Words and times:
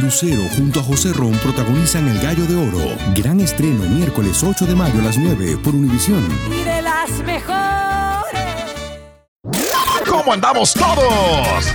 Lucero 0.00 0.42
junto 0.56 0.80
a 0.80 0.82
José 0.82 1.12
Ron 1.12 1.32
protagonizan 1.38 2.08
El 2.08 2.18
Gallo 2.20 2.46
de 2.46 2.56
Oro. 2.56 2.96
Gran 3.14 3.40
estreno 3.40 3.84
miércoles 3.88 4.42
8 4.42 4.66
de 4.66 4.74
mayo 4.74 5.00
a 5.00 5.04
las 5.04 5.18
9 5.18 5.58
por 5.62 5.74
Univisión. 5.74 6.26
Y 6.50 6.64
de 6.64 6.82
las 6.82 7.10
mejores. 7.24 7.54
¿Cómo 10.08 10.32
andamos 10.32 10.74
todos? 10.74 11.74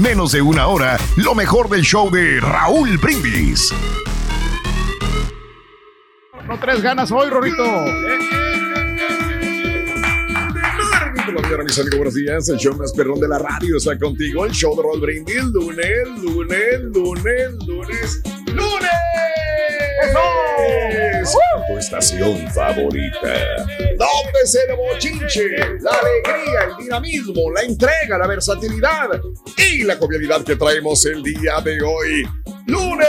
menos 0.00 0.32
de 0.32 0.42
una 0.42 0.66
hora 0.66 0.98
lo 1.16 1.34
mejor 1.34 1.68
del 1.68 1.82
show 1.82 2.10
de 2.10 2.40
Raúl 2.40 2.98
Brindis. 2.98 3.72
No 6.46 6.58
traes 6.58 6.80
ganas 6.82 7.10
hoy, 7.12 7.28
Rorito. 7.28 7.62
Hola, 11.36 11.62
mis 11.62 11.78
amigos, 11.78 11.96
buenos 11.98 12.14
días. 12.14 12.48
El 12.48 12.56
show 12.56 12.74
más 12.74 12.90
perrón 12.92 13.20
de 13.20 13.28
la 13.28 13.38
radio 13.38 13.76
está 13.76 13.98
contigo. 13.98 14.46
El 14.46 14.52
show 14.52 14.74
de 14.74 14.82
Raúl 14.82 15.00
Brindis. 15.00 15.44
Lunes, 15.44 16.08
lunes, 16.22 16.80
lunes, 16.84 17.52
lunes, 17.66 18.22
lunes. 18.46 18.90
Tu 21.68 21.76
estación 21.76 22.48
favorita. 22.50 23.66
¿Dónde 23.98 24.46
se 24.46 24.58
el 24.70 24.76
bochinche? 24.76 25.50
La 25.80 25.90
alegría, 25.90 26.64
el 26.70 26.76
dinamismo, 26.82 27.50
la 27.50 27.60
entrega, 27.60 28.16
la 28.16 28.26
versatilidad 28.26 29.20
y 29.58 29.82
la 29.82 29.96
jovialidad 29.96 30.42
que 30.44 30.56
traemos 30.56 31.04
el 31.04 31.22
día 31.22 31.60
de 31.60 31.82
hoy. 31.82 32.26
Lunes 32.66 33.06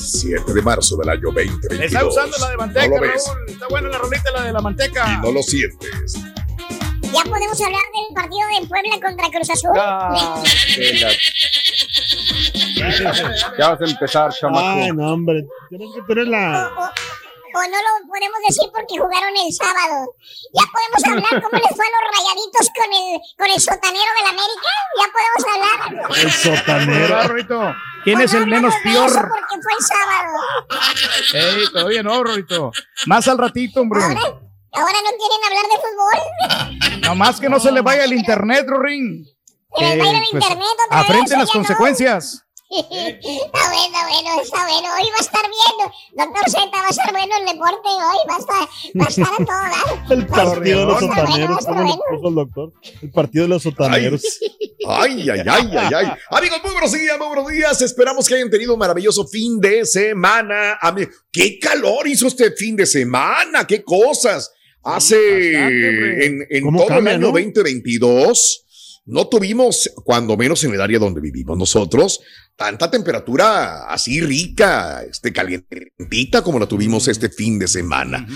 7 0.00 0.50
de 0.54 0.62
marzo 0.62 0.96
del 0.96 1.10
año 1.10 1.30
2022. 1.30 1.82
Está 1.82 2.06
usando 2.06 2.38
la 2.38 2.50
de 2.50 2.56
manteca, 2.56 2.88
¿No 2.88 2.94
lo 2.94 3.00
ves? 3.02 3.24
Raúl. 3.26 3.38
Está 3.48 3.68
buena 3.68 3.88
la 3.90 3.98
rolita 3.98 4.30
la 4.30 4.44
de 4.44 4.52
la 4.54 4.60
manteca. 4.62 5.12
Y 5.12 5.22
no 5.22 5.32
lo 5.32 5.42
sientes. 5.42 6.14
Ya 7.16 7.30
podemos 7.30 7.60
hablar 7.60 7.82
del 7.94 8.14
partido 8.14 8.46
de 8.60 8.66
Puebla 8.66 9.00
contra 9.00 9.28
Cruz 9.30 9.50
Azul. 9.50 9.70
Ah, 9.78 10.42
Ya 13.58 13.70
vas 13.70 13.80
a 13.80 13.84
empezar, 13.84 14.32
chamaco. 14.32 14.66
Ay, 14.66 14.90
no, 14.92 15.12
hombre. 15.12 15.46
Tienes 15.68 15.88
que 15.94 16.02
tener 16.02 16.28
la. 16.28 16.68
O 16.68 17.58
no 17.58 17.68
lo 17.68 18.08
podemos 18.08 18.36
decir 18.46 18.68
porque 18.70 18.98
jugaron 18.98 19.34
el 19.34 19.50
sábado. 19.52 20.14
Ya 20.52 20.62
podemos 20.70 21.04
hablar 21.24 21.42
cómo 21.42 21.56
les 21.62 21.74
fue 21.74 21.86
a 21.86 21.92
los 21.94 22.04
rayaditos 22.12 22.70
con 22.76 22.92
el, 22.92 23.20
con 23.38 23.46
el 23.50 23.60
sotanero 23.60 24.10
del 24.18 24.26
América. 24.28 24.70
Ya 25.00 25.06
podemos 25.16 25.42
hablar. 25.54 26.18
El 26.22 26.30
sotanero. 26.32 27.74
¿Quién 28.04 28.20
es 28.20 28.30
Pues 28.30 28.34
el 28.42 28.48
no 28.50 28.56
menos 28.56 28.74
de 28.74 28.80
peor? 28.90 29.10
Porque 29.10 29.62
fue 29.62 29.72
el 29.78 29.84
sábado. 29.84 30.32
Ey, 31.32 31.64
todavía 31.72 32.02
no, 32.02 32.22
Rorito. 32.22 32.72
Más 33.06 33.26
al 33.26 33.38
ratito, 33.38 33.80
hombre. 33.80 34.02
Ahora, 34.02 34.38
ahora 34.72 34.98
no 35.02 35.10
quieren 35.16 35.40
hablar 35.46 35.66
de 35.70 35.78
fútbol. 36.90 37.00
Nomás 37.02 37.40
que 37.40 37.48
no 37.48 37.60
se 37.60 37.72
le 37.72 37.80
vaya 37.80 38.04
el 38.04 38.12
internet, 38.12 38.64
Rorín. 38.68 39.24
Se 39.78 39.84
les 39.84 40.00
va 40.00 40.04
a 40.04 40.08
ir 40.10 40.14
el 40.16 40.22
pues, 40.30 40.44
internet 40.44 40.66
otra 40.86 40.98
vez, 40.98 41.08
Afrenten 41.10 41.38
las 41.38 41.48
no. 41.48 41.52
consecuencias. 41.52 42.42
Está 42.68 42.82
bueno, 43.70 43.98
bueno, 44.10 44.42
está 44.42 44.64
bueno. 44.64 44.88
Hoy 44.98 45.08
va 45.08 45.18
a 45.18 45.20
estar 45.20 45.42
bien. 45.42 45.92
Doctor 46.16 46.50
Z, 46.50 46.70
va 46.72 46.86
a 46.86 46.90
estar 46.90 47.12
bueno 47.12 47.36
el 47.38 47.46
deporte 47.46 47.88
hoy. 47.88 48.16
Va 48.28 48.34
a 48.34 48.38
estar, 48.38 48.68
va 49.00 49.04
a 49.04 49.08
estar 49.08 49.32
a 49.32 49.36
todo 49.36 49.46
dar. 49.46 50.10
El 50.18 50.26
partido 50.26 50.80
de 50.80 50.86
los 50.86 51.02
Está 51.02 51.14
sotaneros. 51.14 51.58
está 51.60 51.70
¿Cómo 51.70 51.82
le 51.82 51.86
bueno. 51.88 52.02
puso 52.10 52.28
el 52.28 52.34
doctor? 52.34 52.72
El 53.02 53.10
partido 53.12 53.42
de 53.44 53.48
los 53.50 53.62
sotaneros. 53.62 54.22
Ay, 54.88 55.30
ay, 55.30 55.40
ay, 55.48 55.70
ay, 55.78 55.94
ay. 55.94 56.12
Amigos, 56.30 56.60
muy 56.64 56.72
buenos 56.72 56.92
días, 56.92 57.18
muy 57.18 57.26
buenos 57.28 57.48
días. 57.48 57.82
Esperamos 57.82 58.26
que 58.26 58.34
hayan 58.34 58.50
tenido 58.50 58.72
un 58.72 58.80
maravilloso 58.80 59.26
fin 59.28 59.60
de 59.60 59.84
semana. 59.84 60.76
Ami- 60.82 61.08
¡Qué 61.30 61.60
calor 61.60 62.08
hizo 62.08 62.26
este 62.26 62.50
fin 62.50 62.74
de 62.74 62.86
semana! 62.86 63.64
¡Qué 63.64 63.84
cosas! 63.84 64.50
Hace 64.86 65.54
en, 66.26 66.46
en 66.48 66.62
¿Cómo 66.62 66.78
todo 66.80 66.88
cambia, 66.88 67.12
el 67.14 67.16
año 67.18 67.26
no? 67.28 67.32
2022 67.32 68.62
no 69.06 69.28
tuvimos, 69.28 69.90
cuando 70.04 70.36
menos 70.36 70.62
en 70.64 70.74
el 70.74 70.80
área 70.80 70.98
donde 70.98 71.20
vivimos 71.20 71.56
nosotros, 71.56 72.20
tanta 72.56 72.90
temperatura 72.90 73.86
así 73.88 74.20
rica, 74.20 75.02
este 75.08 75.32
calientita 75.32 76.42
como 76.42 76.58
la 76.58 76.66
tuvimos 76.66 77.06
este 77.08 77.28
fin 77.28 77.58
de 77.58 77.68
semana. 77.68 78.26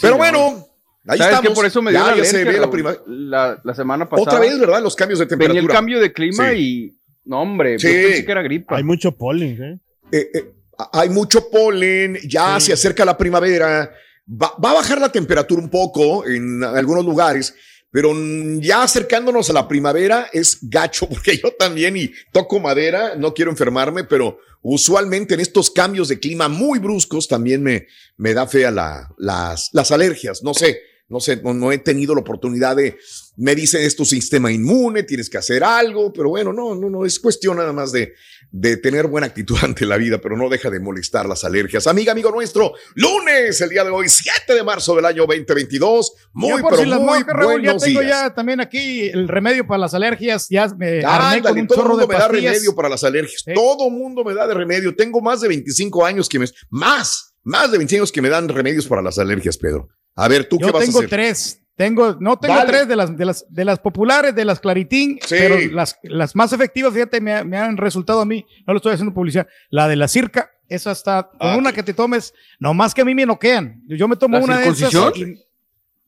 Pero 0.00 0.16
bueno, 0.16 0.66
ahí 1.06 1.18
¿Sabes 1.18 1.34
estamos. 1.34 1.48
que 1.50 1.54
por 1.54 1.66
eso 1.66 1.82
me 1.82 1.90
dio 1.92 2.00
Ya- 2.00 2.10
la 2.10 2.16
ya 2.16 2.24
se 2.24 2.44
ve 2.44 2.52
la 2.52 2.58
Raúl? 2.60 2.70
prima- 2.70 2.96
la, 3.06 3.60
la 3.62 3.74
semana 3.74 4.08
pasada. 4.08 4.28
Otra 4.28 4.40
vez, 4.40 4.58
¿verdad? 4.58 4.82
Los 4.82 4.96
cambios 4.96 5.20
de 5.20 5.26
temperatura. 5.26 5.60
Venía 5.60 5.68
el 5.70 5.74
cambio 5.76 6.00
de 6.00 6.12
clima 6.12 6.50
Sí. 6.50 6.56
y. 6.56 6.98
No, 7.24 7.42
hombre, 7.42 7.78
Sí. 7.78 7.86
yo 7.88 7.92
pensé 8.08 8.24
que 8.24 8.32
era 8.32 8.42
gripa. 8.42 8.76
Hay 8.76 8.82
mucho 8.84 9.16
polen, 9.16 9.62
¿eh? 9.62 9.80
eh, 10.10 10.30
eh, 10.34 10.44
hay 10.92 11.10
mucho 11.10 11.48
polen, 11.50 12.18
ya 12.26 12.58
se 12.58 12.72
acerca 12.72 13.04
la 13.04 13.16
primavera, 13.18 13.90
va, 14.28 14.54
va 14.62 14.70
a 14.70 14.74
bajar 14.74 15.00
la 15.00 15.10
temperatura 15.10 15.60
un 15.60 15.70
poco 15.70 16.26
en 16.26 16.62
algunos 16.62 17.04
lugares, 17.04 17.54
pero 17.90 18.12
ya 18.60 18.82
acercándonos 18.82 19.48
a 19.48 19.54
la 19.54 19.66
primavera 19.66 20.28
es 20.32 20.58
gacho, 20.62 21.08
porque 21.08 21.38
yo 21.38 21.52
también 21.52 21.96
y 21.96 22.12
toco 22.32 22.60
madera, 22.60 23.14
no 23.16 23.34
quiero 23.34 23.50
enfermarme, 23.50 24.04
pero 24.04 24.38
usualmente 24.62 25.34
en 25.34 25.40
estos 25.40 25.70
cambios 25.70 26.08
de 26.08 26.18
clima 26.18 26.48
muy 26.48 26.78
bruscos 26.78 27.28
también 27.28 27.62
me, 27.62 27.86
me 28.16 28.34
da 28.34 28.46
fea 28.46 28.70
la, 28.70 29.08
las, 29.16 29.70
las 29.72 29.90
alergias, 29.90 30.42
no 30.42 30.54
sé. 30.54 30.80
No 31.10 31.20
sé, 31.20 31.40
no, 31.42 31.54
no 31.54 31.72
he 31.72 31.78
tenido 31.78 32.14
la 32.14 32.20
oportunidad 32.20 32.76
de, 32.76 32.98
me 33.38 33.54
dicen 33.54 33.80
es 33.80 33.96
tu 33.96 34.04
sistema 34.04 34.52
inmune, 34.52 35.04
tienes 35.04 35.30
que 35.30 35.38
hacer 35.38 35.64
algo, 35.64 36.12
pero 36.12 36.28
bueno, 36.28 36.52
no, 36.52 36.74
no, 36.74 36.90
no, 36.90 37.06
es 37.06 37.18
cuestión 37.18 37.56
nada 37.56 37.72
más 37.72 37.92
de, 37.92 38.12
de 38.50 38.76
tener 38.76 39.06
buena 39.06 39.26
actitud 39.26 39.56
ante 39.62 39.84
la 39.86 39.96
vida, 39.96 40.18
pero 40.18 40.36
no 40.36 40.48
deja 40.48 40.70
de 40.70 40.80
molestar 40.80 41.26
las 41.26 41.44
alergias. 41.44 41.86
Amiga, 41.86 42.12
amigo 42.12 42.30
nuestro, 42.30 42.72
lunes, 42.94 43.60
el 43.60 43.68
día 43.70 43.84
de 43.84 43.90
hoy, 43.90 44.08
7 44.08 44.54
de 44.54 44.62
marzo 44.62 44.94
del 44.96 45.04
año 45.04 45.26
2022. 45.26 46.12
Muy, 46.32 46.50
Yo 46.62 46.68
pero 46.68 46.82
si 46.82 46.86
muy 46.86 46.98
moscas, 46.98 47.36
Raúl, 47.36 47.62
ya 47.62 47.72
buenos 47.72 47.82
tengo 47.82 48.00
días. 48.00 48.10
ya 48.22 48.34
también 48.34 48.60
aquí 48.60 49.08
el 49.08 49.28
remedio 49.28 49.66
para 49.66 49.78
las 49.78 49.94
alergias. 49.94 50.46
Ya 50.48 50.66
me 50.76 51.04
armé 51.04 51.42
con 51.42 51.58
un 51.58 51.66
todo 51.66 51.76
el 51.76 51.82
chorro 51.82 51.96
de 51.96 52.02
mundo 52.06 52.08
me 52.08 52.18
da 52.18 52.28
remedio 52.28 52.74
para 52.74 52.88
las 52.88 53.04
alergias. 53.04 53.44
Todo 53.54 53.90
mundo 53.90 54.24
me 54.24 54.34
da 54.34 54.46
de 54.46 54.54
remedio. 54.54 54.94
Tengo 54.94 55.20
más 55.20 55.40
de 55.40 55.48
25 55.48 56.04
años 56.06 56.28
que 56.28 56.38
me... 56.38 56.46
Más, 56.70 57.34
más 57.42 57.70
de 57.70 57.78
25 57.78 58.02
años 58.02 58.12
que 58.12 58.22
me 58.22 58.28
dan 58.28 58.48
remedios 58.48 58.86
para 58.86 59.02
las 59.02 59.18
alergias, 59.18 59.56
Pedro. 59.58 59.88
A 60.14 60.26
ver, 60.28 60.48
¿tú 60.48 60.58
Yo 60.58 60.66
qué 60.66 60.72
vas 60.72 60.82
a 60.82 60.86
tengo 60.86 60.98
hacer? 60.98 61.10
tres. 61.10 61.60
Tengo, 61.78 62.16
no 62.18 62.36
tengo 62.38 62.56
Dale. 62.56 62.68
tres 62.70 62.88
de 62.88 62.96
las, 62.96 63.16
de 63.16 63.24
las, 63.24 63.46
de 63.48 63.64
las 63.64 63.78
populares, 63.78 64.34
de 64.34 64.44
las 64.44 64.58
claritín, 64.58 65.18
Sí. 65.22 65.36
pero 65.38 65.56
las, 65.72 65.96
las 66.02 66.34
más 66.34 66.52
efectivas, 66.52 66.92
fíjate, 66.92 67.20
me, 67.20 67.44
me 67.44 67.56
han 67.56 67.76
resultado 67.76 68.20
a 68.20 68.26
mí, 68.26 68.44
no 68.66 68.72
lo 68.74 68.78
estoy 68.78 68.92
haciendo 68.94 69.14
publicidad. 69.14 69.46
La 69.70 69.86
de 69.86 69.94
la 69.94 70.08
circa, 70.08 70.50
esa 70.68 70.90
está, 70.90 71.30
con 71.30 71.38
Ah, 71.48 71.56
una 71.56 71.72
que 71.72 71.84
te 71.84 71.94
tomes, 71.94 72.34
nomás 72.58 72.92
que 72.94 73.02
a 73.02 73.04
mí 73.04 73.14
me 73.14 73.24
noquean. 73.24 73.80
Yo 73.86 74.08
me 74.08 74.16
tomo 74.16 74.38
¿La 74.38 74.44
una 74.44 74.58
de 74.58 74.68
esas. 74.68 74.92
y- 75.16 75.36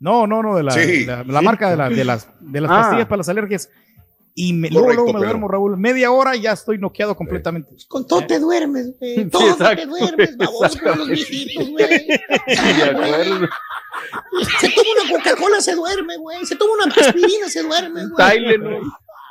no, 0.00 0.26
no, 0.26 0.42
no, 0.42 0.56
de 0.56 0.62
la, 0.64 0.72
Sí. 0.72 1.04
la, 1.06 1.22
la 1.24 1.40
marca 1.40 1.70
de, 1.70 1.76
la- 1.76 1.88
de 1.88 2.04
las, 2.04 2.28
de 2.40 2.60
las 2.60 2.70
Ah. 2.70 2.80
pastillas 2.82 3.06
para 3.06 3.18
las 3.18 3.28
alergias. 3.28 3.70
Y 4.42 4.54
me, 4.54 4.70
luego, 4.70 4.86
Correcto, 4.86 5.02
luego 5.04 5.12
me 5.12 5.20
Pedro. 5.20 5.28
duermo, 5.32 5.48
Raúl. 5.48 5.76
Media 5.76 6.10
hora 6.12 6.34
y 6.34 6.40
ya 6.40 6.52
estoy 6.52 6.78
noqueado 6.78 7.14
completamente. 7.14 7.74
Con 7.88 8.06
todo 8.06 8.26
te 8.26 8.38
duermes, 8.38 8.98
güey. 8.98 9.16
Sí, 9.16 9.24
Todo 9.26 9.54
te 9.56 9.84
duermes, 9.86 10.36
baboso, 10.38 10.78
con 10.82 10.98
los 10.98 11.08
viejitos, 11.08 11.68
güey. 11.68 12.06
De 12.06 12.84
acuerdo. 12.84 13.48
Se 14.60 14.68
toma 14.70 14.88
una 15.02 15.10
Coca-Cola, 15.18 15.60
se 15.60 15.74
duerme, 15.74 16.16
güey. 16.16 16.46
Se 16.46 16.56
toma 16.56 16.72
una 16.84 16.94
aspirina, 16.94 17.50
se 17.50 17.62
duerme, 17.62 18.06
güey. 18.06 18.30
Tylenol. 18.30 18.82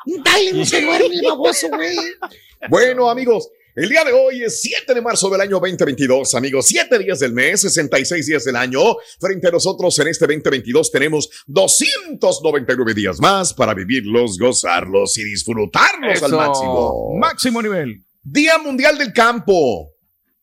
Un 0.06 0.24
Tylenol 0.24 0.66
se 0.66 0.82
duerme, 0.82 1.16
el 1.16 1.26
baboso, 1.26 1.68
güey. 1.70 1.98
Bueno, 2.70 3.10
amigos, 3.10 3.50
el 3.76 3.90
día 3.90 4.04
de 4.04 4.12
hoy 4.12 4.44
es 4.44 4.62
7 4.62 4.94
de 4.94 5.02
marzo 5.02 5.30
del 5.30 5.42
año 5.42 5.60
2022, 5.60 6.36
amigos. 6.36 6.66
7 6.68 7.00
días 7.00 7.20
del 7.20 7.34
mes, 7.34 7.62
66 7.62 8.26
días 8.26 8.44
del 8.44 8.56
año. 8.56 8.82
Frente 9.20 9.48
a 9.48 9.52
nosotros 9.52 9.98
en 10.00 10.08
este 10.08 10.26
2022 10.26 10.92
tenemos 10.92 11.30
299 11.48 12.94
días 12.94 13.20
más 13.20 13.54
para 13.54 13.74
vivirlos, 13.74 14.38
gozarlos 14.38 15.18
y 15.18 15.24
disfrutarlos 15.24 16.24
al 16.24 16.32
máximo. 16.32 17.16
Máximo 17.18 17.62
nivel. 17.62 18.04
Día 18.24 18.58
Mundial 18.58 18.98
del 18.98 19.14
Campo. 19.14 19.94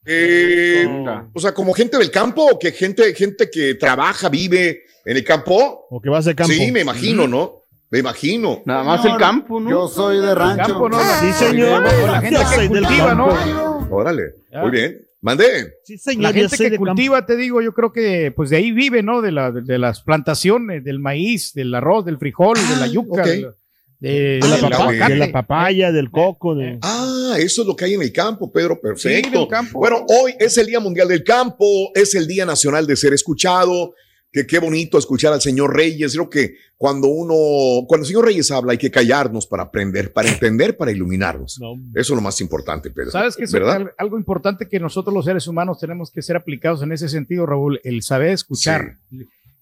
Eh, 0.09 0.87
o 1.35 1.41
sea, 1.41 1.53
como 1.53 1.73
gente 1.73 1.99
del 1.99 2.13
campo 2.13 2.47
o 2.53 2.59
que 2.59 2.71
gente, 2.71 3.13
gente 3.13 3.51
que 3.51 3.75
trabaja, 3.75 4.29
vive 4.29 4.85
en 5.05 5.17
el 5.17 5.25
campo. 5.25 5.87
O 5.91 6.01
que 6.01 6.09
vas 6.09 6.27
de 6.27 6.35
campo. 6.35 6.53
Sí, 6.53 6.71
me 6.71 6.81
imagino, 6.81 7.27
¿no? 7.27 7.66
Me 7.91 8.01
imagino. 8.01 8.63
Nada 8.65 8.83
más 8.83 9.05
el 9.05 9.17
campo, 9.17 9.61
¿no? 9.61 9.71
Yo 9.71 9.89
soy 9.89 10.19
de 10.21 10.35
rancho. 10.35 10.65
Campo, 10.67 10.89
¿no? 10.89 10.99
Sí, 11.21 11.33
señor. 11.33 11.83
La 11.83 12.21
gente 12.21 12.41
Yo 12.41 12.61
que 12.61 12.69
cultiva, 12.69 13.15
¿no? 13.15 13.87
Órale. 13.91 14.23
Ya. 14.53 14.63
Muy 14.63 14.71
bien. 14.73 14.99
Mandé. 15.23 15.73
Sí, 15.85 15.97
señor. 15.97 16.23
La 16.25 16.33
gente 16.33 16.57
que 16.57 16.71
campo. 16.71 16.85
cultiva, 16.87 17.25
te 17.27 17.37
digo, 17.37 17.63
yo 17.63 17.73
creo 17.73 17.93
que 17.93 18.33
pues 18.35 18.51
de 18.51 18.57
ahí 18.59 18.73
vive, 18.73 19.03
¿no? 19.03 19.23
De, 19.23 19.33
la, 19.33 19.51
de, 19.53 19.63
de 19.63 19.79
las 19.79 20.01
plantaciones, 20.03 20.85
del 20.85 20.99
maíz, 20.99 21.53
del 21.55 21.75
arroz, 21.75 22.05
del 22.05 22.19
frijol, 22.19 22.57
de 22.57 22.77
la 22.81 22.87
yuca, 22.87 23.23
ok. 23.23 23.27
de, 23.29 23.41
la- 23.43 23.51
de- 23.99 24.41
De 24.41 24.41
la, 24.41 24.47
Ah, 24.47 24.59
del 24.61 24.71
la- 24.71 24.77
aguacate. 24.77 25.13
de 25.15 25.19
la 25.19 25.33
papaya, 25.33 25.91
del 25.93 26.11
coco, 26.11 26.55
de... 26.55 26.79
Ah, 26.83 27.35
eso 27.39 27.63
es 27.63 27.69
lo 27.69 27.75
que 27.75 27.87
hay 27.87 27.95
en 27.95 28.03
el 28.03 28.13
campo, 28.13 28.53
Pedro. 28.53 28.79
Perfecto. 28.81 29.43
Sí, 29.43 29.49
campo. 29.49 29.79
Bueno, 29.79 30.05
hoy 30.09 30.35
es 30.39 30.59
el 30.59 30.67
Día 30.67 30.81
Mundial 30.81 31.09
del 31.09 31.25
Campo, 31.25 31.65
es 31.95 32.15
el 32.15 32.27
Día 32.27 32.45
Nacional 32.45 32.87
de 32.87 32.95
Ser 32.97 33.15
Escuchado. 33.15 33.95
Que 34.37 34.47
qué 34.47 34.59
bonito 34.59 34.99
escuchar 34.99 35.33
al 35.33 35.41
señor 35.41 35.75
Reyes. 35.75 36.13
Creo 36.13 36.29
que 36.29 36.57
cuando 36.77 37.09
uno, 37.09 37.87
cuando 37.87 38.05
el 38.05 38.09
señor 38.09 38.27
Reyes 38.27 38.51
habla, 38.51 38.73
hay 38.73 38.79
que 38.79 38.91
callarnos 38.91 39.47
para 39.47 39.63
aprender, 39.63 40.13
para 40.13 40.29
entender, 40.29 40.77
para 40.77 40.93
iluminarnos. 40.93 41.59
No, 41.59 41.73
Eso 41.95 42.13
es 42.13 42.17
lo 42.17 42.21
más 42.21 42.39
importante, 42.43 42.91
Pedro. 42.91 43.13
¿Sabes 43.13 43.35
que 43.35 43.45
es 43.45 43.55
algo 43.97 44.19
importante 44.19 44.69
que 44.69 44.79
nosotros 44.79 45.15
los 45.15 45.25
seres 45.25 45.47
humanos 45.47 45.79
tenemos 45.81 46.11
que 46.11 46.21
ser 46.21 46.37
aplicados 46.37 46.83
en 46.83 46.93
ese 46.93 47.09
sentido, 47.09 47.47
Raúl? 47.47 47.81
El 47.83 48.03
saber 48.03 48.33
escuchar. 48.33 48.97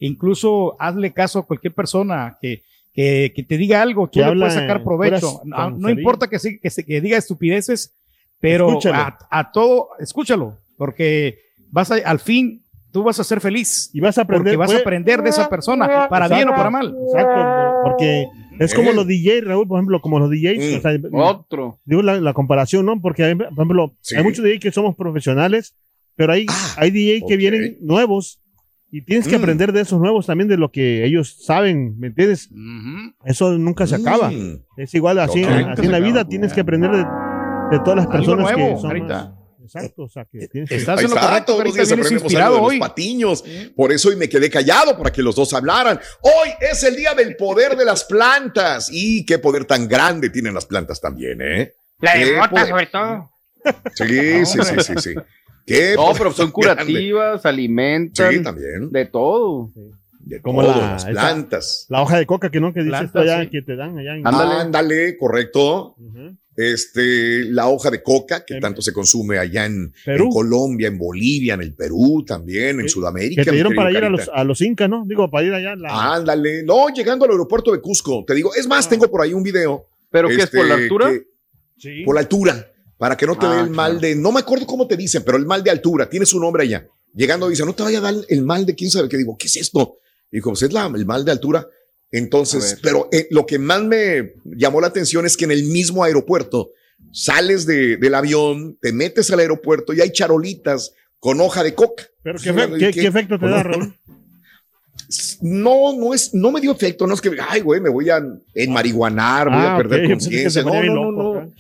Incluso 0.01 0.75
hazle 0.81 1.13
caso 1.13 1.39
a 1.39 1.47
cualquier 1.47 1.73
persona 1.73 2.37
que, 2.41 2.63
que, 2.93 3.33
que 3.35 3.43
te 3.45 3.57
diga 3.57 3.81
algo, 3.81 4.09
tú 4.09 4.19
Que 4.19 4.27
le 4.27 4.33
puedes 4.41 4.55
sacar 4.55 4.83
provecho. 4.85 5.41
No, 5.45 5.57
no 5.71 5.89
importa 6.01 6.29
que, 6.29 6.39
se- 6.41 6.59
que, 6.59 6.71
se- 6.71 6.85
que 6.85 7.01
diga 7.01 7.17
estupideces, 7.17 7.93
pero 8.41 8.67
a, 8.93 9.19
a 9.31 9.53
todo, 9.53 9.91
escúchalo, 10.01 10.59
porque 10.77 11.39
vas 11.71 11.93
a, 11.93 11.95
al 11.95 12.19
fin, 12.19 12.64
tú 12.95 13.03
vas 13.03 13.19
a 13.19 13.25
ser 13.25 13.41
feliz. 13.41 13.91
Y 13.93 13.99
vas 14.01 14.17
a 14.19 14.23
aprender. 14.23 14.53
Porque 14.55 14.57
vas 14.57 14.69
a 14.71 14.73
puede- 14.73 14.81
aprender 14.83 15.21
de 15.23 15.31
esa 15.31 15.49
persona, 15.49 16.07
para 16.09 16.29
bien 16.29 16.49
o 16.49 16.55
para 16.55 16.71
mal. 16.71 16.95
Exacto, 17.09 17.81
porque 17.83 18.27
es 18.61 18.73
como 18.73 18.93
los 18.93 19.05
DJ, 19.07 19.41
Raúl, 19.41 19.67
por 19.67 19.79
ejemplo, 19.81 20.01
como 20.01 20.21
los 20.21 20.31
DJs. 20.31 20.73
Mm. 20.75 20.79
o 20.79 20.81
sea, 20.81 20.93
Otro. 21.25 21.81
digo 21.85 22.03
la, 22.03 22.21
la 22.21 22.33
comparación, 22.33 22.87
¿no? 22.87 23.01
Porque, 23.01 23.25
hay, 23.25 23.35
por 23.35 23.49
ejemplo, 23.53 23.93
Sí. 24.01 24.15
hay 24.17 24.23
muchos 24.23 24.45
DJ 24.45 24.61
que 24.61 24.71
somos 24.71 24.95
profesionales, 24.95 25.75
pero 26.15 26.33
hay, 26.33 26.47
Ah, 26.49 26.75
hay 26.77 26.91
DJ 26.93 27.25
que 27.27 27.35
ok. 27.35 27.39
vienen 27.39 27.79
nuevos 27.81 28.41
y 28.93 29.03
tienes 29.03 29.27
que 29.27 29.37
Mm. 29.37 29.43
aprender 29.43 29.73
de 29.73 29.81
esos 29.81 30.01
nuevos 30.01 30.27
también, 30.27 30.47
de 30.47 30.57
lo 30.57 30.71
que 30.71 31.05
ellos 31.05 31.37
saben, 31.45 31.99
¿me 31.99 32.07
entiendes? 32.07 32.49
Eso 33.25 33.59
nunca 33.59 33.89
se 33.89 33.97
acaba. 33.97 34.31
Mm. 34.31 34.61
Es 34.77 34.95
igual 34.95 35.19
así, 35.19 35.43
así 35.43 35.85
en 35.87 35.91
la 35.91 35.99
vida, 35.99 36.25
tienes 36.29 36.53
que 36.53 36.61
aprender 36.61 36.93
de, 36.93 36.99
de 36.99 37.79
todas 37.81 37.97
las 37.97 38.07
personas 38.07 38.53
nuevo, 38.53 38.77
que 38.77 38.81
son. 38.81 39.44
Exacto, 39.65 40.03
o 40.03 40.09
sea, 40.09 40.25
que 40.27 40.47
tienes 40.49 40.69
que- 40.69 40.77
Estás 40.77 41.01
en 41.01 41.09
lo 41.11 41.15
está, 41.17 41.29
correcto, 41.29 41.47
todos 41.55 41.59
los 41.65 41.67
ahorita 41.73 41.77
días 41.77 41.89
vienes 41.89 42.07
aprendemos 42.07 42.23
inspirado 42.33 42.55
algo 42.57 42.69
de 42.69 42.75
hoy. 42.75 42.79
los 42.79 42.89
patiños. 42.89 43.45
Por 43.75 43.93
eso 43.93 44.09
hoy 44.11 44.17
me 44.17 44.29
quedé 44.29 44.51
callado 44.51 44.97
para 44.97 45.11
que 45.11 45.23
los 45.23 45.35
dos 45.35 45.53
hablaran. 45.55 45.99
Hoy 46.21 46.51
es 46.61 46.83
el 46.83 46.97
día 46.97 47.15
del 47.15 47.35
poder 47.37 47.77
de 47.77 47.85
las 47.85 48.05
plantas. 48.05 48.89
Y 48.93 49.25
qué 49.25 49.39
poder 49.39 49.65
tan 49.65 49.89
grande 49.89 50.29
tienen 50.31 50.53
las 50.55 50.67
plantas 50.67 51.01
también, 51.01 51.41
¿eh? 51.41 51.73
La 52.01 52.15
de 52.15 52.67
sobre 52.69 52.87
todo. 52.87 53.31
Sí, 53.95 54.05
sí, 54.45 54.59
sí, 54.63 54.81
sí, 54.81 54.93
sí. 54.99 55.15
Qué 55.67 55.95
No, 55.97 56.13
pero 56.13 56.31
son 56.33 56.53
tan 56.53 56.61
grande. 56.61 56.85
curativas, 56.85 57.47
alimentan. 57.47 58.33
Sí, 58.33 58.43
también. 58.43 58.91
De 58.91 59.07
todo. 59.07 59.71
De 60.21 60.41
Como 60.43 60.63
todo, 60.63 60.73
la- 60.79 60.93
las 60.93 61.03
esa- 61.05 61.11
plantas. 61.13 61.87
La 61.89 62.03
hoja 62.03 62.19
de 62.19 62.27
coca 62.27 62.51
que 62.51 62.61
no, 62.61 62.73
que 62.75 62.81
dices 62.81 62.99
Plantas, 63.11 63.23
allá, 63.23 63.43
sí. 63.45 63.51
que 63.51 63.63
te 63.63 63.77
dan 63.77 63.99
allá 63.99 64.17
en 64.17 64.27
Ándale. 64.27 64.55
Ándale, 64.61 65.17
correcto. 65.19 65.95
Ujú. 65.99 66.37
Este, 66.57 67.45
la 67.51 67.69
hoja 67.69 67.91
de 67.91 68.03
coca, 68.03 68.45
que 68.45 68.55
En- 68.55 68.61
tanto 68.61 68.81
se 68.81 68.93
consume 68.93 69.39
allá 69.39 69.67
en, 69.67 69.93
Perú. 70.05 70.25
en 70.27 70.31
Colombia, 70.31 70.89
en 70.89 70.99
Bolivia, 70.99 71.55
en 71.55 71.63
el 71.63 71.75
Perú 71.75 72.25
también, 72.27 72.79
en 72.79 72.87
Que- 72.87 72.89
Sudamérica. 72.89 73.43
Que 73.43 73.51
te 73.51 73.55
dieron 73.57 73.75
para 73.75 73.91
ir 73.91 73.99
a 74.05 74.09
los, 74.09 74.31
a 74.33 74.45
los 74.45 74.61
incas, 74.61 74.89
¿no? 74.89 75.05
Digo, 75.07 75.31
para 75.31 75.47
ir 75.47 75.53
allá. 75.53 75.75
La, 75.77 76.15
Ándale. 76.15 76.63
No, 76.63 76.89
llegando 76.95 77.25
al 77.25 77.33
aeropuerto 77.33 77.73
de 77.73 77.81
Cusco, 77.81 78.25
te 78.27 78.35
digo, 78.35 78.55
es 78.55 78.67
más, 78.67 78.87
Ah. 78.87 78.91
tengo 78.91 79.11
por 79.11 79.21
ahí 79.23 79.33
un 79.35 79.43
video. 79.43 79.87
¿Pero 80.11 80.29
qué 80.29 80.35
es 80.37 80.45
este, 80.45 80.59
por 80.59 80.67
la 80.67 80.75
altura? 80.75 81.11
que- 81.11 81.27
sí. 81.77 82.03
por 82.05 82.15
la 82.15 82.21
altura, 82.21 82.73
para 82.97 83.17
que 83.17 83.27
no 83.27 83.37
te 83.37 83.47
Ah, 83.47 83.55
dé 83.57 83.61
el 83.63 83.71
mal 83.71 83.99
claro. 83.99 84.01
de, 84.09 84.15
no 84.15 84.31
me 84.33 84.41
acuerdo 84.41 84.65
cómo 84.67 84.87
te 84.87 84.97
dicen, 84.97 85.23
pero 85.25 85.37
el 85.37 85.45
mal 85.47 85.63
de 85.65 85.71
altura, 85.71 86.09
tiene 86.09 86.25
su 86.25 86.39
nombre 86.39 86.63
allá. 86.63 86.87
Llegando 87.15 87.49
dice, 87.49 87.65
no 87.65 87.75
te 87.75 87.83
vaya 87.83 87.99
a 87.99 88.03
dar 88.03 88.15
el 88.29 88.43
mal 88.43 88.65
de 88.65 88.75
quién 88.75 88.91
sabe 88.91 89.09
qué. 89.09 89.17
Digo, 89.17 89.37
¿qué 89.39 89.47
es 89.49 89.57
esto? 89.57 89.99
Y 90.31 90.37
dijo, 90.37 90.51
pues 90.51 90.63
es 90.63 90.73
la, 90.73 90.87
el 90.87 91.05
mal 91.07 91.25
de 91.25 91.31
altura. 91.33 91.67
Entonces, 92.17 92.79
pero 92.83 93.09
eh, 93.13 93.27
lo 93.31 93.45
que 93.45 93.59
más 93.59 93.83
me 93.83 94.35
llamó 94.45 94.81
la 94.81 94.87
atención 94.87 95.27
es 95.27 95.37
que 95.37 95.45
en 95.47 95.51
el 95.51 95.65
mismo 95.65 96.05
aeropuerto 96.05 96.71
sales 97.11 97.67
de- 97.67 97.97
del 97.97 98.15
avión, 98.15 98.79
te 98.81 98.93
metes 98.93 99.31
al 99.33 99.41
aeropuerto 99.41 99.93
y 99.93 100.01
hay 100.01 100.11
charolitas 100.11 100.93
con 101.19 101.41
hoja 101.41 101.63
de 101.65 101.75
coca. 101.75 102.05
Pero 102.23 102.39
¿qué, 102.39 102.55
efe- 102.55 102.79
qué- 102.79 102.91
qué 102.93 103.07
efecto 103.07 103.39
te 103.39 103.47
da, 103.49 103.63
Raúl? 103.65 103.95
No, 105.43 105.93
no 105.97 106.15
es, 106.15 106.33
no 106.35 106.51
me 106.51 106.61
dio 106.61 106.73
efecto, 106.73 107.07
no 107.07 107.15
es 107.15 107.21
que, 107.21 107.31
ay, 107.49 107.61
güey, 107.61 107.81
me 107.81 107.91
voy 107.91 108.09
a 108.11 108.25
enmarihuanar, 108.55 109.49
voy 109.49 109.59
a 109.59 109.75
Ah, 109.75 109.77
perder 109.77 110.01
ok, 110.05 110.09
pensé 110.09 110.31
que 110.31 110.43
conciencia. 110.45 110.63
No, 110.63 110.83
no, 110.83 110.95
no, 110.95 111.11
loco 111.13 111.53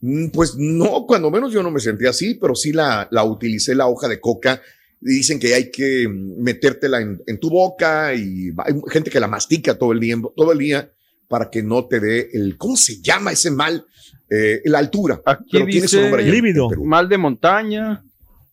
no. 0.00 0.30
Pues 0.32 0.54
no, 0.56 1.04
cuando 1.06 1.30
menos 1.30 1.52
yo 1.52 1.62
no 1.62 1.70
me 1.70 1.80
sentí 1.80 2.06
así, 2.06 2.34
pero 2.34 2.54
sí 2.54 2.72
la, 2.72 3.08
la 3.10 3.24
utilicé 3.24 3.74
la 3.74 3.86
hoja 3.88 4.08
de 4.08 4.20
coca. 4.20 4.62
Dicen 5.00 5.38
que 5.38 5.54
hay 5.54 5.70
que 5.70 6.08
metértela 6.08 7.00
en, 7.00 7.20
en 7.26 7.38
tu 7.38 7.50
boca 7.50 8.14
y 8.14 8.50
hay 8.56 8.74
gente 8.90 9.10
que 9.10 9.20
la 9.20 9.28
mastica 9.28 9.76
todo 9.78 9.92
el 9.92 10.00
día, 10.00 10.16
todo 10.34 10.52
el 10.52 10.58
día 10.58 10.90
para 11.28 11.50
que 11.50 11.62
no 11.62 11.86
te 11.86 12.00
dé 12.00 12.30
el, 12.32 12.56
¿cómo 12.56 12.76
se 12.76 13.00
llama 13.02 13.32
ese 13.32 13.50
mal? 13.50 13.84
Eh, 14.30 14.60
la 14.64 14.78
altura. 14.78 15.20
Aquí 15.24 15.44
pero 15.52 15.66
tiene 15.66 15.86
su 15.86 15.96
dice 15.96 16.02
nombre 16.10 16.24
lívido. 16.30 16.68
Mal 16.84 17.08
de 17.08 17.18
montaña. 17.18 18.02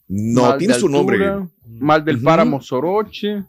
No, 0.08 0.41
mal 0.44 0.58
tiene 0.60 0.74
de 0.75 0.79
su 0.79 0.89
nombre. 0.89 1.17
Mal 1.65 2.03
del 2.06 2.22
páramo 2.22 2.62
soroche. 2.62 3.44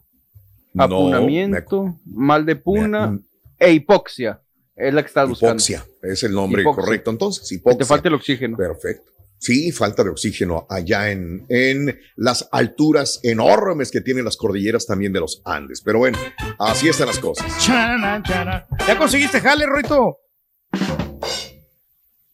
No, 0.73 0.83
apunamiento. 0.83 1.99
mal 2.05 2.45
de 2.45 2.55
puna. 2.55 3.11
me- 3.11 3.19
e 3.59 3.73
hipoxia. 3.73 4.41
Es 4.75 4.93
la 4.93 5.01
que 5.01 5.07
estás 5.07 5.29
buscando. 5.29 5.53
hipoxia 5.53 5.85
es 6.01 6.23
el 6.23 6.33
nombre 6.33 6.61
Hipoxia. 6.61 6.83
correcto. 6.83 7.11
Entonces, 7.11 7.47
Que 7.47 7.55
hipoxia. 7.55 7.77
te 7.79 7.85
falta 7.85 8.07
el 8.09 8.13
oxígeno. 8.15 8.57
Perfecto. 8.57 9.11
Sí, 9.45 9.71
falta 9.71 10.03
de 10.03 10.09
oxígeno 10.09 10.65
allá 10.71 11.11
en, 11.11 11.45
en 11.49 11.99
las 12.15 12.49
alturas 12.51 13.19
enormes 13.21 13.91
que 13.91 14.01
tienen 14.01 14.25
las 14.25 14.37
cordilleras 14.37 14.87
también 14.87 15.13
de 15.13 15.19
los 15.19 15.43
Andes. 15.45 15.83
Pero 15.85 15.99
bueno, 15.99 16.17
así 16.57 16.89
están 16.89 17.05
las 17.05 17.19
cosas. 17.19 17.45
Chana, 17.63 18.23
chana. 18.23 18.65
¿Ya 18.87 18.97
conseguiste 18.97 19.39
jale, 19.39 19.67
Rorito? 19.67 20.17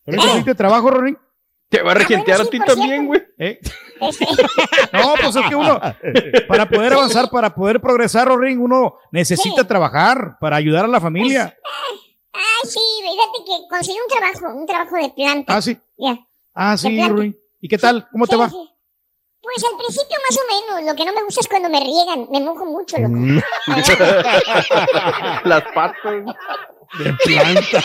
¿Ya 0.05 0.15
conseguiste 0.17 0.55
trabajo, 0.55 0.89
Rory? 0.89 1.17
Te 1.69 1.81
va 1.81 1.91
a 1.91 1.95
regentear 1.95 2.39
a 2.41 2.45
ti 2.45 2.59
también, 2.59 3.07
güey. 3.07 3.21
¿Eh? 3.37 3.59
Este, 4.01 4.25
No, 4.93 5.13
pues 5.21 5.35
es 5.35 5.43
que 5.47 5.55
uno, 5.55 5.79
para 6.47 6.67
poder 6.67 6.93
avanzar, 6.93 7.29
para 7.29 7.53
poder 7.53 7.79
progresar, 7.79 8.27
Rory, 8.27 8.55
uno 8.55 8.95
necesita 9.11 9.61
Sí. 9.61 9.67
trabajar 9.67 10.37
para 10.39 10.55
ayudar 10.55 10.85
a 10.85 10.87
la 10.87 10.99
familia. 10.99 11.55
ah, 12.33 12.39
sí, 12.63 12.79
fíjate 13.01 13.45
que 13.45 13.67
conseguí 13.69 13.97
un 13.99 14.07
trabajo, 14.17 14.59
un 14.59 14.65
trabajo 14.65 14.95
de 14.95 15.09
planta. 15.15 15.55
Ah, 15.55 15.61
sí. 15.61 15.77
Ya. 15.97 16.17
Ah, 16.53 16.77
sí. 16.77 17.01
Rory. 17.07 17.37
¿Y 17.59 17.67
qué 17.67 17.77
tal? 17.77 18.07
¿Cómo 18.11 18.27
te 18.27 18.35
va? 18.35 18.49
sí. 18.49 18.67
Pues 19.41 19.63
al 19.63 19.75
principio 19.77 20.17
más 20.29 20.37
o 20.37 20.41
menos. 20.77 20.91
Lo 20.91 20.95
que 20.95 21.05
no 21.05 21.13
me 21.13 21.23
gusta 21.23 21.41
es 21.41 21.47
cuando 21.47 21.69
me 21.69 21.79
riegan. 21.79 22.27
Me 22.31 22.39
mojo 22.41 22.63
mucho, 22.65 22.97
loco. 22.97 23.09
Mm, 23.15 23.39
Las 25.45 25.63
patas. 25.73 26.25
de 26.99 27.13
planta. 27.25 27.83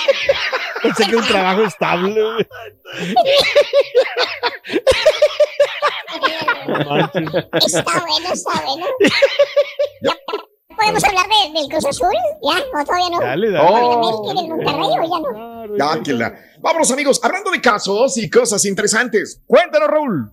Pensé 0.82 1.06
que 1.06 1.16
un 1.16 1.26
trabajo 1.26 1.62
estable. 1.62 2.46
Está 7.54 8.00
bueno, 8.00 8.32
está 8.32 8.62
bueno. 8.66 8.86
¿Podemos 10.76 11.04
hablar 11.04 11.26
de- 11.26 11.58
del 11.60 11.68
Cruz 11.70 11.84
Azul? 11.86 12.08
¿Ya? 12.42 12.80
¿O 12.80 12.84
todavía 12.84 13.10
no? 13.10 13.20
Dale, 13.20 13.46
¿Del 13.46 13.54
dale. 13.54 13.68
Oh. 13.72 14.34
Del 14.34 14.48
Monterrey 14.48 14.88
o 15.00 15.02
ya 15.02 15.20
no? 15.20 15.76
Ya, 15.96 16.02
que 16.02 16.12
la- 16.12 16.38
Vámonos 16.60 16.90
amigos, 16.90 17.20
hablando 17.22 17.50
de 17.50 17.60
casos 17.60 18.16
y 18.18 18.28
cosas 18.30 18.64
interesantes. 18.64 19.40
Cuéntanos, 19.46 19.88
Raúl. 19.88 20.30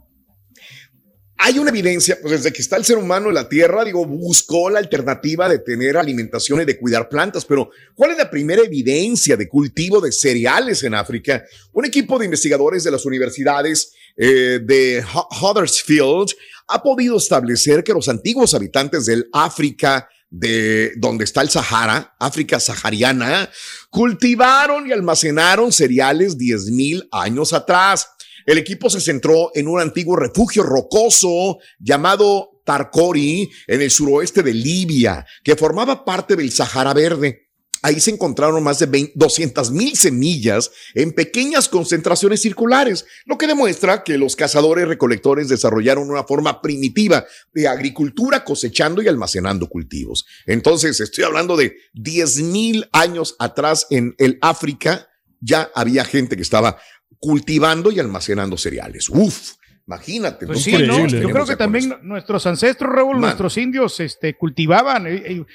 hay 1.45 1.59
una 1.59 1.71
evidencia, 1.71 2.17
pues 2.21 2.31
desde 2.35 2.53
que 2.53 2.61
está 2.61 2.77
el 2.77 2.85
ser 2.85 2.97
humano 2.97 3.27
en 3.27 3.33
la 3.33 3.49
Tierra, 3.49 3.83
digo, 3.83 4.05
buscó 4.05 4.69
la 4.69 4.79
alternativa 4.79 5.49
de 5.49 5.59
tener 5.59 5.97
alimentación 5.97 6.61
y 6.61 6.65
de 6.65 6.79
cuidar 6.79 7.09
plantas, 7.09 7.43
pero 7.43 7.69
¿cuál 7.95 8.11
es 8.11 8.17
la 8.17 8.29
primera 8.29 8.61
evidencia 8.61 9.35
de 9.35 9.49
cultivo 9.49 9.99
de 9.99 10.13
cereales 10.13 10.83
en 10.83 10.93
África? 10.95 11.43
Un 11.73 11.83
equipo 11.83 12.17
de 12.17 12.25
investigadores 12.25 12.85
de 12.85 12.91
las 12.91 13.05
universidades 13.05 13.91
eh, 14.15 14.59
de 14.63 15.03
Hu- 15.03 15.27
Huddersfield 15.41 16.29
ha 16.69 16.81
podido 16.81 17.17
establecer 17.17 17.83
que 17.83 17.91
los 17.93 18.07
antiguos 18.07 18.53
habitantes 18.53 19.05
del 19.05 19.27
África 19.33 20.07
de 20.33 20.93
donde 20.97 21.25
está 21.25 21.43
el 21.43 21.49
Sahara, 21.51 22.15
África 22.19 22.59
sahariana, 22.59 23.51
cultivaron 23.91 24.87
y 24.87 24.91
almacenaron 24.91 25.71
cereales 25.71 26.39
10.000 26.39 27.07
años 27.11 27.53
atrás. 27.53 28.07
El 28.47 28.57
equipo 28.57 28.89
se 28.89 28.99
centró 28.99 29.51
en 29.53 29.67
un 29.67 29.79
antiguo 29.79 30.15
refugio 30.15 30.63
rocoso 30.63 31.59
llamado 31.77 32.49
Tarkori 32.65 33.47
en 33.67 33.81
el 33.83 33.91
suroeste 33.91 34.41
de 34.41 34.55
Libia, 34.55 35.23
que 35.43 35.55
formaba 35.55 36.03
parte 36.03 36.35
del 36.35 36.51
Sahara 36.51 36.95
Verde. 36.95 37.51
Ahí 37.83 37.99
se 37.99 38.11
encontraron 38.11 38.63
más 38.63 38.79
de 38.79 39.11
200 39.13 39.71
mil 39.71 39.95
semillas 39.97 40.71
en 40.95 41.11
pequeñas 41.11 41.67
concentraciones 41.67 42.41
circulares, 42.41 43.05
lo 43.25 43.37
que 43.37 43.45
demuestra 43.45 44.03
que 44.05 44.17
los 44.17 44.37
cazadores 44.37 44.87
recolectores 44.87 45.49
desarrollaron 45.49 46.09
una 46.09 46.23
forma 46.23 46.61
primitiva 46.61 47.25
de 47.53 47.67
agricultura 47.67 48.45
cosechando 48.45 49.01
y 49.01 49.09
almacenando 49.09 49.67
cultivos. 49.67 50.25
Entonces, 50.45 51.01
estoy 51.01 51.25
hablando 51.25 51.57
de 51.57 51.75
10 51.93 52.43
mil 52.43 52.87
años 52.93 53.35
atrás 53.37 53.85
en 53.89 54.15
el 54.17 54.37
África, 54.41 55.09
ya 55.41 55.69
había 55.75 56.05
gente 56.05 56.37
que 56.37 56.41
estaba 56.41 56.77
cultivando 57.19 57.91
y 57.91 57.99
almacenando 57.99 58.57
cereales. 58.57 59.09
Uf, 59.09 59.55
imagínate. 59.85 60.45
Pues 60.45 60.59
¿no? 60.59 60.63
sí, 60.63 60.87
¿no? 60.87 61.07
Yo 61.07 61.29
creo 61.29 61.45
que 61.45 61.55
también 61.55 61.85
esto. 61.85 61.99
nuestros 62.03 62.45
ancestros, 62.45 62.93
Raúl, 62.93 63.13
Man. 63.13 63.21
nuestros 63.21 63.57
indios, 63.57 63.99
este, 63.99 64.35
cultivaban. 64.35 65.07
eh, 65.07 65.23
eh, 65.25 65.45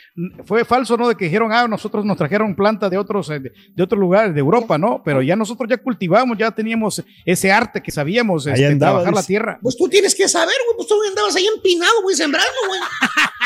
fue 0.45 0.65
falso, 0.65 0.97
¿no? 0.97 1.09
De 1.09 1.15
que 1.15 1.27
dijeron, 1.27 1.53
ah, 1.53 1.67
nosotros 1.67 2.05
nos 2.05 2.17
trajeron 2.17 2.55
planta 2.55 2.89
de 2.91 2.99
otros, 2.99 3.31
eh, 3.31 3.41
de, 3.41 3.53
de 3.75 3.83
otros 3.83 3.99
lugares, 3.99 4.35
de 4.35 4.41
Europa, 4.41 4.79
¿no? 4.79 5.03
Pero 5.05 5.23
ya 5.23 5.37
nosotros 5.37 5.69
ya 5.69 5.79
cultivamos, 5.79 6.37
ya 6.37 6.51
teníamos 6.51 7.03
ese 7.25 7.51
arte 7.53 7.83
que 7.83 7.91
sabíamos, 7.91 8.47
este, 8.47 8.67
andaba, 8.67 8.93
trabajar 9.03 9.15
la 9.15 9.23
tierra. 9.23 9.59
Pues 9.63 9.77
tú 9.77 9.89
tienes 9.89 10.15
que 10.15 10.29
saber, 10.29 10.55
güey, 10.67 10.77
pues 10.77 10.89
tú 10.89 10.95
andabas 11.09 11.35
ahí 11.37 11.47
empinado, 11.47 12.03
güey, 12.03 12.17
sembrando, 12.17 12.51
güey. 12.69 12.81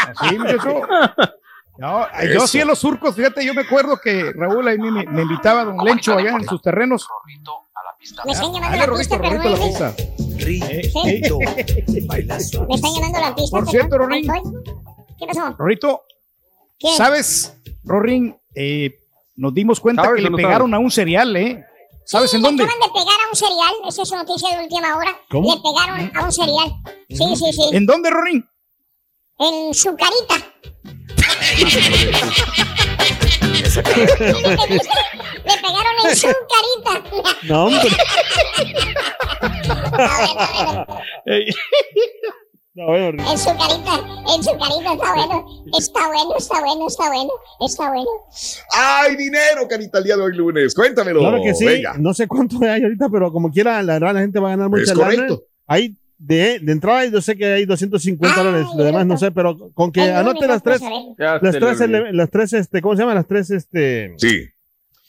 Así, 0.07 0.39
muchacho. 0.39 0.81
No, 1.79 2.07
yo 2.33 2.47
sí 2.47 2.61
en 2.61 2.69
los 2.69 2.79
surcos, 2.79 3.17
fíjate, 3.17 3.45
yo 3.45 3.55
me 3.55 3.63
acuerdo 3.63 3.99
que 3.99 4.31
Raúl 4.35 4.69
ahí 4.69 4.79
me, 4.79 4.91
me 4.91 5.23
invitaba 5.23 5.65
don 5.65 5.79
Lencho 5.79 6.17
allá 6.17 6.37
en 6.37 6.47
sus 6.47 6.61
terrenos. 6.61 7.09
Me 7.27 7.35
a 7.35 7.83
la 7.83 7.99
pista, 7.99 8.23
Rorrito, 8.87 9.17
pero 9.17 9.31
Rorrito, 9.31 9.57
no 9.57 9.79
la 9.79 10.32
Sí. 10.43 10.61
Me 12.69 12.75
están 12.75 12.93
llamando 12.95 13.19
a 13.19 13.21
la 13.21 13.35
pista. 13.35 13.59
Por 13.59 13.69
cierto, 13.69 13.99
Rorín. 13.99 14.27
¿Qué 15.19 15.27
pasó? 15.27 15.55
Rorrito, 15.59 16.03
¿Qué? 16.79 16.89
¿sabes, 16.97 17.55
Rorín? 17.85 18.37
Eh, 18.55 18.99
nos 19.37 19.55
dimos 19.55 19.81
cuenta 19.81 20.03
¿Sabes 20.03 20.17
que 20.17 20.23
le 20.23 20.31
no 20.31 20.37
pegaron 20.37 20.75
a 20.75 20.79
un 20.79 20.91
cereal, 20.91 21.35
¿eh? 21.37 21.65
¿Sabes 22.05 22.31
Sí, 22.31 22.37
en 22.37 22.43
le 22.43 22.49
dónde? 22.49 22.65
acaban 22.65 22.81
de 22.81 22.89
pegar 22.93 23.15
a 23.25 23.29
un 23.31 23.37
cereal. 23.37 23.75
Esa 23.89 24.03
es 24.03 24.13
noticia 24.13 24.57
de 24.57 24.65
última 24.65 24.97
hora. 24.97 25.17
¿Cómo? 25.31 25.55
Le 25.55 25.61
pegaron 25.61 26.11
a 26.17 26.25
un 26.25 26.33
cereal. 26.33 26.73
Sí, 27.09 27.37
sí, 27.37 27.53
sí. 27.53 27.71
¿En 27.73 27.87
dónde, 27.87 28.11
Rorín? 28.11 28.45
En 29.39 29.73
su 29.75 29.97
carita. 29.97 30.35
Le 35.45 35.57
pegaron 35.57 35.95
en 36.09 36.17
su 36.17 36.27
carita. 36.27 36.93
No, 37.45 37.65
hombre. 37.67 37.89
No, 42.75 42.87
bueno, 42.87 43.11
Rick. 43.13 43.21
En 43.31 43.37
su 43.39 43.49
carita, 43.51 44.01
en 44.35 44.43
su 44.43 44.51
carita 44.53 44.95
está 44.95 45.15
bueno, 45.15 45.47
está 45.79 46.07
bueno, 46.07 46.35
está 46.39 46.61
bueno, 46.61 46.87
está 46.89 47.09
bueno, 47.09 47.31
está 47.61 47.89
bueno. 47.91 48.07
¡Ay, 48.75 49.17
dinero, 49.17 49.69
carita, 49.69 49.99
el 49.99 50.05
día 50.05 50.17
de 50.17 50.23
hoy 50.23 50.35
lunes! 50.35 50.75
Cuéntamelo. 50.75 51.21
Claro 51.21 51.43
que 51.43 51.55
sí. 51.55 51.67
Venga. 51.67 51.95
No 51.99 52.15
sé 52.15 52.27
cuánto 52.27 52.57
hay 52.63 52.83
ahorita, 52.83 53.11
pero 53.11 53.31
como 53.31 53.51
quiera, 53.51 53.83
la 53.83 53.95
verdad, 53.95 54.15
la 54.15 54.21
gente 54.21 54.41
va 54.41 54.49
a 54.49 54.51
ganar 54.53 54.71
mucha 54.71 54.85
Es 54.85 54.97
lana. 54.97 55.05
correcto. 55.05 55.43
Hay 55.67 55.97
de, 56.17 56.61
de 56.61 56.73
entrada, 56.73 57.05
yo 57.05 57.21
sé 57.21 57.37
que 57.37 57.45
hay 57.45 57.67
250 57.67 58.41
Ay, 58.41 58.47
dólares. 58.47 58.67
Lo 58.75 58.85
demás 58.85 59.05
no 59.05 59.19
sé, 59.19 59.31
pero 59.33 59.71
con 59.75 59.93
que 59.93 60.01
anote 60.11 60.47
las 60.47 60.63
tres, 60.63 60.81
las 61.19 61.41
tres, 61.59 61.79
las 62.13 62.31
tres, 62.31 62.53
este, 62.55 62.81
¿cómo 62.81 62.97
se 62.97 63.03
llama? 63.03 63.15
Las 63.15 63.27
tres, 63.27 63.51
este. 63.51 64.15
Sí, 64.17 64.47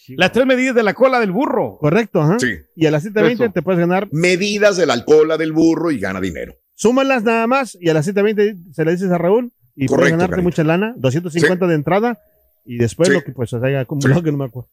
Las 0.10 0.31
tres 0.31 0.45
medidas 0.45 0.75
de 0.75 0.83
la 0.83 0.93
cola 0.93 1.19
del 1.19 1.31
burro. 1.31 1.77
Correcto, 1.79 2.22
ajá. 2.22 2.38
sí. 2.39 2.53
Y 2.75 2.86
a 2.86 2.91
las 2.91 3.05
7.20 3.05 3.31
Eso. 3.31 3.51
te 3.51 3.62
puedes 3.62 3.79
ganar. 3.79 4.07
Medidas 4.12 4.77
del 4.77 4.89
alcohol 4.91 5.38
del 5.38 5.51
burro 5.53 5.91
y 5.91 6.00
gana 6.00 6.19
dinero. 6.19 6.55
Súmalas 6.75 7.24
nada 7.24 7.48
más 7.48 7.77
y 7.79 7.89
a 7.89 7.93
las 7.93 8.07
7.20 8.07 8.74
se 8.74 8.83
le 8.86 8.91
dices 8.91 9.10
a 9.12 9.17
Raúl 9.17 9.51
y 9.75 9.88
puedes 9.88 9.89
Correcto, 9.89 10.12
ganarte 10.17 10.31
Carita. 10.31 10.43
mucha 10.43 10.63
lana. 10.63 10.93
250 10.98 11.67
de 11.67 11.75
entrada 11.75 12.19
y 12.65 12.77
después 12.77 13.10
Sí. 13.10 13.15
lo 13.15 13.24
que 13.24 13.31
pues 13.31 13.50
se 13.51 13.57
haya 13.57 13.81
acumulado 13.81 14.19
Sí. 14.19 14.24
que 14.25 14.31
no 14.31 14.38
me 14.39 14.45
acuerdo. 14.45 14.69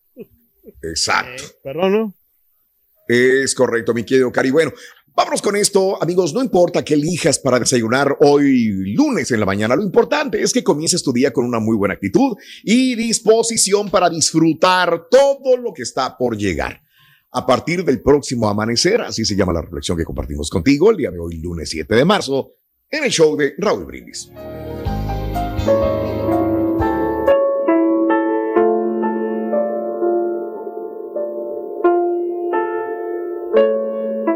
Exacto. 0.82 1.42
Perdón, 1.62 1.92
¿no? 1.92 2.14
Es 3.08 3.54
correcto, 3.54 3.92
mi 3.92 4.04
querido 4.04 4.30
Cari. 4.30 4.50
Bueno, 4.50 4.72
vámonos 5.20 5.42
con 5.42 5.54
esto, 5.54 6.02
amigos. 6.02 6.32
No 6.32 6.42
importa 6.42 6.82
qué 6.82 6.94
elijas 6.94 7.38
para 7.38 7.58
desayunar 7.58 8.16
hoy 8.20 8.94
lunes 8.94 9.30
en 9.30 9.40
la 9.40 9.44
mañana, 9.44 9.76
lo 9.76 9.82
importante 9.82 10.42
es 10.42 10.50
que 10.50 10.64
comiences 10.64 11.02
tu 11.02 11.12
día 11.12 11.30
con 11.30 11.44
una 11.44 11.60
muy 11.60 11.76
buena 11.76 11.92
actitud 11.92 12.38
y 12.64 12.94
disposición 12.94 13.90
para 13.90 14.08
disfrutar 14.08 15.08
todo 15.10 15.58
lo 15.58 15.74
que 15.74 15.82
está 15.82 16.16
por 16.16 16.38
llegar. 16.38 16.82
A 17.32 17.44
partir 17.46 17.84
del 17.84 18.00
próximo 18.00 18.48
amanecer, 18.48 19.02
así 19.02 19.26
se 19.26 19.36
llama 19.36 19.52
la 19.52 19.60
reflexión 19.60 19.98
que 19.98 20.04
compartimos 20.04 20.48
contigo 20.48 20.90
el 20.90 20.96
día 20.96 21.10
de 21.10 21.18
hoy, 21.18 21.36
lunes 21.36 21.68
7 21.68 21.94
de 21.94 22.04
marzo, 22.06 22.54
en 22.88 23.04
el 23.04 23.10
show 23.10 23.36
de 23.36 23.52
Raúl 23.58 23.84
Brindis. 23.84 24.30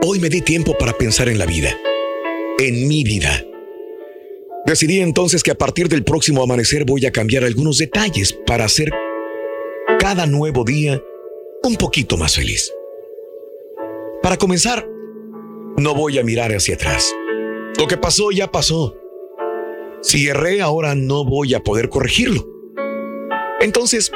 Hoy 0.06 0.20
me 0.20 0.28
di 0.28 0.42
tiempo 0.42 0.76
para 0.76 0.92
pensar 0.92 1.30
en 1.30 1.38
la 1.38 1.46
vida, 1.46 1.74
en 2.58 2.86
mi 2.88 3.04
vida. 3.04 3.42
Decidí 4.66 5.00
entonces 5.00 5.42
que 5.42 5.50
a 5.50 5.54
partir 5.54 5.88
del 5.88 6.04
próximo 6.04 6.42
amanecer 6.42 6.84
voy 6.84 7.06
a 7.06 7.10
cambiar 7.10 7.42
algunos 7.42 7.78
detalles 7.78 8.34
para 8.46 8.66
hacer 8.66 8.92
cada 9.98 10.26
nuevo 10.26 10.62
día 10.62 11.02
un 11.62 11.76
poquito 11.76 12.18
más 12.18 12.36
feliz. 12.36 12.70
Para 14.22 14.36
comenzar, 14.36 14.86
no 15.78 15.94
voy 15.94 16.18
a 16.18 16.22
mirar 16.22 16.52
hacia 16.52 16.74
atrás. 16.74 17.10
Lo 17.78 17.86
que 17.86 17.96
pasó 17.96 18.30
ya 18.30 18.52
pasó. 18.52 18.98
Si 20.02 20.28
erré 20.28 20.60
ahora 20.60 20.94
no 20.94 21.24
voy 21.24 21.54
a 21.54 21.60
poder 21.60 21.88
corregirlo. 21.88 22.46
Entonces, 23.62 24.12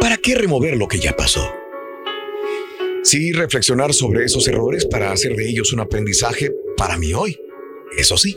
¿para 0.00 0.16
qué 0.16 0.34
remover 0.34 0.76
lo 0.76 0.88
que 0.88 0.98
ya 0.98 1.14
pasó? 1.14 1.48
Sí, 3.06 3.30
reflexionar 3.30 3.94
sobre 3.94 4.24
esos 4.24 4.48
errores 4.48 4.84
para 4.84 5.12
hacer 5.12 5.36
de 5.36 5.48
ellos 5.48 5.72
un 5.72 5.78
aprendizaje 5.78 6.50
para 6.76 6.98
mí 6.98 7.14
hoy. 7.14 7.38
Eso 7.96 8.16
sí. 8.16 8.36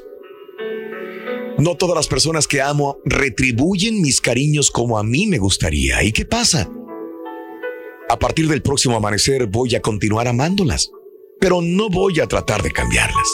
No 1.58 1.76
todas 1.76 1.96
las 1.96 2.08
personas 2.08 2.48
que 2.48 2.62
amo 2.62 3.00
retribuyen 3.04 4.00
mis 4.00 4.22
cariños 4.22 4.70
como 4.70 5.00
a 5.00 5.04
mí 5.04 5.26
me 5.26 5.40
gustaría. 5.40 6.04
¿Y 6.04 6.12
qué 6.12 6.24
pasa? 6.24 6.70
A 8.10 8.20
partir 8.20 8.48
del 8.48 8.62
próximo 8.62 8.96
amanecer 8.96 9.48
voy 9.48 9.74
a 9.74 9.82
continuar 9.82 10.28
amándolas, 10.28 10.92
pero 11.40 11.64
no 11.64 11.90
voy 11.90 12.20
a 12.20 12.28
tratar 12.28 12.62
de 12.62 12.70
cambiarlas. 12.70 13.28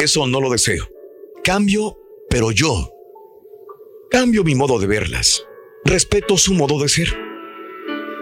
Eso 0.00 0.26
no 0.26 0.40
lo 0.40 0.50
deseo. 0.50 0.88
Cambio, 1.44 2.00
pero 2.28 2.50
yo. 2.50 2.90
Cambio 4.10 4.42
mi 4.42 4.56
modo 4.56 4.80
de 4.80 4.88
verlas. 4.88 5.44
Respeto 5.84 6.36
su 6.36 6.52
modo 6.52 6.80
de 6.80 6.88
ser. 6.88 7.25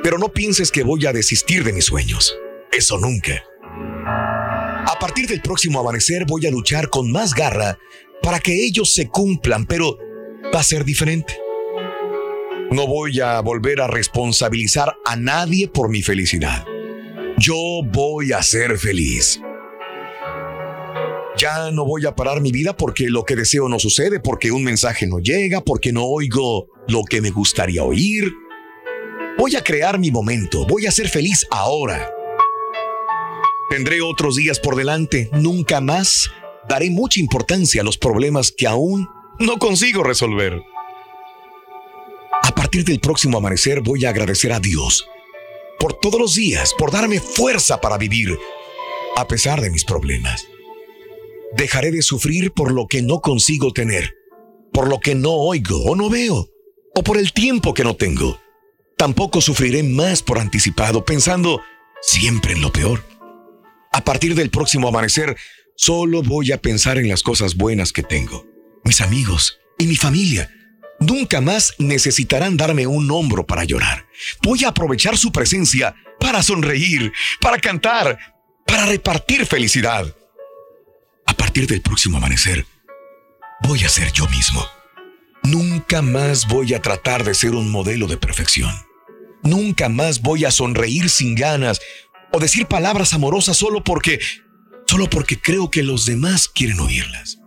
Pero 0.05 0.19
no 0.19 0.29
pienses 0.29 0.71
que 0.71 0.83
voy 0.83 1.07
a 1.07 1.15
desistir 1.15 1.65
de 1.65 1.73
mis 1.73 1.87
sueños. 1.87 2.37
Eso 2.71 2.99
nunca. 2.99 3.43
A 3.57 4.99
partir 5.01 5.27
del 5.27 5.41
próximo 5.41 5.81
amanecer 5.81 6.27
voy 6.27 6.47
a 6.47 6.51
luchar 6.51 6.91
con 6.91 7.11
más 7.11 7.33
garra 7.33 7.79
para 8.23 8.39
que 8.39 8.67
ellos 8.67 8.93
se 8.93 9.09
cumplan, 9.09 9.65
pero 9.65 9.97
va 10.55 10.61
a 10.61 10.63
ser 10.63 10.85
diferente. 10.85 11.39
No 12.71 12.87
voy 12.87 13.19
a 13.21 13.41
volver 13.41 13.81
a 13.81 13.87
responsabilizar 13.87 14.95
a 15.07 15.17
nadie 15.17 15.69
por 15.69 15.89
mi 15.89 16.03
felicidad. 16.03 16.67
Yo 17.39 17.57
voy 17.91 18.33
a 18.33 18.43
ser 18.43 18.77
feliz. 18.77 19.41
Ya 21.39 21.71
no 21.71 21.87
voy 21.87 22.05
a 22.05 22.15
parar 22.15 22.43
mi 22.43 22.53
vida 22.53 22.77
porque 22.77 23.09
lo 23.09 23.25
que 23.25 23.37
deseo 23.37 23.71
no 23.71 23.79
sucede, 23.79 24.21
porque 24.21 24.53
un 24.53 24.65
mensaje 24.65 25.07
no 25.07 25.19
llega, 25.19 25.63
porque 25.65 25.95
no 25.95 26.05
oigo 26.05 26.69
lo 26.89 27.05
que 27.05 27.23
me 27.23 27.31
gustaría 27.31 27.83
oír. 27.83 28.31
Voy 29.37 29.57
a 29.57 29.65
crear 29.65 29.99
mi 29.99 30.11
momento, 30.13 30.65
voy 30.67 30.87
a 30.87 30.93
ser 30.93 31.09
feliz 31.09 31.45
ahora. 31.51 32.09
Tendré 33.69 34.01
otros 34.01 34.37
días 34.37 34.61
por 34.61 34.77
delante, 34.77 35.29
nunca 35.33 35.81
más 35.81 36.31
daré 36.69 36.91
mucha 36.91 37.19
importancia 37.19 37.81
a 37.81 37.85
los 37.85 37.99
problemas 37.99 38.53
que 38.53 38.69
aún 38.69 39.09
no 39.41 39.59
consigo 39.59 40.05
resolver. 40.05 40.63
A 42.43 42.55
partir 42.55 42.85
del 42.85 43.01
próximo 43.01 43.39
amanecer 43.39 43.81
voy 43.81 44.05
a 44.05 44.11
agradecer 44.11 44.53
a 44.53 44.61
Dios 44.61 45.09
por 45.81 45.95
todos 45.95 46.21
los 46.21 46.35
días, 46.37 46.73
por 46.79 46.93
darme 46.93 47.19
fuerza 47.19 47.81
para 47.81 47.99
vivir 47.99 48.39
a 49.17 49.27
pesar 49.27 49.61
de 49.61 49.71
mis 49.71 49.85
problemas. 49.85 50.47
Dejaré 51.57 51.91
de 51.91 52.03
sufrir 52.03 52.53
por 52.53 52.73
lo 52.73 52.87
que 52.87 53.03
no 53.03 53.21
consigo 53.21 53.73
tener, 53.73 54.15
por 54.73 54.89
lo 54.89 55.01
que 55.01 55.17
no 55.17 55.33
oigo 55.33 55.83
o 55.85 55.97
no 55.97 56.09
veo, 56.09 56.49
o 56.95 57.03
por 57.03 57.19
el 57.19 57.33
tiempo 57.33 57.75
que 57.75 57.85
no 57.85 57.97
tengo. 57.97 58.44
Tampoco 58.97 59.41
sufriré 59.41 59.83
más 59.83 60.23
por 60.23 60.39
anticipado, 60.39 61.05
pensando 61.05 61.61
siempre 62.01 62.53
en 62.53 62.61
lo 62.61 62.73
peor. 62.73 63.05
A 63.93 64.03
partir 64.03 64.35
del 64.35 64.51
próximo 64.51 64.89
amanecer, 64.89 65.37
solo 65.77 66.23
voy 66.23 66.53
a 66.53 66.61
pensar 66.61 66.99
en 66.99 67.09
las 67.09 67.23
cosas 67.23 67.55
buenas 67.57 67.93
que 67.93 68.03
tengo, 68.03 68.47
mis 68.85 69.01
amigos 69.01 69.59
y 69.79 69.87
mi 69.87 69.97
familia. 69.97 70.51
Nunca 71.01 71.41
más 71.41 71.75
necesitarán 71.79 72.57
darme 72.57 72.87
un 72.87 73.11
hombro 73.11 73.47
para 73.47 73.65
llorar. 73.65 74.07
Voy 74.43 74.65
a 74.65 74.69
aprovechar 74.69 75.17
su 75.17 75.33
presencia 75.33 75.95
para 76.21 76.43
sonreír, 76.43 77.13
para 77.41 77.59
cantar, 77.59 78.19
para 78.67 78.87
repartir 78.87 79.45
felicidad. 79.47 80.15
A 81.27 81.35
partir 81.35 81.67
del 81.67 81.83
próximo 81.83 82.19
amanecer, 82.19 82.65
voy 83.63 83.85
a 83.85 83.89
ser 83.89 84.13
yo 84.13 84.27
mismo. 84.29 84.65
Nunca 85.45 86.01
más 86.01 86.49
voy 86.49 86.73
a 86.73 86.81
tratar 86.81 87.23
de 87.23 87.35
ser 87.35 87.51
un 87.51 87.71
modelo 87.71 88.07
de 88.07 88.17
perfección. 88.17 88.75
Nunca 89.43 89.91
más 89.91 90.23
voy 90.23 90.47
a 90.47 90.51
sonreír 90.51 91.11
sin 91.11 91.35
ganas 91.35 91.81
o 92.33 92.39
decir 92.39 92.67
palabras 92.67 93.13
amorosas 93.13 93.59
solo 93.59 93.85
porque 93.85 94.21
solo 94.87 95.09
porque 95.09 95.39
creo 95.39 95.71
que 95.71 95.83
los 95.83 96.07
demás 96.07 96.49
quieren 96.49 96.81
oírlas. 96.81 97.39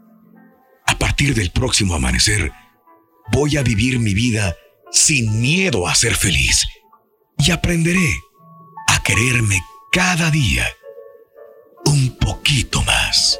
A 0.86 0.98
partir 1.00 1.34
del 1.34 1.52
próximo 1.52 1.96
amanecer, 1.96 2.52
voy 3.32 3.58
a 3.58 3.64
vivir 3.64 4.00
mi 4.00 4.14
vida 4.14 4.56
sin 4.92 5.42
miedo 5.42 5.88
a 5.88 5.96
ser 5.96 6.16
feliz 6.16 6.68
y 7.40 7.50
aprenderé 7.52 8.14
a 8.90 9.02
quererme 9.02 9.60
cada 9.92 10.30
día 10.30 10.68
un 11.86 12.16
poquito 12.18 12.84
más. 12.84 13.40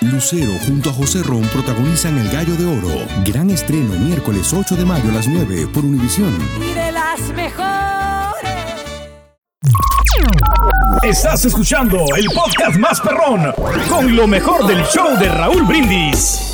Lucero 0.00 0.52
junto 0.66 0.88
a 0.90 0.92
José 0.94 1.22
Ron 1.22 1.42
protagonizan 1.52 2.16
El 2.18 2.30
Gallo 2.30 2.54
de 2.56 2.64
Oro. 2.64 3.06
Gran 3.24 3.50
estreno 3.50 3.92
miércoles 3.98 4.52
8 4.52 4.74
de 4.76 4.84
mayo 4.86 5.10
a 5.10 5.14
las 5.14 5.28
9 5.28 5.66
por 5.74 5.84
Univisión. 5.84 6.36
y 6.58 6.72
de 6.72 6.92
las 6.92 7.20
mejores. 7.34 7.70
Estás 11.02 11.44
escuchando 11.44 11.98
el 12.16 12.26
podcast 12.34 12.76
más 12.78 13.00
perrón 13.00 13.52
con 13.88 14.14
lo 14.16 14.26
mejor 14.26 14.66
del 14.66 14.82
show 14.84 15.18
de 15.18 15.28
Raúl 15.28 15.64
Brindis. 15.64 16.49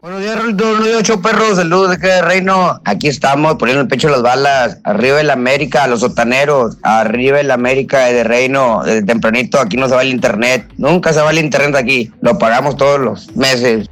Buenos 0.00 0.20
días, 0.20 0.36
buenos 0.36 0.84
días, 0.84 0.96
ocho 0.96 1.20
perros, 1.20 1.56
saludos 1.56 1.88
de 1.88 1.96
acá 1.96 2.06
de 2.06 2.22
Reino. 2.22 2.80
Aquí 2.84 3.08
estamos 3.08 3.56
poniendo 3.56 3.82
el 3.82 3.88
pecho 3.88 4.06
a 4.06 4.12
las 4.12 4.22
balas. 4.22 4.78
Arriba 4.84 5.20
el 5.20 5.28
América, 5.28 5.88
los 5.88 6.00
sotaneros. 6.00 6.76
Arriba 6.84 7.40
el 7.40 7.50
América 7.50 8.06
de 8.06 8.22
Reino. 8.22 8.82
Desde 8.84 9.02
tempranito 9.02 9.58
aquí 9.58 9.76
no 9.76 9.88
se 9.88 9.96
va 9.96 10.02
el 10.02 10.10
internet. 10.10 10.70
Nunca 10.76 11.12
se 11.12 11.20
va 11.20 11.32
el 11.32 11.38
internet 11.38 11.74
aquí. 11.74 12.12
Lo 12.20 12.38
pagamos 12.38 12.76
todos 12.76 13.00
los 13.00 13.36
meses. 13.36 13.90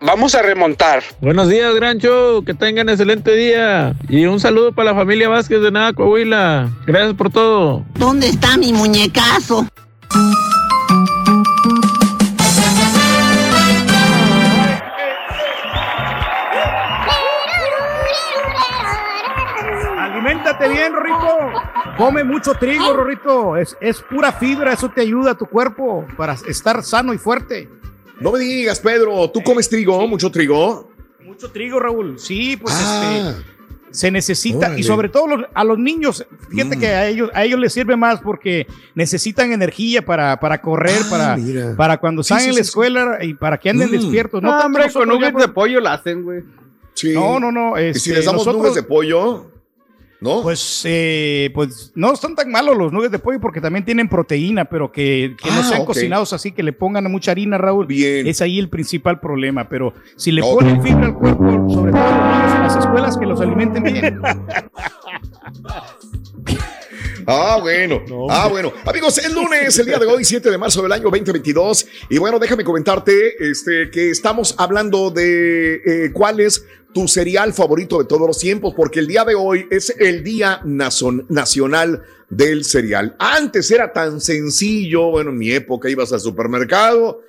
vamos 0.00 0.36
a 0.36 0.42
remontar. 0.42 1.02
Buenos 1.20 1.48
días, 1.48 1.74
Grancho. 1.74 2.44
Que 2.46 2.54
tengan 2.54 2.88
excelente 2.88 3.32
día. 3.32 3.96
Y 4.08 4.26
un 4.26 4.38
saludo 4.38 4.70
para 4.70 4.92
la 4.92 4.96
familia 4.96 5.28
Vázquez 5.28 5.60
de 5.60 5.72
Nada, 5.72 5.94
Coahuila. 5.94 6.70
Gracias 6.86 7.14
por 7.14 7.32
todo. 7.32 7.84
¿Dónde 7.94 8.28
está 8.28 8.56
mi 8.56 8.72
muñecazo? 8.72 9.66
Aliméntate 20.64 20.68
bien, 20.68 20.92
Rorrito. 20.92 21.62
Come 21.96 22.24
mucho 22.24 22.54
trigo, 22.54 22.92
Rorrito. 22.92 23.56
Es, 23.56 23.76
es 23.80 24.00
pura 24.00 24.32
fibra, 24.32 24.72
eso 24.72 24.88
te 24.88 25.00
ayuda 25.00 25.32
a 25.32 25.34
tu 25.34 25.46
cuerpo 25.46 26.06
para 26.16 26.34
estar 26.46 26.82
sano 26.82 27.12
y 27.14 27.18
fuerte. 27.18 27.68
No 28.20 28.32
me 28.32 28.38
digas, 28.40 28.80
Pedro, 28.80 29.30
¿tú 29.30 29.42
comes 29.42 29.68
trigo? 29.68 30.06
¿Mucho 30.06 30.30
trigo? 30.30 30.90
Mucho 31.24 31.50
trigo, 31.50 31.80
Raúl. 31.80 32.18
Sí, 32.18 32.56
pues 32.56 32.74
Ah. 32.78 33.34
este, 33.38 33.54
se 33.90 34.10
necesita. 34.10 34.58
Órale. 34.66 34.80
Y 34.80 34.82
sobre 34.84 35.08
todo 35.08 35.26
los- 35.26 35.46
a 35.52 35.64
los 35.64 35.78
niños, 35.78 36.24
fíjate 36.50 36.76
Mm. 36.76 36.80
que 36.80 36.86
a 36.88 37.06
ellos, 37.08 37.30
a 37.34 37.44
ellos 37.44 37.58
les 37.60 37.72
sirve 37.72 37.96
más 37.96 38.20
porque 38.20 38.66
necesitan 38.94 39.52
energía 39.52 40.04
para, 40.04 40.38
para 40.40 40.60
correr, 40.60 41.00
Ah, 41.04 41.10
para, 41.10 41.36
mira. 41.36 41.74
para 41.76 41.96
cuando 41.98 42.22
Sí, 42.22 42.32
están 42.34 42.40
sí, 42.44 42.50
en 42.50 42.56
la 42.56 42.62
sí. 42.62 42.68
escuela 42.68 43.18
y 43.22 43.34
para 43.34 43.58
que 43.58 43.70
anden 43.70 43.88
Mm. 43.88 43.92
despiertos. 43.92 44.42
No, 44.42 44.50
No, 44.58 44.64
hombre, 44.64 44.92
con 44.92 45.08
nuggets 45.08 45.38
de 45.38 45.48
pollo 45.48 45.80
la 45.80 45.94
hacen, 45.94 46.22
güey. 46.22 46.42
Sí. 46.94 47.12
No, 47.12 47.40
no, 47.40 47.50
no. 47.50 47.78
¿Y 47.80 47.92
si 47.94 47.98
este, 47.98 48.14
les 48.14 48.24
damos 48.26 48.40
nosotros- 48.46 48.62
nubes 48.62 48.74
de 48.76 48.82
pollo? 48.84 49.50
¿No? 50.24 50.40
Pues, 50.42 50.82
eh, 50.86 51.50
pues 51.54 51.92
no 51.94 52.14
están 52.14 52.34
tan 52.34 52.50
malos 52.50 52.78
los 52.78 52.90
nuggets 52.90 53.12
de 53.12 53.18
pollo 53.18 53.38
porque 53.40 53.60
también 53.60 53.84
tienen 53.84 54.08
proteína, 54.08 54.64
pero 54.64 54.90
que, 54.90 55.36
que 55.40 55.50
no 55.50 55.60
Ah, 55.60 55.64
sean 55.64 55.84
cocinados 55.84 56.32
así, 56.32 56.50
que 56.52 56.62
le 56.62 56.72
pongan 56.72 57.04
mucha 57.12 57.32
harina, 57.32 57.58
Raúl. 57.58 57.84
Bien. 57.86 58.26
Es 58.26 58.40
ahí 58.40 58.58
el 58.58 58.70
principal 58.70 59.20
problema. 59.20 59.68
Pero 59.68 59.92
si 60.16 60.32
le 60.32 60.40
Ok. 60.40 60.60
ponen 60.60 60.82
fibra 60.82 61.04
al 61.04 61.14
cuerpo, 61.14 61.66
sobre 61.68 61.92
todo 61.92 62.00
a 62.00 62.10
los 62.10 62.36
niños 62.38 62.54
en 62.54 62.62
las 62.62 62.76
escuelas, 62.76 63.18
que 63.18 63.26
los 63.26 63.40
alimenten 63.42 63.82
bien. 63.82 64.20
Ah, 67.26 67.58
bueno. 67.60 68.02
ah, 68.28 68.48
bueno. 68.50 68.70
Amigos, 68.84 69.16
es 69.16 69.32
lunes, 69.32 69.78
el 69.78 69.86
día 69.86 69.98
de 69.98 70.04
hoy, 70.04 70.24
7 70.24 70.50
de 70.50 70.58
marzo 70.58 70.82
del 70.82 70.92
año 70.92 71.04
2022. 71.04 71.86
Y 72.10 72.18
bueno, 72.18 72.38
déjame 72.38 72.64
comentarte 72.64 73.32
este, 73.50 73.90
que 73.90 74.10
estamos 74.10 74.54
hablando 74.58 75.10
de 75.10 75.76
eh, 75.76 76.12
cuál 76.12 76.40
es 76.40 76.66
tu 76.94 77.08
cereal 77.08 77.52
favorito 77.52 77.98
de 77.98 78.06
todos 78.06 78.26
los 78.26 78.38
tiempos, 78.38 78.72
porque 78.74 79.00
el 79.00 79.06
día 79.06 79.24
de 79.24 79.34
hoy 79.34 79.66
es 79.70 79.94
el 79.98 80.24
Día 80.24 80.60
Nacional 80.64 82.02
del 82.30 82.64
Cereal. 82.64 83.16
Antes 83.18 83.70
era 83.70 83.92
tan 83.92 84.20
sencillo, 84.20 85.10
bueno, 85.10 85.30
en 85.30 85.38
mi 85.38 85.50
época 85.50 85.90
ibas 85.90 86.12
al 86.12 86.20
supermercado 86.20 87.20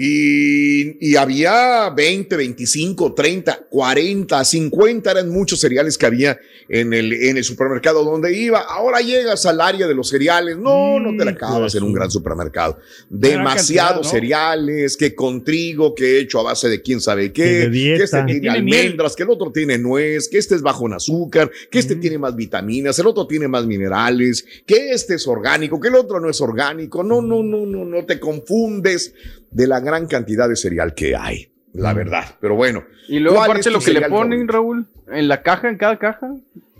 y, 0.00 1.10
y 1.10 1.16
había 1.16 1.90
20, 1.90 2.36
25, 2.36 3.14
30, 3.14 3.66
40, 3.68 4.44
50, 4.44 5.10
eran 5.10 5.28
muchos 5.28 5.58
cereales 5.58 5.98
que 5.98 6.06
había 6.06 6.38
en 6.68 6.92
el, 6.92 7.12
en 7.12 7.36
el 7.36 7.42
supermercado 7.42 8.04
donde 8.04 8.32
iba. 8.32 8.60
Ahora 8.60 9.00
llegas 9.00 9.44
al 9.46 9.60
área 9.60 9.88
de 9.88 9.94
los 9.96 10.08
cereales, 10.08 10.56
no, 10.56 11.00
no 11.00 11.16
te 11.18 11.24
la 11.24 11.32
acabas 11.32 11.74
en 11.74 11.82
un 11.82 11.92
gran 11.92 12.12
supermercado. 12.12 12.78
Demasiados 13.10 14.08
cereales, 14.08 14.96
que 14.96 15.16
con 15.16 15.42
trigo, 15.42 15.96
que 15.96 16.20
hecho 16.20 16.38
a 16.38 16.44
base 16.44 16.68
de 16.68 16.80
quién 16.80 17.00
sabe 17.00 17.32
qué, 17.32 17.68
que 17.68 17.96
este 17.96 18.24
Que 18.24 18.38
tiene 18.40 18.62
miel. 18.62 18.80
almendras, 18.82 19.16
que 19.16 19.24
el 19.24 19.30
otro 19.30 19.50
tiene 19.50 19.78
nuez, 19.78 20.28
que 20.28 20.38
este 20.38 20.54
es 20.54 20.62
bajo 20.62 20.86
en 20.86 20.92
azúcar, 20.92 21.50
que 21.72 21.80
este 21.80 21.96
tiene 21.96 22.18
más 22.18 22.36
vitaminas, 22.36 22.96
el 23.00 23.06
otro 23.08 23.26
tiene 23.26 23.48
más 23.48 23.66
minerales, 23.66 24.46
que 24.64 24.90
este 24.90 25.14
es 25.14 25.26
orgánico, 25.26 25.80
que 25.80 25.88
el 25.88 25.96
otro 25.96 26.20
no 26.20 26.30
es 26.30 26.40
orgánico. 26.40 27.02
No, 27.02 27.20
no, 27.20 27.42
no, 27.42 27.66
no, 27.66 27.84
no 27.84 28.06
te 28.06 28.20
confundes 28.20 29.12
de 29.50 29.66
la 29.66 29.80
gran 29.80 30.06
cantidad 30.06 30.48
de 30.48 30.56
cereal 30.56 30.94
que 30.94 31.16
hay, 31.16 31.48
la 31.72 31.92
verdad. 31.94 32.24
Pero 32.40 32.54
bueno. 32.56 32.84
Y 33.08 33.18
luego 33.18 33.36
¿cuál 33.36 33.50
aparte 33.50 33.68
es 33.68 33.72
lo 33.72 33.80
que 33.80 33.92
le 33.92 34.08
ponen, 34.08 34.46
Raúl, 34.48 34.86
en 35.10 35.28
la 35.28 35.42
caja, 35.42 35.68
en 35.68 35.76
cada 35.78 35.98
caja. 35.98 36.34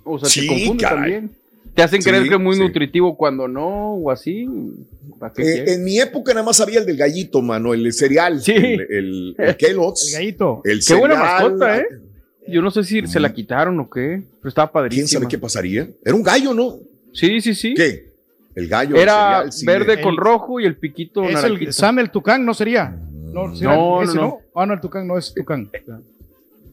O 0.04 0.18
sea, 0.18 0.28
Sí, 0.28 0.42
te 0.42 0.46
confunde 0.48 0.83
caray. 0.83 0.96
también. 1.12 1.31
Te 1.74 1.83
hacen 1.83 2.02
Sí, 2.02 2.09
creer 2.11 2.28
que 2.28 2.35
es 2.35 2.40
muy 2.40 2.57
sí. 2.57 2.61
nutritivo 2.62 3.16
cuando 3.16 3.46
no, 3.46 3.94
o 3.94 4.11
así. 4.11 4.46
¿Para 5.18 5.33
qué 5.33 5.42
Eh, 5.42 5.72
en 5.74 5.85
mi 5.85 6.00
época 6.00 6.33
nada 6.35 6.44
más 6.44 6.61
había 6.61 6.81
el 6.81 6.87
del 6.87 6.96
gallito, 6.96 7.40
mano, 7.40 7.72
el 7.72 7.92
cereal, 7.92 8.40
Sí. 8.40 8.52
el, 8.52 8.81
el, 8.90 9.35
el 9.38 9.57
Kellogg's. 9.57 10.09
El 10.12 10.18
gallito. 10.20 10.61
El 10.64 10.81
Qué 10.85 10.94
buena 10.94 11.14
mascota, 11.16 11.78
¿eh? 11.78 11.87
Yo 12.48 12.62
no 12.62 12.70
sé 12.70 12.83
si 12.83 13.07
se 13.07 13.20
la 13.20 13.33
quitaron 13.33 13.78
o 13.78 13.88
qué, 13.90 14.22
pero 14.40 14.48
estaba 14.48 14.72
padrísimo. 14.72 15.07
¿Quién 15.07 15.09
sabe 15.20 15.28
qué 15.28 15.38
pasaría? 15.38 15.87
Era 16.04 16.14
un 16.14 16.22
gallo, 16.22 16.54
¿no? 16.54 16.78
Sí, 17.12 17.40
sí, 17.42 17.54
sí. 17.54 17.74
¿Qué? 17.74 18.07
El 18.58 18.68
gallo. 18.68 18.96
el 18.96 19.02
Era 19.02 19.50
cereal, 19.52 19.78
verde 19.78 19.96
de- 19.96 20.02
con 20.02 20.16
rojo 20.16 20.58
y 20.60 20.64
el 20.66 20.76
piquito 20.76 21.22
Es 21.24 21.42
el. 21.44 21.72
Sam 21.72 21.98
el 22.00 22.10
Tucán, 22.10 22.44
¿no 22.44 22.54
sería? 22.54 22.94
No, 23.32 23.54
será 23.54 23.76
No, 23.76 24.02
ese, 24.02 24.14
no, 24.14 24.20
¿no? 24.20 24.26
no. 24.28 24.38
Ah, 24.54 24.66
no, 24.66 24.74
el 24.74 24.80
Tucán 24.80 25.06
no 25.06 25.16
es 25.18 25.32
Tucán. 25.34 25.70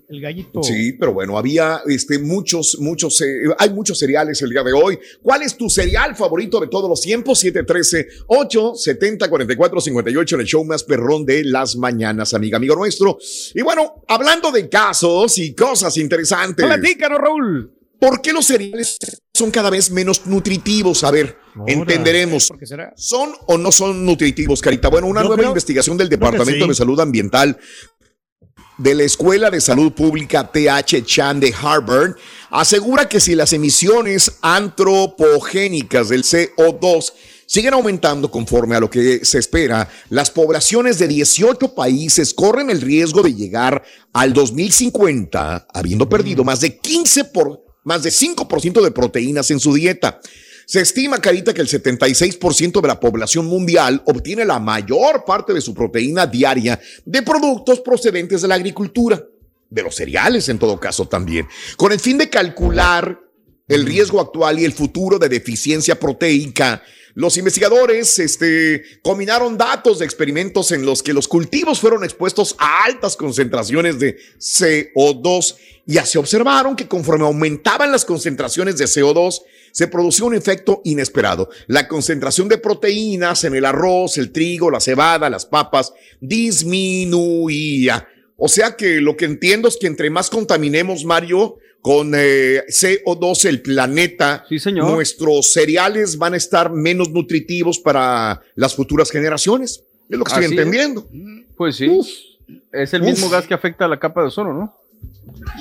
El 0.07 0.21
gallito. 0.21 0.61
Sí, 0.61 0.91
pero 0.93 1.13
bueno, 1.13 1.35
había 1.35 1.81
este, 1.87 2.19
muchos, 2.19 2.77
muchos, 2.79 3.19
eh, 3.21 3.45
hay 3.57 3.71
muchos 3.71 3.97
cereales 3.97 4.39
el 4.43 4.51
día 4.51 4.61
de 4.63 4.71
hoy. 4.71 4.99
¿Cuál 5.21 5.41
es 5.41 5.57
tu 5.57 5.67
cereal 5.67 6.15
favorito 6.15 6.59
de 6.59 6.67
todos 6.67 6.87
los 6.87 7.01
tiempos? 7.01 7.43
713-870-4458 7.43 10.33
en 10.33 10.39
el 10.41 10.45
show 10.45 10.63
más 10.63 10.83
perrón 10.83 11.25
de 11.25 11.43
las 11.43 11.75
mañanas, 11.75 12.33
amiga, 12.33 12.57
amigo 12.57 12.75
nuestro. 12.75 13.17
Y 13.53 13.61
bueno, 13.61 14.03
hablando 14.07 14.51
de 14.51 14.69
casos 14.69 15.37
y 15.39 15.53
cosas 15.55 15.97
interesantes. 15.97 16.65
Platícanos, 16.65 17.19
Raúl. 17.19 17.71
¿Por 17.99 18.21
qué 18.21 18.33
los 18.33 18.45
cereales 18.45 18.97
son 19.33 19.51
cada 19.51 19.69
vez 19.69 19.89
menos 19.91 20.25
nutritivos? 20.25 21.03
A 21.03 21.11
ver, 21.11 21.37
entenderemos. 21.67 22.47
¿Por 22.49 22.59
qué 22.59 22.65
será? 22.65 22.93
¿Son 22.95 23.31
o 23.47 23.57
no 23.57 23.71
son 23.71 24.05
nutritivos, 24.05 24.61
Carita? 24.61 24.89
Bueno, 24.89 25.07
una 25.07 25.21
Yo 25.21 25.27
nueva 25.27 25.41
creo- 25.41 25.49
investigación 25.51 25.97
del 25.97 26.09
Departamento 26.09 26.65
sí. 26.65 26.69
de 26.69 26.75
Salud 26.75 26.99
Ambiental 26.99 27.57
de 28.77 28.93
la 28.93 29.03
Escuela 29.03 29.49
de 29.49 29.61
Salud 29.61 29.93
Pública 29.93 30.51
TH 30.51 31.05
Chan 31.05 31.39
de 31.39 31.53
Harvard 31.61 32.15
asegura 32.49 33.07
que 33.07 33.21
si 33.21 33.33
las 33.33 33.53
emisiones 33.53 34.33
antropogénicas 34.41 36.09
del 36.09 36.23
CO2 36.23 37.13
siguen 37.45 37.73
aumentando 37.73 38.29
conforme 38.29 38.75
a 38.75 38.79
lo 38.81 38.89
que 38.89 39.23
se 39.23 39.37
espera, 39.39 39.87
las 40.09 40.29
poblaciones 40.31 40.99
de 40.99 41.07
18 41.07 41.73
países 41.73 42.33
corren 42.33 42.69
el 42.69 42.81
riesgo 42.81 43.21
de 43.21 43.33
llegar 43.33 43.83
al 44.11 44.33
2050 44.33 45.67
habiendo 45.73 46.09
perdido 46.09 46.43
más 46.43 46.59
de 46.59 46.77
15 46.77 47.25
por 47.25 47.64
más 47.85 48.03
de 48.03 48.09
5% 48.09 48.83
de 48.83 48.91
proteínas 48.91 49.49
en 49.51 49.61
su 49.61 49.73
dieta. 49.73 50.19
Se 50.65 50.81
estima, 50.81 51.21
Carita, 51.21 51.53
que 51.53 51.61
el 51.61 51.69
76% 51.69 52.81
de 52.81 52.87
la 52.87 52.99
población 52.99 53.45
mundial 53.45 54.01
obtiene 54.05 54.43
la 54.43 54.59
mayor 54.59 55.23
parte 55.23 55.53
de 55.53 55.61
su 55.61 55.73
proteína 55.73 56.25
diaria 56.25 56.79
de 57.05 57.21
productos 57.21 57.79
procedentes 57.79 58.41
de 58.41 58.47
la 58.47 58.55
agricultura, 58.55 59.23
de 59.69 59.83
los 59.83 59.95
cereales 59.95 60.49
en 60.49 60.57
todo 60.57 60.79
caso 60.79 61.07
también, 61.07 61.47
con 61.77 61.91
el 61.91 61.99
fin 61.99 62.17
de 62.17 62.29
calcular 62.29 63.19
el 63.67 63.85
riesgo 63.85 64.19
actual 64.19 64.59
y 64.59 64.65
el 64.65 64.73
futuro 64.73 65.19
de 65.19 65.29
deficiencia 65.29 65.99
proteica. 65.99 66.83
Los 67.15 67.37
investigadores 67.37 68.19
este, 68.19 68.83
combinaron 69.01 69.57
datos 69.57 69.99
de 69.99 70.05
experimentos 70.05 70.73
en 70.73 70.85
los 70.85 71.01
que 71.01 71.13
los 71.13 71.29
cultivos 71.29 71.79
fueron 71.79 72.03
expuestos 72.03 72.57
a 72.59 72.83
altas 72.83 73.15
concentraciones 73.15 73.99
de 73.99 74.17
CO2 74.37 75.55
y 75.87 75.97
así 75.97 76.17
observaron 76.17 76.75
que 76.75 76.89
conforme 76.89 77.23
aumentaban 77.23 77.89
las 77.93 78.03
concentraciones 78.03 78.77
de 78.77 78.83
CO2, 78.83 79.43
se 79.71 79.87
producía 79.87 80.25
un 80.25 80.35
efecto 80.35 80.81
inesperado. 80.83 81.49
La 81.67 81.87
concentración 81.87 82.49
de 82.49 82.57
proteínas 82.57 83.45
en 83.45 83.55
el 83.55 83.63
arroz, 83.63 84.17
el 84.17 84.33
trigo, 84.33 84.69
la 84.69 84.81
cebada, 84.81 85.29
las 85.29 85.45
papas 85.45 85.93
disminuía. 86.19 88.09
O 88.35 88.49
sea 88.49 88.75
que 88.75 88.99
lo 88.99 89.15
que 89.15 89.23
entiendo 89.23 89.69
es 89.69 89.77
que 89.77 89.87
entre 89.87 90.09
más 90.09 90.29
contaminemos, 90.29 91.05
Mario, 91.05 91.59
con 91.85 92.13
eh, 92.15 92.63
CO2 92.67 93.45
el 93.45 93.61
planeta, 93.61 94.43
señor. 94.57 94.89
nuestros 94.89 95.53
cereales 95.53 96.17
van 96.17 96.33
a 96.33 96.37
estar 96.37 96.71
menos 96.71 97.11
nutritivos 97.11 97.77
para 97.77 98.41
las 98.55 98.73
futuras 98.73 99.11
generaciones. 99.11 99.83
Es 100.09 100.17
lo 100.17 100.23
que 100.23 100.33
estoy 100.33 100.45
entendiendo. 100.45 101.07
es. 101.13 101.45
Pues 101.55 101.75
sí. 101.75 102.01
Es 102.71 102.91
el 102.95 103.03
mismo 103.03 103.29
gas 103.29 103.45
que 103.45 103.53
afecta 103.53 103.85
a 103.85 103.87
la 103.87 103.99
capa 103.99 104.21
de 104.21 104.29
ozono, 104.29 104.51
¿no? 104.51 104.75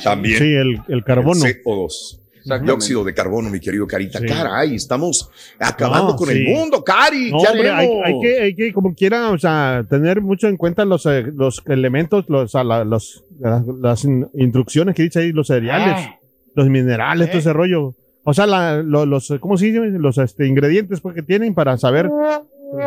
También. 0.02 0.38
Sí, 0.38 0.54
el, 0.54 0.80
el 0.88 1.04
carbono. 1.04 1.44
El 1.44 1.62
CO2. 1.62 2.20
Dióxido 2.62 3.04
de 3.04 3.14
carbono, 3.14 3.48
mi 3.50 3.58
querido 3.60 3.86
Carita. 3.86 4.18
Sí. 4.18 4.26
Caray, 4.26 4.74
estamos 4.74 5.30
acabando 5.58 6.12
No, 6.12 6.16
con 6.16 6.28
sí. 6.28 6.34
el 6.36 6.54
mundo, 6.54 6.84
Cari. 6.84 7.30
No, 7.32 7.38
¿Qué 7.42 7.48
hombre, 7.48 7.70
hay, 7.70 7.88
hay 8.04 8.20
que, 8.20 8.40
hay 8.42 8.54
que, 8.54 8.72
como 8.72 8.94
quiera, 8.94 9.30
o 9.30 9.38
sea, 9.38 9.84
tener 9.88 10.20
mucho 10.20 10.48
en 10.48 10.56
cuenta 10.56 10.84
los, 10.84 11.06
eh, 11.06 11.24
los 11.34 11.62
elementos, 11.66 12.26
los, 12.28 12.54
a 12.54 12.62
la- 12.64 12.84
los, 12.84 13.24
las, 13.40 13.62
las 13.80 14.04
in- 14.04 14.28
instrucciones 14.34 14.94
que 14.94 15.04
dice 15.04 15.20
ahí, 15.20 15.32
los 15.32 15.46
cereales, 15.46 15.94
Ah. 15.96 16.18
los 16.54 16.68
minerales, 16.68 17.28
todo 17.28 17.38
Eh. 17.38 17.40
ese 17.40 17.52
rollo. 17.52 17.94
O 18.24 18.32
sea, 18.34 18.46
la- 18.46 18.82
lo- 18.82 19.06
los, 19.06 19.32
¿cómo 19.40 19.56
se 19.56 19.66
dice? 19.66 19.80
Los 19.98 20.18
este, 20.18 20.46
ingredientes 20.46 21.00
pues, 21.00 21.14
que 21.14 21.22
tienen 21.22 21.54
para 21.54 21.76
saber 21.78 22.08
que 22.76 22.82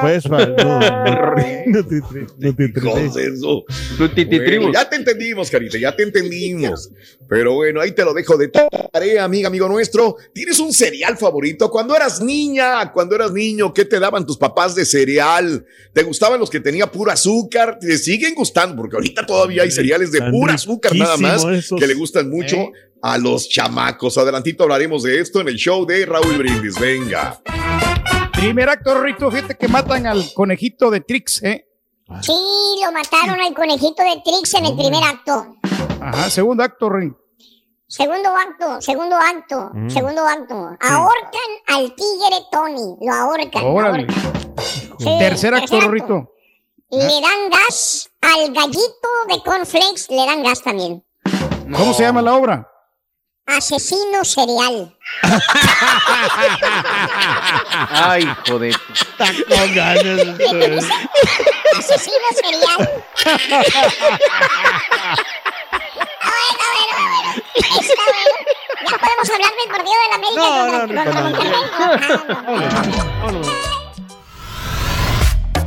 puedes. 0.00 0.24
no. 3.40 3.64
Bueno, 3.98 4.72
ya 4.72 4.88
te 4.88 4.96
entendimos, 4.96 5.50
Carita, 5.50 5.78
ya 5.78 5.94
te 5.94 6.02
entendimos. 6.04 6.90
Pero 7.28 7.54
bueno, 7.54 7.80
ahí 7.80 7.92
te 7.92 8.04
lo 8.04 8.14
dejo 8.14 8.36
de 8.36 8.48
tarea, 8.48 9.24
amiga, 9.24 9.48
amigo 9.48 9.68
nuestro. 9.68 10.16
¿Tienes 10.32 10.58
un 10.60 10.72
cereal 10.72 11.16
favorito? 11.16 11.70
Cuando 11.70 11.94
eras 11.96 12.20
niña, 12.20 12.92
cuando 12.92 13.16
eras 13.16 13.32
niño, 13.32 13.72
¿qué 13.74 13.84
te 13.84 13.98
daban 13.98 14.24
tus 14.24 14.36
papás 14.36 14.74
de 14.74 14.84
cereal? 14.84 15.64
¿Te 15.92 16.02
gustaban 16.02 16.38
los 16.38 16.50
que 16.50 16.60
tenía 16.60 16.86
puro 16.90 17.10
azúcar? 17.10 17.78
¿Te 17.80 17.98
siguen 17.98 18.34
gustando? 18.34 18.76
Porque 18.76 18.96
ahorita 18.96 19.26
todavía 19.26 19.62
hay 19.62 19.70
cereales 19.70 20.12
de 20.12 20.22
pura 20.30 20.54
azúcar 20.54 20.94
nada 20.94 21.16
más 21.16 21.44
esos. 21.44 21.80
que 21.80 21.86
le 21.86 21.94
gustan 21.94 22.30
mucho 22.30 22.56
Eh. 22.56 22.72
a 23.02 23.18
los 23.18 23.48
chamacos. 23.48 24.16
Adelantito 24.18 24.62
hablaremos 24.62 25.02
de 25.02 25.20
esto 25.20 25.40
en 25.40 25.48
el 25.48 25.56
show 25.56 25.84
de 25.84 26.06
Raúl 26.06 26.38
Brindis. 26.38 26.78
Venga. 26.78 27.40
Primer 28.36 28.68
acto, 28.68 29.00
Rito, 29.00 29.30
fíjate 29.30 29.56
que 29.56 29.68
matan 29.68 30.06
al 30.06 30.32
conejito 30.34 30.90
de 30.90 31.00
Trix, 31.00 31.42
¿eh? 31.42 31.66
Sí, 32.20 32.32
lo 32.84 32.92
mataron 32.92 33.40
al 33.40 33.54
conejito 33.54 34.02
de 34.02 34.22
Trix 34.24 34.54
en 34.54 34.66
el 34.66 34.76
primer 34.76 35.02
acto. 35.02 35.56
Ajá, 36.00 36.30
segundo 36.30 36.62
acto, 36.62 36.88
Rin. 36.90 37.16
Segundo 37.88 38.28
acto, 38.30 38.80
segundo 38.82 39.16
acto, 39.16 39.70
Mm. 39.72 39.88
segundo 39.90 40.26
acto. 40.26 40.54
Ahorcan 40.80 41.50
al 41.68 41.94
tigre 41.94 42.36
Tony, 42.52 42.96
lo 43.00 43.12
ahorcan. 43.12 43.64
Órale. 43.64 44.06
ahorcan. 44.08 44.96
Sí, 44.98 45.16
Tercer 45.18 45.54
acto, 45.54 45.80
Rito. 45.80 46.32
Le 46.90 47.20
dan 47.20 47.50
gas 47.50 48.08
al 48.20 48.52
gallito 48.52 49.08
de 49.28 49.42
cornflakes, 49.44 50.06
le 50.10 50.24
dan 50.26 50.42
gas 50.42 50.62
también. 50.62 51.04
¿Cómo 51.76 51.92
se 51.94 52.02
llama 52.04 52.22
la 52.22 52.34
obra? 52.34 52.68
Asesino 53.46 54.24
serial. 54.24 54.92
Ay, 57.90 58.26
joder. 58.46 58.74
Asesino 61.78 62.28
serial. 62.34 63.04
bueno, 66.26 66.56
bueno, 66.58 67.04
bueno. 67.08 67.30
Está 67.80 68.02
bueno. 68.04 68.34
Ya 68.90 68.98
podemos 68.98 69.30
hablar 69.30 69.52
del 69.56 69.68
partido 69.70 69.96
de 70.02 70.08
la 70.10 70.16
América 70.16 70.48
contra, 70.66 71.04
contra 71.04 71.20
Monterrey. 71.22 71.62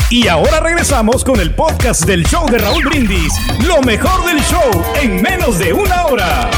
Y 0.09 0.27
ahora 0.27 0.59
regresamos 0.59 1.23
con 1.23 1.39
el 1.39 1.53
podcast 1.55 2.03
del 2.05 2.25
show 2.25 2.45
de 2.49 2.57
Raúl 2.57 2.83
Brindis. 2.83 3.33
Lo 3.65 3.81
mejor 3.81 4.25
del 4.25 4.43
show 4.43 4.69
en 5.01 5.21
menos 5.21 5.59
de 5.59 5.71
una 5.71 6.07
hora. 6.07 6.49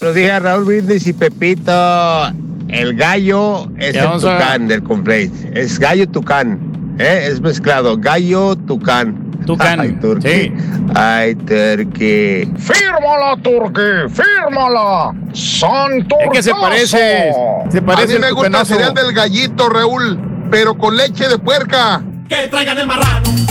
Buenos 0.00 0.16
días, 0.16 0.42
Raúl 0.42 0.64
Brindis 0.64 1.06
y 1.06 1.12
Pepito. 1.12 2.28
El 2.68 2.94
gallo 2.94 3.70
es 3.76 3.94
el 3.94 4.10
tucán 4.18 4.66
del 4.66 4.82
complex. 4.82 5.30
Es 5.52 5.78
gallo 5.78 6.08
tucán. 6.08 6.96
¿eh? 6.98 7.28
Es 7.30 7.42
mezclado. 7.42 7.98
Gallo 7.98 8.56
tucán. 8.56 9.30
Tucán, 9.44 9.78
Ay, 9.80 9.92
turqui. 10.00 10.26
sí. 10.26 10.52
Ay, 10.94 11.34
turqui. 11.34 12.50
¡Fírmala, 12.56 13.36
Turqui! 13.42 14.08
¡Fírmala! 14.08 15.12
¡Son 15.34 15.98
Es 16.00 16.30
que 16.32 16.42
se 16.44 16.54
parece, 16.54 17.32
se 17.70 17.82
parece 17.82 18.14
A 18.14 18.18
mí 18.18 18.24
me 18.24 18.32
gusta 18.32 18.60
el 18.60 18.66
cereal 18.66 18.94
del 18.94 19.12
gallito, 19.12 19.68
Raúl, 19.68 20.18
pero 20.50 20.78
con 20.78 20.96
leche 20.96 21.28
de 21.28 21.38
puerca. 21.38 22.02
Que 22.26 22.48
traigan 22.48 22.78
el 22.78 22.86
marrano. 22.86 23.49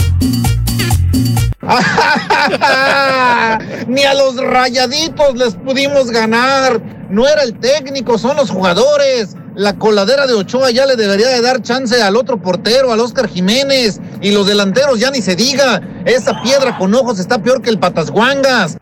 Ni 3.86 4.04
a 4.04 4.14
los 4.14 4.36
rayaditos 4.36 5.36
les 5.36 5.54
pudimos 5.54 6.10
ganar. 6.10 6.80
No 7.08 7.26
era 7.26 7.42
el 7.42 7.58
técnico, 7.58 8.18
son 8.18 8.36
los 8.36 8.50
jugadores. 8.50 9.36
La 9.54 9.76
coladera 9.76 10.26
de 10.26 10.34
Ochoa 10.34 10.70
ya 10.70 10.86
le 10.86 10.96
debería 10.96 11.28
de 11.28 11.42
dar 11.42 11.62
chance 11.62 12.00
al 12.00 12.16
otro 12.16 12.40
portero, 12.40 12.92
al 12.92 13.00
Oscar 13.00 13.28
Jiménez. 13.28 14.00
Y 14.20 14.32
los 14.32 14.46
delanteros 14.46 15.00
ya 15.00 15.10
ni 15.10 15.22
se 15.22 15.36
diga. 15.36 15.80
Esa 16.04 16.40
piedra 16.42 16.76
con 16.78 16.94
ojos 16.94 17.18
está 17.18 17.42
peor 17.42 17.62
que 17.62 17.70
el 17.70 17.78
patasguangas. 17.78 18.76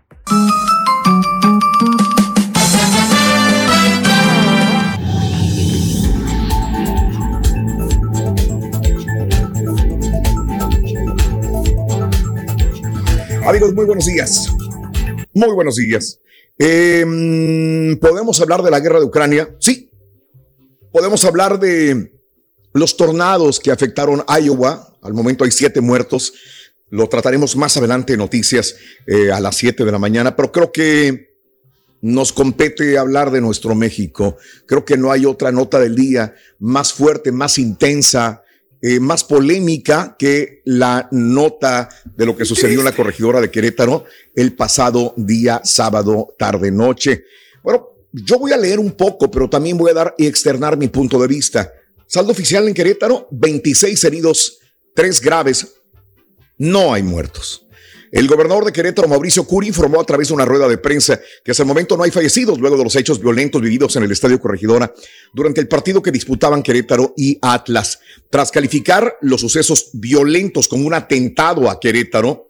Amigos, 13.48 13.72
muy 13.72 13.86
buenos 13.86 14.04
días. 14.04 14.46
Muy 15.32 15.54
buenos 15.54 15.76
días. 15.76 16.20
Mm, 16.58 17.94
¿Podemos 17.94 18.38
hablar 18.42 18.62
de 18.62 18.70
la 18.70 18.78
guerra 18.78 18.98
de 18.98 19.06
Ucrania? 19.06 19.56
Sí. 19.58 19.90
Podemos 20.92 21.24
hablar 21.24 21.58
de 21.58 22.12
los 22.74 22.98
tornados 22.98 23.58
que 23.58 23.70
afectaron 23.70 24.22
Iowa. 24.28 24.94
Al 25.00 25.14
momento 25.14 25.44
hay 25.44 25.50
siete 25.50 25.80
muertos. 25.80 26.34
Lo 26.90 27.08
trataremos 27.08 27.56
más 27.56 27.74
adelante 27.78 28.12
en 28.12 28.18
noticias 28.18 28.76
eh, 29.06 29.32
a 29.32 29.40
las 29.40 29.56
7 29.56 29.82
de 29.82 29.92
la 29.92 29.98
mañana, 29.98 30.36
pero 30.36 30.52
creo 30.52 30.70
que 30.70 31.38
nos 32.02 32.34
compete 32.34 32.98
hablar 32.98 33.30
de 33.30 33.40
nuestro 33.40 33.74
México. 33.74 34.36
Creo 34.66 34.84
que 34.84 34.98
no 34.98 35.10
hay 35.10 35.24
otra 35.24 35.52
nota 35.52 35.78
del 35.78 35.94
día 35.94 36.34
más 36.58 36.92
fuerte, 36.92 37.32
más 37.32 37.56
intensa, 37.56 38.42
eh, 38.80 39.00
más 39.00 39.24
polémica 39.24 40.16
que 40.18 40.62
la 40.64 41.08
nota 41.10 41.88
de 42.16 42.26
lo 42.26 42.36
que 42.36 42.44
sucedió 42.44 42.78
en 42.78 42.84
la 42.84 42.94
corregidora 42.94 43.40
de 43.40 43.50
Querétaro 43.50 44.04
el 44.34 44.54
pasado 44.54 45.14
día 45.16 45.60
sábado, 45.64 46.34
tarde, 46.38 46.70
noche. 46.70 47.24
Bueno, 47.62 47.88
yo 48.12 48.38
voy 48.38 48.52
a 48.52 48.56
leer 48.56 48.78
un 48.78 48.92
poco, 48.92 49.30
pero 49.30 49.50
también 49.50 49.76
voy 49.76 49.90
a 49.90 49.94
dar 49.94 50.14
y 50.16 50.26
externar 50.26 50.76
mi 50.76 50.88
punto 50.88 51.18
de 51.20 51.26
vista. 51.26 51.72
Saldo 52.06 52.32
oficial 52.32 52.66
en 52.68 52.74
Querétaro, 52.74 53.28
26 53.30 54.02
heridos, 54.04 54.58
3 54.94 55.20
graves, 55.20 55.74
no 56.56 56.94
hay 56.94 57.02
muertos. 57.02 57.67
El 58.10 58.26
gobernador 58.26 58.64
de 58.64 58.72
Querétaro, 58.72 59.08
Mauricio 59.08 59.44
Curi, 59.44 59.68
informó 59.68 60.00
a 60.00 60.04
través 60.04 60.28
de 60.28 60.34
una 60.34 60.44
rueda 60.44 60.66
de 60.68 60.78
prensa 60.78 61.20
que 61.44 61.50
hasta 61.50 61.62
el 61.62 61.66
momento 61.66 61.96
no 61.96 62.04
hay 62.04 62.10
fallecidos 62.10 62.58
luego 62.58 62.76
de 62.76 62.84
los 62.84 62.96
hechos 62.96 63.20
violentos 63.20 63.60
vividos 63.60 63.96
en 63.96 64.04
el 64.04 64.12
Estadio 64.12 64.40
Corregidora 64.40 64.92
durante 65.32 65.60
el 65.60 65.68
partido 65.68 66.02
que 66.02 66.10
disputaban 66.10 66.62
Querétaro 66.62 67.14
y 67.16 67.38
Atlas. 67.42 68.00
Tras 68.30 68.50
calificar 68.50 69.16
los 69.20 69.40
sucesos 69.40 69.90
violentos 69.92 70.68
como 70.68 70.86
un 70.86 70.94
atentado 70.94 71.68
a 71.68 71.78
Querétaro, 71.78 72.48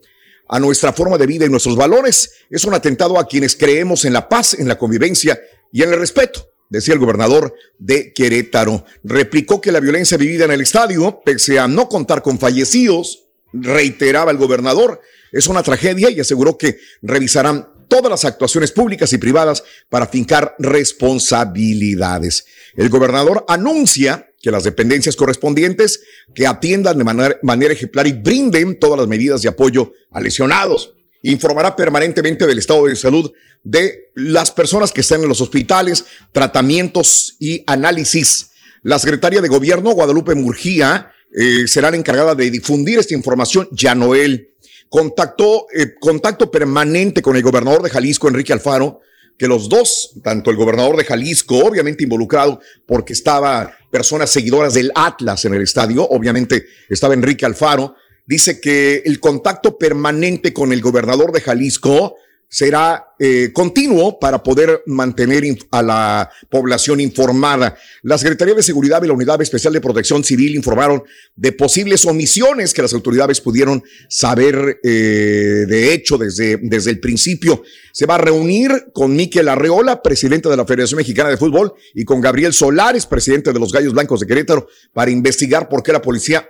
a 0.49 0.61
nuestra 0.61 0.93
forma 0.93 1.19
de 1.19 1.27
vida 1.27 1.45
y 1.45 1.51
nuestros 1.51 1.77
valores, 1.77 2.31
es 2.49 2.65
un 2.65 2.75
atentado 2.75 3.19
a 3.19 3.27
quienes 3.27 3.57
creemos 3.57 4.05
en 4.05 4.13
la 4.13 4.29
paz, 4.29 4.55
en 4.55 4.69
la 4.69 4.79
convivencia 4.79 5.39
y 5.73 5.83
en 5.83 5.93
el 5.93 5.99
respeto 5.99 6.49
decía 6.71 6.95
el 6.95 7.01
gobernador 7.01 7.55
de 7.79 8.13
Querétaro. 8.13 8.85
Replicó 9.05 9.61
que 9.61 9.73
la 9.73 9.81
violencia 9.81 10.19
vivida 10.19 10.45
en 10.45 10.51
el 10.53 10.61
estadio, 10.61 11.21
pese 11.25 11.59
a 11.59 11.69
no 11.69 11.89
contar 11.89 12.23
con 12.23 12.39
fallecidos, 12.39 13.27
reiteraba 13.53 14.31
el 14.31 14.37
gobernador, 14.37 15.01
es 15.33 15.47
una 15.47 15.63
tragedia 15.63 16.11
y 16.11 16.21
aseguró 16.21 16.57
que 16.57 16.79
revisarán 17.03 17.69
todas 17.89 18.11
las 18.11 18.25
actuaciones 18.25 18.71
públicas 18.71 19.13
y 19.13 19.19
privadas 19.19 19.65
para 19.89 20.07
fincar 20.07 20.55
responsabilidades. 20.59 22.45
El 22.77 22.89
gobernador 22.91 23.45
anuncia 23.49 24.31
que 24.41 24.51
las 24.51 24.65
dependencias 24.65 25.17
correspondientes 25.17 26.01
que 26.35 26.47
atiendan 26.47 26.99
de 26.99 27.05
manera, 27.05 27.73
ejemplar 27.73 28.07
y 28.07 28.13
brinden 28.13 28.79
todas 28.79 28.99
las 28.99 29.09
medidas 29.09 29.43
de 29.43 29.49
apoyo 29.49 29.93
a 30.11 30.21
lesionados. 30.21 30.95
Informará 31.23 31.75
permanentemente 31.75 32.47
del 32.47 32.59
estado 32.59 32.87
de 32.87 32.95
salud 32.95 33.33
de 33.65 34.13
las 34.15 34.53
personas 34.53 34.93
que 34.93 35.01
están 35.01 35.23
en 35.23 35.29
los 35.29 35.41
hospitales, 35.41 36.05
tratamientos 36.31 37.37
y 37.41 37.65
análisis. 37.67 38.51
La 38.83 39.01
secretaria 39.01 39.41
de 39.41 39.49
Gobierno, 39.49 39.91
Guadalupe 39.91 40.37
Murgía, 40.37 41.11
eh, 41.37 41.67
será 41.67 41.91
la 41.91 41.97
encargada 41.97 42.37
de 42.37 42.51
difundir 42.51 43.01
esta 43.01 43.15
información. 43.15 43.69
Ya 43.73 43.97
Noel 43.97 44.55
contactó, 44.89 45.67
eh, 45.75 45.95
contacto 46.01 46.51
permanente 46.51 47.23
con 47.23 47.37
el 47.37 47.43
gobernador 47.43 47.83
de 47.83 47.91
Jalisco, 47.91 48.29
Enrique 48.29 48.53
Alfaro, 48.53 49.01
que 49.37 49.47
los 49.47 49.69
dos, 49.69 50.15
tanto 50.23 50.51
el 50.51 50.57
gobernador 50.57 50.97
de 50.97 51.05
Jalisco, 51.05 51.59
obviamente 51.59 52.05
involucrado 52.05 52.61
porque 52.87 53.13
estaba 53.13 53.73
personas 53.91 54.31
seguidoras 54.31 54.75
del 54.75 54.91
Atlas 54.95 55.45
en 55.45 55.55
el 55.55 55.63
estadio, 55.63 56.07
obviamente 56.09 56.67
estaba 56.89 57.15
Enrique 57.15 57.47
Alfaro, 57.47 57.95
dice 58.27 58.61
que 58.61 59.03
el 59.05 59.21
contacto 59.21 59.79
permanente 59.79 60.53
con 60.53 60.73
el 60.73 60.81
gobernador 60.81 61.33
de 61.33 61.41
Jalisco 61.41 62.17
será 62.49 63.09
eh, 63.19 63.51
continuo 63.53 64.19
para 64.19 64.43
poder 64.43 64.83
mantener 64.87 65.45
a 65.71 65.83
la 65.83 66.31
población 66.49 67.01
informada. 67.01 67.77
La 68.03 68.17
Secretaría 68.17 68.55
de 68.55 68.63
Seguridad 68.63 69.03
y 69.03 69.07
la 69.07 69.13
Unidad 69.13 69.43
Especial 69.43 69.73
de 69.73 69.81
Protección 69.81 70.25
Civil 70.25 70.57
informaron 70.57 71.03
de 71.37 71.53
posibles 71.53 72.07
omisiones 72.07 72.73
que 72.73 72.83
las 72.83 72.95
autoridades 72.95 73.41
pudieron 73.41 73.83
saber 74.09 74.81
eh, 74.83 75.67
de 75.69 75.93
hecho 75.93 76.17
desde, 76.17 76.59
desde 76.63 76.91
el 76.91 77.01
principio. 77.01 77.63
Se 77.93 78.07
va 78.07 78.15
a 78.15 78.19
reunir 78.19 78.89
con 78.95 79.15
Miquel 79.15 79.49
Arreola, 79.49 80.03
presidente 80.03 80.49
de 80.49 80.57
la 80.57 80.65
Federación 80.65 80.99
Mexicana 80.99 81.29
de 81.29 81.37
Fútbol, 81.37 81.75
y 81.95 82.05
con 82.05 82.21
Gabriel 82.21 82.55
Solares, 82.55 83.07
presidente 83.07 83.53
de 83.53 83.59
los 83.59 83.73
Gallos 83.73 83.93
Blancos 83.93 84.21
de 84.21 84.27
Querétaro, 84.27 84.69
para 84.93 85.11
investigar 85.11 85.69
por 85.69 85.83
qué 85.83 85.93
la 85.93 86.01
policía 86.01 86.49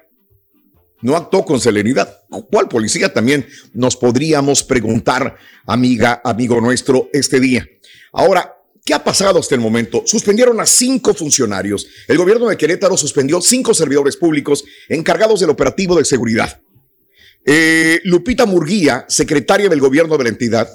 no 1.03 1.17
actuó 1.17 1.45
con 1.45 1.61
celeridad. 1.61 2.23
¿Cuál 2.51 2.69
policía? 2.69 3.13
También 3.13 3.47
nos 3.73 3.97
podríamos 3.97 4.63
preguntar, 4.63 5.37
amiga, 5.67 6.21
amigo 6.25 6.61
nuestro, 6.61 7.09
este 7.13 7.41
día. 7.41 7.67
Ahora, 8.13 8.57
¿qué 8.85 8.95
ha 8.95 9.05
pasado 9.05 9.39
hasta 9.39 9.55
el 9.55 9.61
momento? 9.61 10.03
Suspendieron 10.07 10.61
a 10.61 10.67
cinco 10.67 11.15
funcionarios. 11.15 11.87
El 12.07 12.19
gobierno 12.19 12.49
de 12.49 12.57
Querétaro 12.57 12.97
suspendió 12.97 13.41
cinco 13.41 13.75
servidores 13.75 14.17
públicos 14.17 14.65
encargados 14.89 15.41
del 15.41 15.51
operativo 15.51 15.97
de 15.97 16.05
seguridad. 16.05 16.61
Eh, 17.45 18.01
Lupita 18.05 18.45
Murguía, 18.47 19.07
secretaria 19.09 19.69
del 19.69 19.81
gobierno 19.81 20.19
de 20.19 20.25
la 20.25 20.31
entidad, 20.31 20.69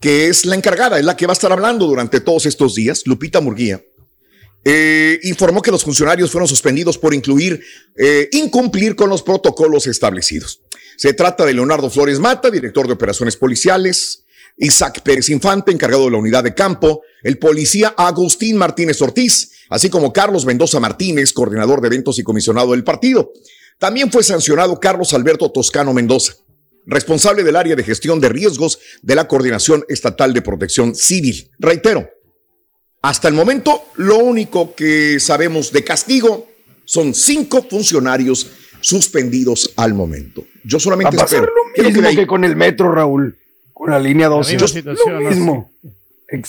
que 0.00 0.28
es 0.28 0.44
la 0.44 0.56
encargada, 0.56 0.98
es 0.98 1.04
la 1.04 1.16
que 1.16 1.26
va 1.26 1.32
a 1.32 1.34
estar 1.34 1.52
hablando 1.52 1.86
durante 1.86 2.20
todos 2.20 2.44
estos 2.44 2.74
días, 2.74 3.02
Lupita 3.06 3.40
Murguía 3.40 3.80
eh, 4.68 5.20
informó 5.22 5.62
que 5.62 5.70
los 5.70 5.84
funcionarios 5.84 6.32
fueron 6.32 6.48
suspendidos 6.48 6.98
por 6.98 7.14
incluir, 7.14 7.62
eh, 7.94 8.28
incumplir 8.32 8.96
con 8.96 9.08
los 9.08 9.22
protocolos 9.22 9.86
establecidos. 9.86 10.60
Se 10.96 11.12
trata 11.12 11.44
de 11.44 11.54
Leonardo 11.54 11.88
Flores 11.88 12.18
Mata, 12.18 12.50
director 12.50 12.88
de 12.88 12.94
operaciones 12.94 13.36
policiales, 13.36 14.24
Isaac 14.56 15.02
Pérez 15.02 15.28
Infante, 15.28 15.70
encargado 15.70 16.06
de 16.06 16.10
la 16.10 16.16
unidad 16.16 16.42
de 16.42 16.52
campo, 16.52 17.02
el 17.22 17.38
policía 17.38 17.94
Agustín 17.96 18.56
Martínez 18.56 19.00
Ortiz, 19.00 19.52
así 19.70 19.88
como 19.88 20.12
Carlos 20.12 20.44
Mendoza 20.44 20.80
Martínez, 20.80 21.32
coordinador 21.32 21.80
de 21.80 21.86
eventos 21.86 22.18
y 22.18 22.24
comisionado 22.24 22.72
del 22.72 22.82
partido. 22.82 23.30
También 23.78 24.10
fue 24.10 24.24
sancionado 24.24 24.80
Carlos 24.80 25.14
Alberto 25.14 25.48
Toscano 25.52 25.92
Mendoza, 25.92 26.38
responsable 26.86 27.44
del 27.44 27.54
área 27.54 27.76
de 27.76 27.84
gestión 27.84 28.20
de 28.20 28.30
riesgos 28.30 28.80
de 29.00 29.14
la 29.14 29.28
Coordinación 29.28 29.84
Estatal 29.88 30.34
de 30.34 30.42
Protección 30.42 30.96
Civil. 30.96 31.52
Reitero, 31.60 32.10
hasta 33.02 33.28
el 33.28 33.34
momento, 33.34 33.84
lo 33.96 34.18
único 34.18 34.74
que 34.74 35.20
sabemos 35.20 35.72
de 35.72 35.84
castigo 35.84 36.48
son 36.84 37.14
cinco 37.14 37.64
funcionarios 37.68 38.48
suspendidos 38.80 39.72
al 39.76 39.94
momento. 39.94 40.44
Yo 40.64 40.78
solamente 40.80 41.16
Va 41.16 41.22
a 41.22 41.26
pasar 41.26 41.40
espero. 41.44 41.52
lo 41.76 41.84
mismo 41.92 42.08
que- 42.10 42.16
que 42.16 42.26
con 42.26 42.44
el 42.44 42.56
metro, 42.56 42.92
Raúl, 42.92 43.36
con 43.72 43.90
la 43.90 43.98
línea 43.98 44.28
12. 44.28 44.56
Yo- 44.56 44.66
lo 45.10 45.20
mismo. 45.30 45.72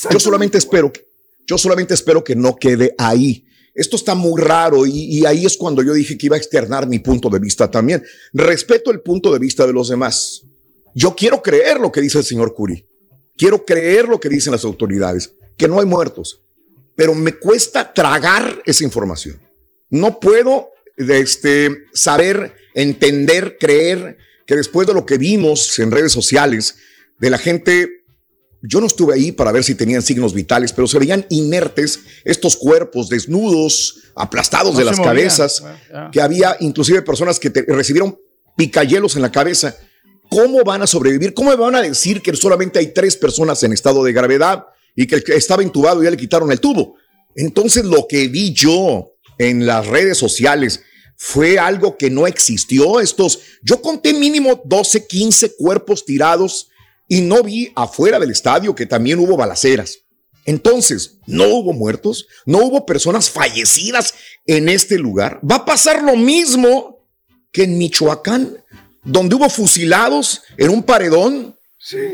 Yo 0.10 0.20
solamente 0.20 0.58
espero, 0.58 0.92
que- 0.92 1.06
yo 1.46 1.58
solamente 1.58 1.94
espero 1.94 2.24
que 2.24 2.36
no 2.36 2.56
quede 2.56 2.94
ahí. 2.98 3.44
Esto 3.76 3.96
está 3.96 4.16
muy 4.16 4.42
raro 4.42 4.88
y, 4.88 4.92
y 5.20 5.26
ahí 5.26 5.46
es 5.46 5.56
cuando 5.56 5.84
yo 5.84 5.94
dije 5.94 6.18
que 6.18 6.26
iba 6.26 6.36
a 6.36 6.40
externar 6.40 6.88
mi 6.88 6.98
punto 6.98 7.30
de 7.30 7.38
vista 7.38 7.70
también. 7.70 8.04
Respeto 8.34 8.90
el 8.90 9.02
punto 9.02 9.32
de 9.32 9.38
vista 9.38 9.68
de 9.68 9.74
los 9.74 9.90
demás. 9.90 10.42
Yo 10.96 11.16
quiero 11.16 11.44
creer 11.44 11.80
lo 11.80 11.92
que 11.92 12.02
dice 12.02 12.18
el 12.18 12.24
señor 12.24 12.56
Curi. 12.56 12.84
Quiero 13.38 13.64
creer 13.64 14.08
lo 14.08 14.20
que 14.20 14.30
dicen 14.30 14.52
las 14.52 14.66
autoridades, 14.66 15.32
que 15.58 15.68
no 15.68 15.80
hay 15.80 15.86
muertos. 15.86 16.42
Pero 16.96 17.14
me 17.14 17.34
cuesta 17.34 17.94
tragar 17.94 18.62
esa 18.66 18.84
información. 18.84 19.40
No 19.90 20.20
puedo 20.20 20.70
este, 20.98 21.86
saber, 21.94 22.56
entender, 22.74 23.58
creer 23.60 24.18
que 24.46 24.56
después 24.56 24.88
de 24.88 24.94
lo 24.94 25.06
que 25.06 25.18
vimos 25.18 25.78
en 25.80 25.92
redes 25.92 26.12
sociales 26.12 26.76
de 27.20 27.30
la 27.30 27.38
gente 27.38 27.92
yo 28.64 28.82
no 28.82 28.88
estuve 28.88 29.14
ahí 29.14 29.32
para 29.32 29.52
ver 29.52 29.64
si 29.64 29.76
tenían 29.76 30.02
signos 30.02 30.34
vitales, 30.34 30.74
pero 30.74 30.88
se 30.88 30.98
veían 30.98 31.26
inertes 31.30 32.00
estos 32.26 32.58
cuerpos 32.58 33.08
desnudos, 33.08 34.00
aplastados 34.16 34.74
No 34.74 34.80
de 34.80 34.86
las 34.86 34.98
movían. 34.98 35.16
cabezas, 35.16 35.62
Bueno, 35.62 35.78
ya. 35.92 36.10
que 36.12 36.22
había 36.22 36.58
inclusive 36.60 37.04
personas 37.04 37.40
que 37.40 37.52
te- 37.52 37.62
recibieron 37.68 38.20
picayelos 38.58 39.16
en 39.16 39.22
la 39.22 39.32
cabeza. 39.32 39.78
¿Cómo 40.30 40.64
van 40.64 40.82
a 40.82 40.88
sobrevivir? 40.88 41.36
¿Cómo 41.36 41.52
me 41.52 41.56
van 41.56 41.76
a 41.76 41.82
decir 41.84 42.22
que 42.24 42.36
solamente 42.36 42.80
hay 42.80 42.88
tres 42.94 43.16
personas 43.16 43.62
en 43.64 43.74
estado 43.74 44.04
de 44.04 44.12
gravedad 44.12 44.66
y 44.98 45.08
que 45.08 45.24
que 45.24 45.36
estaba 45.36 45.64
intubado 45.64 46.04
ya 46.04 46.12
le 46.12 46.18
quitaron 46.18 46.52
el 46.52 46.60
tubo? 46.60 46.96
Entonces 47.36 47.86
lo 47.86 48.06
que 48.10 48.28
vi 48.28 48.52
yo 48.52 49.14
en 49.38 49.66
las 49.66 49.88
redes 49.88 50.18
sociales 50.18 50.82
fue 51.16 51.58
algo 51.58 51.98
que 51.98 52.10
no 52.10 52.28
existió. 52.28 53.00
Estos, 53.00 53.40
yo 53.62 53.82
conté 53.82 54.14
mínimo 54.14 54.62
12, 54.66 55.08
15 55.08 55.56
cuerpos 55.56 56.04
tirados 56.04 56.70
y 57.08 57.22
no 57.22 57.44
vi 57.44 57.72
afuera 57.76 58.20
del 58.20 58.32
estadio 58.32 58.76
que 58.76 58.86
también 58.86 59.20
hubo 59.20 59.38
balaceras. 59.38 60.00
Entonces, 60.46 61.18
no 61.26 61.46
hubo 61.48 61.74
muertos, 61.74 62.28
no 62.46 62.60
hubo 62.60 62.86
personas 62.86 63.30
fallecidas 63.30 64.14
en 64.46 64.70
este 64.70 64.98
lugar. 64.98 65.40
Va 65.50 65.58
a 65.58 65.66
pasar 65.66 66.04
lo 66.04 66.16
mismo 66.16 67.06
que 67.52 67.64
en 67.64 67.78
Michoacán, 67.78 68.64
donde 69.04 69.36
hubo 69.36 69.50
fusilados 69.50 70.42
en 70.58 70.70
un 70.70 70.84
paredón 70.84 71.57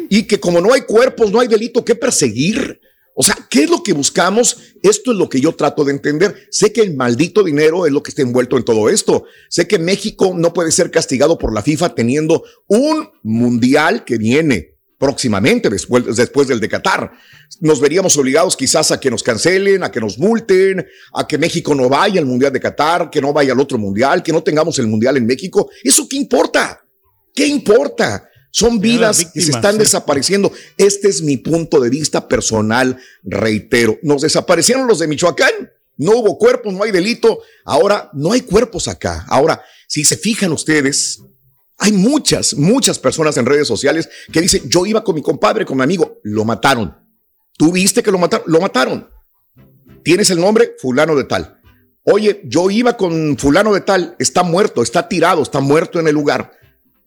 y 0.09 0.23
que 0.23 0.39
como 0.39 0.61
no 0.61 0.73
hay 0.73 0.81
cuerpos, 0.81 1.31
no 1.31 1.39
hay 1.39 1.47
delito 1.47 1.83
que 1.83 1.95
perseguir. 1.95 2.79
O 3.15 3.21
sea, 3.21 3.37
¿qué 3.49 3.63
es 3.63 3.69
lo 3.69 3.83
que 3.83 3.93
buscamos? 3.93 4.57
Esto 4.81 5.11
es 5.11 5.17
lo 5.17 5.29
que 5.29 5.39
yo 5.39 5.53
trato 5.53 5.83
de 5.85 5.91
entender. 5.91 6.47
Sé 6.49 6.73
que 6.73 6.81
el 6.81 6.95
maldito 6.95 7.43
dinero 7.43 7.85
es 7.85 7.91
lo 7.91 8.01
que 8.01 8.09
está 8.09 8.23
envuelto 8.23 8.57
en 8.57 8.65
todo 8.65 8.89
esto. 8.89 9.25
Sé 9.49 9.67
que 9.67 9.77
México 9.77 10.33
no 10.35 10.51
puede 10.51 10.71
ser 10.71 10.89
castigado 10.89 11.37
por 11.37 11.53
la 11.53 11.61
FIFA 11.61 11.93
teniendo 11.93 12.43
un 12.67 13.09
mundial 13.21 14.03
que 14.03 14.17
viene 14.17 14.73
próximamente 14.97 15.69
después, 15.69 16.15
después 16.15 16.47
del 16.47 16.59
de 16.59 16.69
Qatar. 16.69 17.11
Nos 17.59 17.79
veríamos 17.79 18.17
obligados 18.17 18.57
quizás 18.57 18.89
a 18.91 18.99
que 18.99 19.11
nos 19.11 19.21
cancelen, 19.21 19.83
a 19.83 19.91
que 19.91 19.99
nos 19.99 20.17
multen, 20.17 20.85
a 21.13 21.27
que 21.27 21.37
México 21.37 21.75
no 21.75 21.89
vaya 21.89 22.19
al 22.19 22.25
mundial 22.25 22.51
de 22.51 22.59
Qatar, 22.59 23.09
que 23.11 23.21
no 23.21 23.31
vaya 23.31 23.53
al 23.53 23.59
otro 23.59 23.77
mundial, 23.77 24.23
que 24.23 24.31
no 24.31 24.41
tengamos 24.41 24.79
el 24.79 24.87
mundial 24.87 25.17
en 25.17 25.25
México. 25.25 25.69
¿Eso 25.83 26.07
qué 26.09 26.15
importa? 26.17 26.83
¿Qué 27.35 27.45
importa? 27.45 28.29
Son 28.55 28.79
vidas 28.79 28.99
las 29.01 29.17
que 29.17 29.23
se 29.23 29.47
víctimas, 29.47 29.55
están 29.55 29.73
sí. 29.73 29.79
desapareciendo. 29.79 30.51
Este 30.77 31.07
es 31.07 31.23
mi 31.23 31.37
punto 31.37 31.79
de 31.79 31.89
vista 31.89 32.27
personal, 32.27 32.99
reitero. 33.23 33.97
Nos 34.03 34.21
desaparecieron 34.21 34.87
los 34.87 34.99
de 34.99 35.07
Michoacán. 35.07 35.71
No 35.97 36.11
hubo 36.17 36.37
cuerpos, 36.37 36.71
no 36.71 36.83
hay 36.83 36.91
delito. 36.91 37.39
Ahora 37.65 38.11
no 38.13 38.31
hay 38.31 38.41
cuerpos 38.41 38.87
acá. 38.87 39.25
Ahora, 39.27 39.63
si 39.87 40.05
se 40.05 40.17
fijan 40.17 40.51
ustedes, 40.51 41.23
hay 41.79 41.93
muchas, 41.93 42.53
muchas 42.53 42.99
personas 42.99 43.35
en 43.37 43.47
redes 43.47 43.67
sociales 43.67 44.07
que 44.31 44.41
dicen, 44.41 44.69
yo 44.69 44.85
iba 44.85 45.03
con 45.03 45.15
mi 45.15 45.23
compadre, 45.23 45.65
con 45.65 45.77
mi 45.77 45.83
amigo, 45.83 46.19
lo 46.21 46.45
mataron. 46.45 46.95
¿Tú 47.57 47.71
viste 47.71 48.03
que 48.03 48.11
lo 48.11 48.19
mataron? 48.19 48.45
Lo 48.45 48.61
mataron. 48.61 49.09
¿Tienes 50.03 50.29
el 50.29 50.39
nombre? 50.39 50.75
Fulano 50.79 51.15
de 51.15 51.23
tal. 51.23 51.59
Oye, 52.03 52.39
yo 52.45 52.69
iba 52.69 52.97
con 52.97 53.35
fulano 53.35 53.73
de 53.73 53.81
tal, 53.81 54.15
está 54.19 54.43
muerto, 54.43 54.83
está 54.83 55.07
tirado, 55.09 55.41
está 55.41 55.59
muerto 55.59 55.99
en 55.99 56.07
el 56.07 56.13
lugar. 56.13 56.51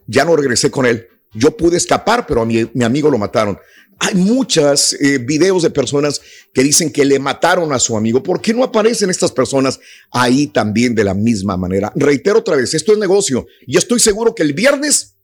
Ya 0.09 0.25
no 0.25 0.35
regresé 0.35 0.73
con 0.73 0.87
él. 0.87 1.07
Yo 1.37 1.57
pude 1.57 1.77
escapar, 1.77 2.27
pero 2.27 2.43
a 2.43 2.47
mi, 2.47 2.69
mi 2.75 2.85
amigo 2.85 3.11
lo 3.11 3.19
mataron. 3.19 3.59
Hay 3.99 4.15
muchos 4.15 4.95
videos 5.23 5.63
de 5.63 5.71
personas 5.71 6.21
que 6.53 6.63
dicen 6.63 6.93
que 6.93 7.05
le 7.05 7.19
mataron 7.19 7.73
a 7.73 7.79
su 7.79 7.97
amigo. 7.97 8.23
¿Por 8.23 8.43
qué 8.43 8.53
no 8.53 8.63
aparecen 8.63 9.09
estas 9.09 9.33
personas 9.33 9.81
ahí 10.11 10.49
también 10.49 10.95
de 10.95 11.05
la 11.05 11.15
misma 11.15 11.57
manera? 11.57 11.93
Reitero 11.95 12.41
otra 12.41 12.57
vez, 12.57 12.75
esto 12.75 12.93
es 12.93 12.99
negocio 12.99 13.47
y 13.67 13.79
estoy 13.79 13.99
seguro 13.99 14.35
que 14.35 14.43
el 14.43 14.53
viernes, 14.53 15.17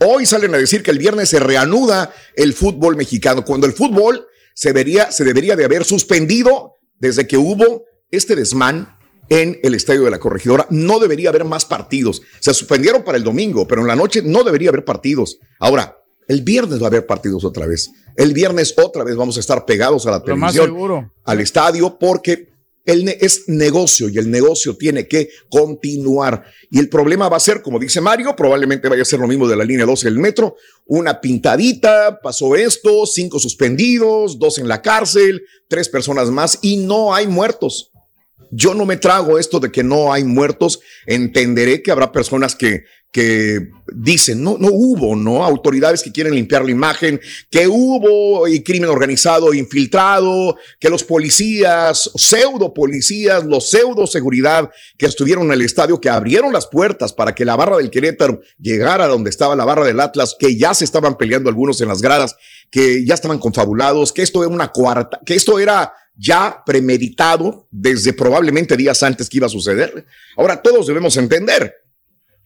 hoy 0.00 0.26
salen 0.26 0.52
a 0.54 0.58
decir 0.58 0.82
que 0.82 0.90
el 0.90 0.98
viernes 0.98 1.28
se 1.28 1.38
reanuda 1.38 2.12
el 2.34 2.54
fútbol 2.54 2.96
mexicano, 2.96 3.44
cuando 3.44 3.68
el 3.68 3.72
fútbol 3.72 4.26
se, 4.54 4.72
se 5.10 5.24
debería 5.24 5.56
de 5.56 5.64
haber 5.64 5.84
suspendido 5.84 6.74
desde 6.98 7.26
que 7.28 7.36
hubo 7.36 7.84
este 8.10 8.34
desmán 8.34 8.96
en 9.28 9.58
el 9.62 9.74
estadio 9.74 10.02
de 10.02 10.10
la 10.10 10.18
corregidora. 10.18 10.66
No 10.70 10.98
debería 10.98 11.30
haber 11.30 11.44
más 11.44 11.64
partidos. 11.64 12.22
Se 12.40 12.52
suspendieron 12.54 13.02
para 13.02 13.16
el 13.18 13.24
domingo, 13.24 13.66
pero 13.66 13.80
en 13.82 13.86
la 13.88 13.96
noche 13.96 14.22
no 14.22 14.44
debería 14.44 14.68
haber 14.70 14.84
partidos. 14.84 15.38
Ahora, 15.58 15.96
el 16.28 16.42
viernes 16.42 16.80
va 16.80 16.84
a 16.84 16.88
haber 16.88 17.06
partidos 17.06 17.44
otra 17.44 17.66
vez. 17.66 17.90
El 18.16 18.32
viernes 18.34 18.74
otra 18.76 19.04
vez 19.04 19.16
vamos 19.16 19.36
a 19.36 19.40
estar 19.40 19.64
pegados 19.64 20.06
a 20.06 20.10
la 20.12 20.22
Lo 20.24 20.36
más 20.36 20.54
seguro. 20.54 21.12
al 21.24 21.40
estadio, 21.40 21.98
porque 21.98 22.50
el 22.84 23.04
ne- 23.04 23.16
es 23.20 23.44
negocio 23.48 24.08
y 24.08 24.18
el 24.18 24.30
negocio 24.30 24.76
tiene 24.76 25.06
que 25.08 25.30
continuar. 25.48 26.44
Y 26.70 26.78
el 26.78 26.88
problema 26.88 27.28
va 27.28 27.36
a 27.36 27.40
ser, 27.40 27.62
como 27.62 27.78
dice 27.78 28.00
Mario, 28.00 28.34
probablemente 28.36 28.88
vaya 28.88 29.02
a 29.02 29.06
ser 29.06 29.20
lo 29.20 29.28
mismo 29.28 29.46
de 29.48 29.56
la 29.56 29.64
línea 29.64 29.86
12 29.86 30.08
del 30.08 30.18
metro, 30.18 30.56
una 30.86 31.20
pintadita, 31.20 32.18
pasó 32.22 32.54
esto, 32.56 33.06
cinco 33.06 33.38
suspendidos, 33.38 34.38
dos 34.38 34.58
en 34.58 34.68
la 34.68 34.82
cárcel, 34.82 35.42
tres 35.68 35.88
personas 35.88 36.28
más 36.30 36.58
y 36.60 36.76
no 36.78 37.14
hay 37.14 37.26
muertos. 37.28 37.91
Yo 38.54 38.74
no 38.74 38.84
me 38.84 38.98
trago 38.98 39.38
esto 39.38 39.60
de 39.60 39.72
que 39.72 39.82
no 39.82 40.12
hay 40.12 40.24
muertos. 40.24 40.80
Entenderé 41.06 41.82
que 41.82 41.90
habrá 41.90 42.12
personas 42.12 42.54
que, 42.54 42.84
que 43.10 43.70
dicen, 43.94 44.42
no, 44.42 44.58
no 44.58 44.68
hubo, 44.70 45.16
¿no? 45.16 45.42
Autoridades 45.42 46.02
que 46.02 46.12
quieren 46.12 46.34
limpiar 46.34 46.62
la 46.62 46.70
imagen, 46.70 47.18
que 47.50 47.66
hubo 47.66 48.44
crimen 48.62 48.90
organizado 48.90 49.54
infiltrado, 49.54 50.56
que 50.78 50.90
los 50.90 51.02
policías, 51.02 52.10
pseudo 52.14 52.74
policías, 52.74 53.44
los 53.44 53.70
pseudo 53.70 54.06
seguridad 54.06 54.70
que 54.98 55.06
estuvieron 55.06 55.44
en 55.46 55.52
el 55.52 55.62
estadio, 55.62 55.98
que 55.98 56.10
abrieron 56.10 56.52
las 56.52 56.66
puertas 56.66 57.14
para 57.14 57.34
que 57.34 57.46
la 57.46 57.56
barra 57.56 57.78
del 57.78 57.90
Querétaro 57.90 58.42
llegara 58.58 59.04
a 59.04 59.08
donde 59.08 59.30
estaba 59.30 59.56
la 59.56 59.64
barra 59.64 59.86
del 59.86 60.00
Atlas, 60.00 60.36
que 60.38 60.58
ya 60.58 60.74
se 60.74 60.84
estaban 60.84 61.16
peleando 61.16 61.48
algunos 61.48 61.80
en 61.80 61.88
las 61.88 62.02
gradas, 62.02 62.36
que 62.70 63.04
ya 63.06 63.14
estaban 63.14 63.38
confabulados, 63.38 64.12
que 64.12 64.22
esto 64.22 64.42
era 64.42 64.52
una 64.52 64.68
cuarta, 64.68 65.20
que 65.24 65.34
esto 65.34 65.58
era 65.58 65.92
ya 66.14 66.62
premeditado 66.64 67.66
desde 67.70 68.12
probablemente 68.12 68.76
días 68.76 69.02
antes 69.02 69.28
que 69.28 69.38
iba 69.38 69.46
a 69.46 69.50
suceder. 69.50 70.06
Ahora 70.36 70.60
todos 70.60 70.86
debemos 70.86 71.16
entender 71.16 71.74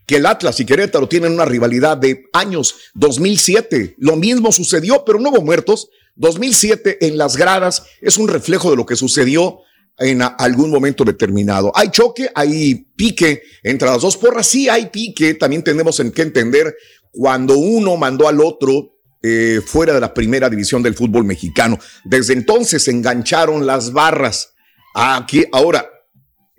que 0.06 0.16
el 0.16 0.26
Atlas 0.26 0.60
y 0.60 0.64
Querétaro 0.64 1.08
tienen 1.08 1.32
una 1.32 1.44
rivalidad 1.44 1.96
de 1.96 2.24
años 2.32 2.76
2007. 2.94 3.96
Lo 3.98 4.16
mismo 4.16 4.52
sucedió, 4.52 5.04
pero 5.04 5.18
no 5.18 5.30
hubo 5.30 5.42
muertos. 5.42 5.88
2007 6.14 7.06
en 7.06 7.18
las 7.18 7.36
gradas 7.36 7.84
es 8.00 8.16
un 8.16 8.28
reflejo 8.28 8.70
de 8.70 8.76
lo 8.76 8.86
que 8.86 8.96
sucedió 8.96 9.60
en 9.98 10.22
algún 10.22 10.70
momento 10.70 11.04
determinado. 11.04 11.72
Hay 11.74 11.90
choque, 11.90 12.30
hay 12.34 12.86
pique 12.96 13.42
entre 13.62 13.88
las 13.88 14.02
dos 14.02 14.16
porras. 14.16 14.46
Sí, 14.46 14.68
hay 14.68 14.86
pique. 14.86 15.34
También 15.34 15.64
tenemos 15.64 15.98
en 16.00 16.12
que 16.12 16.22
entender 16.22 16.76
cuando 17.10 17.56
uno 17.58 17.96
mandó 17.96 18.28
al 18.28 18.40
otro 18.40 18.95
eh, 19.22 19.60
fuera 19.64 19.94
de 19.94 20.00
la 20.00 20.14
primera 20.14 20.48
división 20.48 20.82
del 20.82 20.94
fútbol 20.94 21.24
mexicano. 21.24 21.78
Desde 22.04 22.32
entonces 22.32 22.84
se 22.84 22.90
engancharon 22.90 23.66
las 23.66 23.92
barras. 23.92 24.54
Aquí, 24.94 25.44
ahora, 25.52 25.90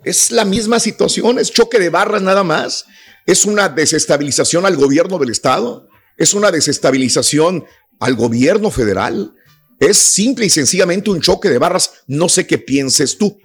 es 0.03 0.31
la 0.31 0.45
misma 0.45 0.79
situación, 0.79 1.39
es 1.39 1.51
choque 1.51 1.79
de 1.79 1.89
barras 1.89 2.21
nada 2.21 2.43
más. 2.43 2.85
Es 3.25 3.45
una 3.45 3.69
desestabilización 3.69 4.65
al 4.65 4.75
gobierno 4.75 5.17
del 5.19 5.31
Estado. 5.31 5.87
Es 6.17 6.33
una 6.33 6.51
desestabilización 6.51 7.65
al 7.99 8.15
gobierno 8.15 8.71
federal. 8.71 9.33
Es 9.79 9.97
simple 9.97 10.45
y 10.45 10.49
sencillamente 10.49 11.09
un 11.09 11.21
choque 11.21 11.49
de 11.49 11.57
barras. 11.57 11.91
No 12.07 12.29
sé 12.29 12.47
qué 12.47 12.57
pienses 12.57 13.17
tú. 13.17 13.37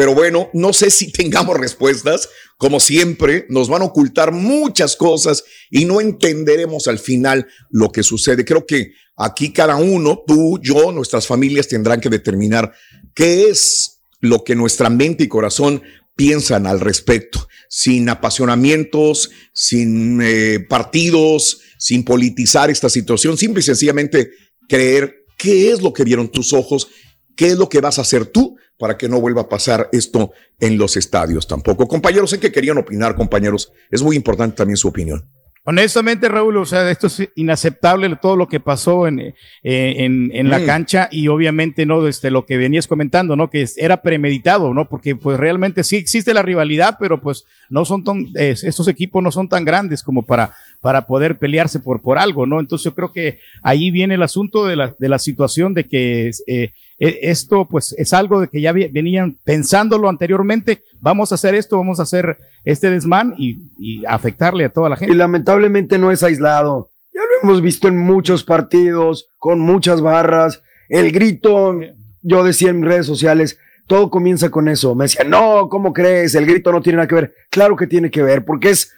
Pero 0.00 0.14
bueno, 0.14 0.48
no 0.54 0.72
sé 0.72 0.90
si 0.90 1.12
tengamos 1.12 1.58
respuestas. 1.58 2.30
Como 2.56 2.80
siempre, 2.80 3.44
nos 3.50 3.68
van 3.68 3.82
a 3.82 3.84
ocultar 3.84 4.32
muchas 4.32 4.96
cosas 4.96 5.44
y 5.70 5.84
no 5.84 6.00
entenderemos 6.00 6.88
al 6.88 6.98
final 6.98 7.46
lo 7.68 7.92
que 7.92 8.02
sucede. 8.02 8.46
Creo 8.46 8.64
que 8.64 8.94
aquí 9.14 9.52
cada 9.52 9.76
uno, 9.76 10.22
tú, 10.26 10.58
yo, 10.62 10.90
nuestras 10.90 11.26
familias 11.26 11.68
tendrán 11.68 12.00
que 12.00 12.08
determinar 12.08 12.72
qué 13.12 13.50
es 13.50 14.00
lo 14.20 14.42
que 14.42 14.54
nuestra 14.54 14.88
mente 14.88 15.24
y 15.24 15.28
corazón 15.28 15.82
piensan 16.16 16.66
al 16.66 16.80
respecto, 16.80 17.46
sin 17.68 18.08
apasionamientos, 18.08 19.30
sin 19.52 20.22
eh, 20.22 20.60
partidos, 20.66 21.60
sin 21.78 22.06
politizar 22.06 22.70
esta 22.70 22.88
situación, 22.88 23.36
simple 23.36 23.60
y 23.60 23.64
sencillamente 23.64 24.30
creer 24.66 25.26
qué 25.36 25.70
es 25.70 25.82
lo 25.82 25.92
que 25.92 26.04
vieron 26.04 26.32
tus 26.32 26.54
ojos, 26.54 26.88
qué 27.36 27.48
es 27.48 27.58
lo 27.58 27.68
que 27.68 27.82
vas 27.82 27.98
a 27.98 28.02
hacer 28.02 28.24
tú 28.24 28.56
para 28.80 28.96
que 28.96 29.08
no 29.08 29.20
vuelva 29.20 29.42
a 29.42 29.48
pasar 29.48 29.88
esto 29.92 30.32
en 30.58 30.78
los 30.78 30.96
estadios 30.96 31.46
tampoco. 31.46 31.86
Compañeros, 31.86 32.30
sé 32.30 32.40
que 32.40 32.50
querían 32.50 32.78
opinar, 32.78 33.14
compañeros. 33.14 33.72
Es 33.90 34.02
muy 34.02 34.16
importante 34.16 34.56
también 34.56 34.76
su 34.78 34.88
opinión. 34.88 35.22
Honestamente, 35.62 36.26
Raúl, 36.30 36.56
o 36.56 36.64
sea, 36.64 36.90
esto 36.90 37.06
es 37.08 37.28
inaceptable 37.36 38.16
todo 38.20 38.34
lo 38.34 38.48
que 38.48 38.60
pasó 38.60 39.06
en, 39.06 39.20
eh, 39.20 39.34
en, 39.62 40.30
en 40.32 40.48
la 40.48 40.58
Mm. 40.58 40.64
cancha 40.66 41.08
y 41.12 41.28
obviamente, 41.28 41.84
¿no? 41.84 42.02
Desde 42.02 42.30
lo 42.30 42.46
que 42.46 42.56
venías 42.56 42.86
comentando, 42.86 43.36
¿no? 43.36 43.50
Que 43.50 43.66
era 43.76 44.00
premeditado, 44.00 44.72
¿no? 44.72 44.88
Porque 44.88 45.14
pues 45.16 45.38
realmente 45.38 45.84
sí 45.84 45.96
existe 45.96 46.32
la 46.32 46.40
rivalidad, 46.42 46.96
pero 46.98 47.20
pues 47.20 47.44
no 47.68 47.84
son 47.84 48.02
tan, 48.02 48.26
eh, 48.36 48.54
estos 48.62 48.88
equipos 48.88 49.22
no 49.22 49.30
son 49.30 49.50
tan 49.50 49.66
grandes 49.66 50.02
como 50.02 50.24
para, 50.24 50.54
para 50.80 51.06
poder 51.06 51.38
pelearse 51.38 51.78
por, 51.78 52.00
por 52.00 52.18
algo, 52.18 52.46
¿no? 52.46 52.58
Entonces 52.58 52.86
yo 52.86 52.94
creo 52.94 53.12
que 53.12 53.38
ahí 53.62 53.90
viene 53.90 54.14
el 54.14 54.22
asunto 54.22 54.66
de 54.66 54.76
la, 54.76 54.96
de 54.98 55.08
la 55.10 55.18
situación 55.18 55.74
de 55.74 55.84
que 55.86 56.30
eh, 56.46 56.70
esto 57.00 57.66
pues 57.66 57.94
es 57.96 58.12
algo 58.12 58.40
de 58.40 58.48
que 58.48 58.60
ya 58.60 58.72
venían 58.72 59.38
pensándolo 59.42 60.08
anteriormente, 60.08 60.82
vamos 61.00 61.32
a 61.32 61.36
hacer 61.36 61.54
esto, 61.54 61.78
vamos 61.78 61.98
a 61.98 62.02
hacer 62.02 62.38
este 62.64 62.90
desmán 62.90 63.34
y, 63.38 63.70
y 63.78 64.04
afectarle 64.04 64.66
a 64.66 64.72
toda 64.72 64.90
la 64.90 64.96
gente. 64.96 65.14
Y 65.14 65.16
lamentablemente 65.16 65.98
no 65.98 66.10
es 66.10 66.22
aislado. 66.22 66.90
Ya 67.12 67.20
lo 67.22 67.48
hemos 67.48 67.62
visto 67.62 67.88
en 67.88 67.98
muchos 67.98 68.44
partidos, 68.44 69.30
con 69.38 69.60
muchas 69.60 70.02
barras. 70.02 70.62
El 70.88 71.10
grito, 71.10 71.80
yo 72.22 72.44
decía 72.44 72.70
en 72.70 72.82
redes 72.82 73.06
sociales, 73.06 73.58
todo 73.86 74.08
comienza 74.08 74.50
con 74.50 74.68
eso. 74.68 74.94
Me 74.94 75.06
decían, 75.06 75.30
no, 75.30 75.68
¿cómo 75.68 75.92
crees? 75.92 76.34
El 76.34 76.46
grito 76.46 76.70
no 76.70 76.80
tiene 76.80 76.98
nada 76.98 77.08
que 77.08 77.14
ver. 77.16 77.34
Claro 77.50 77.76
que 77.76 77.86
tiene 77.86 78.10
que 78.10 78.22
ver, 78.22 78.44
porque 78.44 78.70
es 78.70 78.92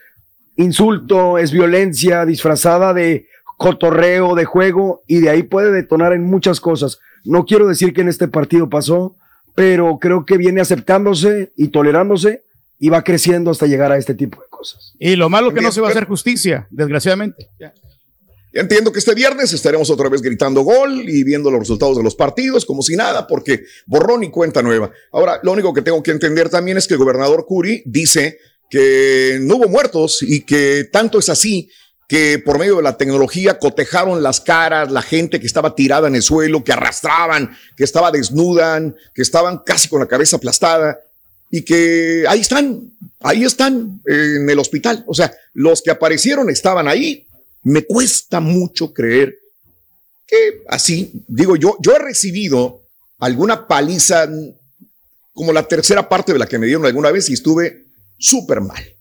insulto, 0.57 1.39
es 1.39 1.51
violencia 1.51 2.27
disfrazada 2.27 2.93
de 2.93 3.27
cotorreo, 3.57 4.35
de 4.35 4.45
juego, 4.45 5.03
y 5.07 5.21
de 5.21 5.31
ahí 5.31 5.45
puede 5.45 5.73
detonar 5.73 6.13
en 6.13 6.25
muchas 6.25 6.61
cosas. 6.61 6.99
No 7.25 7.45
quiero 7.45 7.67
decir 7.67 7.93
que 7.93 8.01
en 8.01 8.09
este 8.09 8.29
partido 8.29 8.69
pasó, 8.69 9.17
pero 9.55 9.99
creo 10.01 10.25
que 10.25 10.37
viene 10.37 10.61
aceptándose 10.61 11.53
y 11.57 11.69
tolerándose 11.69 12.45
y 12.79 12.89
va 12.89 13.05
creciendo 13.05 13.51
hasta 13.51 13.67
llegar 13.67 13.93
a 13.93 13.99
este 13.99 14.15
tipo 14.15 14.41
de 14.41 14.49
cosas. 14.49 14.95
Y 14.99 15.17
lo 15.17 15.29
malo 15.29 15.49
es 15.49 15.55
que 15.55 15.61
no 15.61 15.73
se 15.73 15.81
va 15.81 15.89
a 15.89 15.91
hacer 15.91 16.07
justicia, 16.07 16.67
desgraciadamente. 16.71 17.49
Ya 17.59 17.73
entiendo 18.53 18.93
que 18.93 18.99
este 18.99 19.15
viernes 19.15 19.53
estaremos 19.53 19.91
otra 19.91 20.09
vez 20.09 20.21
gritando 20.21 20.63
gol 20.63 21.09
y 21.09 21.25
viendo 21.25 21.51
los 21.51 21.61
resultados 21.61 21.97
de 21.97 22.03
los 22.03 22.15
partidos 22.15 22.67
como 22.67 22.83
si 22.83 22.97
nada, 22.97 23.27
porque 23.27 23.65
borrón 23.87 24.25
y 24.25 24.31
cuenta 24.31 24.63
nueva. 24.63 24.91
Ahora, 25.11 25.41
lo 25.43 25.53
único 25.53 25.73
que 25.73 25.83
tengo 25.83 26.03
que 26.03 26.11
entender 26.11 26.49
también 26.49 26.77
es 26.77 26.87
que 26.87 26.95
el 26.95 26.99
gobernador 26.99 27.47
Curi 27.47 27.83
dice 27.87 28.39
que 28.69 29.39
no 29.43 29.57
hubo 29.57 29.69
muertos 29.69 30.23
y 30.23 30.45
que 30.45 30.89
tanto 30.91 31.19
es 31.19 31.29
así 31.29 31.71
que 32.13 32.39
por 32.39 32.59
medio 32.59 32.77
de 32.77 32.83
la 32.83 32.99
tecnología 32.99 33.59
cotejaron 33.59 34.23
las 34.23 34.39
caras, 34.39 34.93
la 34.93 35.01
gente 35.01 35.41
que 35.41 35.47
estaba 35.47 35.75
tirada 35.75 36.09
en 36.09 36.15
el 36.15 36.21
suelo, 36.23 36.63
que 36.63 36.75
arrastraban, 36.75 37.57
que 37.75 37.85
estaba 37.85 38.11
desnudan, 38.11 38.95
que 39.15 39.23
estaban 39.23 39.61
casi 39.65 39.89
con 39.89 40.01
la 40.01 40.07
cabeza 40.07 40.37
aplastada 40.37 41.01
y 41.51 41.65
que 41.65 42.27
ahí 42.29 42.41
están, 42.41 42.93
ahí 43.21 43.45
están 43.45 44.03
en 44.05 44.51
el 44.51 44.59
hospital. 44.59 45.03
O 45.07 45.15
sea, 45.15 45.33
los 45.55 45.81
que 45.81 45.91
aparecieron 45.91 46.51
estaban 46.51 46.87
ahí. 46.87 47.27
Me 47.63 47.85
cuesta 47.85 48.41
mucho 48.41 48.93
creer 48.93 49.35
que 50.27 50.65
así, 50.69 51.13
digo 51.29 51.57
yo, 51.57 51.79
yo 51.81 51.97
he 51.97 51.99
recibido 51.99 52.83
alguna 53.21 53.67
paliza 53.67 54.29
como 55.33 55.51
la 55.51 55.67
tercera 55.67 56.11
parte 56.11 56.35
de 56.35 56.39
la 56.39 56.47
que 56.47 56.59
me 56.59 56.67
dieron 56.67 56.85
alguna 56.85 57.11
vez 57.11 57.31
y 57.31 57.33
estuve 57.33 57.87
súper 58.19 58.61
mal. 58.61 58.92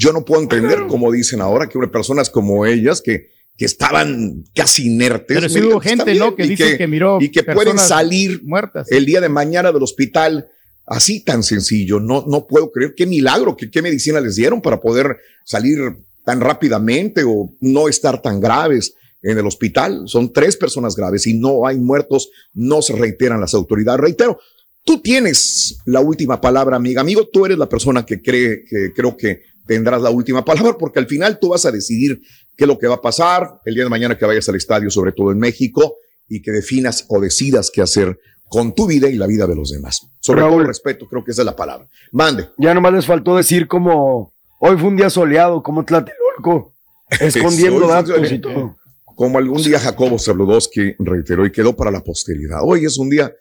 Yo 0.00 0.12
no 0.12 0.24
puedo 0.24 0.40
entender, 0.42 0.86
como 0.88 1.12
dicen 1.12 1.40
ahora, 1.40 1.68
que 1.68 1.78
personas 1.88 2.30
como 2.30 2.64
ellas, 2.64 3.02
que, 3.02 3.28
que 3.56 3.64
estaban 3.66 4.44
casi 4.54 4.86
inertes. 4.86 5.36
Pero 5.36 5.48
sí 5.50 5.60
Me- 5.60 5.66
hubo 5.66 5.80
gente, 5.80 6.14
¿no? 6.14 6.34
Que 6.34 6.46
y 6.46 6.48
dice 6.48 6.78
que 6.78 6.86
miró 6.86 7.18
Y 7.20 7.28
que 7.30 7.42
pueden 7.42 7.76
salir 7.78 8.40
muertas. 8.44 8.90
el 8.90 9.04
día 9.04 9.20
de 9.20 9.28
mañana 9.28 9.72
del 9.72 9.82
hospital 9.82 10.48
así 10.86 11.22
tan 11.22 11.42
sencillo. 11.42 12.00
No, 12.00 12.24
no 12.26 12.46
puedo 12.46 12.70
creer 12.72 12.94
qué 12.96 13.06
milagro, 13.06 13.56
qué, 13.56 13.70
qué 13.70 13.82
medicina 13.82 14.20
les 14.20 14.36
dieron 14.36 14.62
para 14.62 14.80
poder 14.80 15.18
salir 15.44 15.78
tan 16.24 16.40
rápidamente 16.40 17.22
o 17.26 17.50
no 17.60 17.88
estar 17.88 18.22
tan 18.22 18.40
graves 18.40 18.94
en 19.22 19.36
el 19.38 19.46
hospital. 19.46 20.04
Son 20.06 20.32
tres 20.32 20.56
personas 20.56 20.96
graves 20.96 21.26
y 21.26 21.34
no 21.34 21.66
hay 21.66 21.78
muertos, 21.78 22.30
no 22.54 22.80
se 22.80 22.94
reiteran 22.96 23.40
las 23.40 23.52
autoridades. 23.54 24.00
Reitero, 24.00 24.38
tú 24.84 25.00
tienes 25.02 25.78
la 25.84 26.00
última 26.00 26.40
palabra, 26.40 26.76
amiga. 26.76 27.02
Amigo, 27.02 27.28
tú 27.30 27.44
eres 27.44 27.58
la 27.58 27.68
persona 27.68 28.04
que 28.06 28.22
cree 28.22 28.64
que 28.68 28.92
creo 28.94 29.14
que 29.16 29.42
tendrás 29.66 30.02
la 30.02 30.10
última 30.10 30.44
palabra 30.44 30.76
porque 30.78 30.98
al 30.98 31.06
final 31.06 31.38
tú 31.38 31.50
vas 31.50 31.64
a 31.66 31.70
decidir 31.70 32.20
qué 32.56 32.64
es 32.64 32.68
lo 32.68 32.78
que 32.78 32.86
va 32.86 32.96
a 32.96 33.00
pasar 33.00 33.60
el 33.64 33.74
día 33.74 33.84
de 33.84 33.90
mañana 33.90 34.18
que 34.18 34.26
vayas 34.26 34.48
al 34.48 34.56
estadio, 34.56 34.90
sobre 34.90 35.12
todo 35.12 35.32
en 35.32 35.38
México, 35.38 35.94
y 36.28 36.42
que 36.42 36.52
definas 36.52 37.06
o 37.08 37.20
decidas 37.20 37.70
qué 37.72 37.82
hacer 37.82 38.18
con 38.48 38.74
tu 38.74 38.86
vida 38.86 39.08
y 39.08 39.14
la 39.14 39.26
vida 39.26 39.46
de 39.46 39.54
los 39.54 39.70
demás. 39.70 40.00
Sobre 40.20 40.40
Raúl. 40.40 40.58
todo 40.58 40.66
respeto, 40.66 41.06
creo 41.06 41.24
que 41.24 41.30
esa 41.30 41.42
es 41.42 41.46
la 41.46 41.56
palabra. 41.56 41.88
Mande. 42.12 42.48
Ya 42.58 42.74
nomás 42.74 42.92
les 42.92 43.06
faltó 43.06 43.36
decir 43.36 43.68
como 43.68 44.32
hoy 44.58 44.76
fue 44.76 44.88
un 44.88 44.96
día 44.96 45.08
soleado, 45.08 45.62
como 45.62 45.84
Tlatelolco, 45.84 46.74
escondiendo 47.20 47.86
datos 47.86 48.30
y 48.30 48.38
todo. 48.38 48.76
Como 49.04 49.38
algún 49.38 49.62
día 49.62 49.78
Jacobo 49.78 50.18
Zabludowski 50.18 50.94
reiteró 50.98 51.46
y 51.46 51.52
quedó 51.52 51.76
para 51.76 51.90
la 51.90 52.00
posteridad. 52.02 52.60
Hoy 52.62 52.84
es 52.84 52.98
un 52.98 53.10
día 53.10 53.32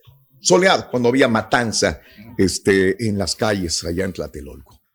soleado, 0.41 0.89
cuando 0.91 1.09
había 1.09 1.27
matanza 1.27 2.01
este, 2.37 3.07
en 3.07 3.17
las 3.17 3.35
calles 3.35 3.83
allá 3.83 4.05
en 4.05 4.13
Tlatelolco. 4.13 4.78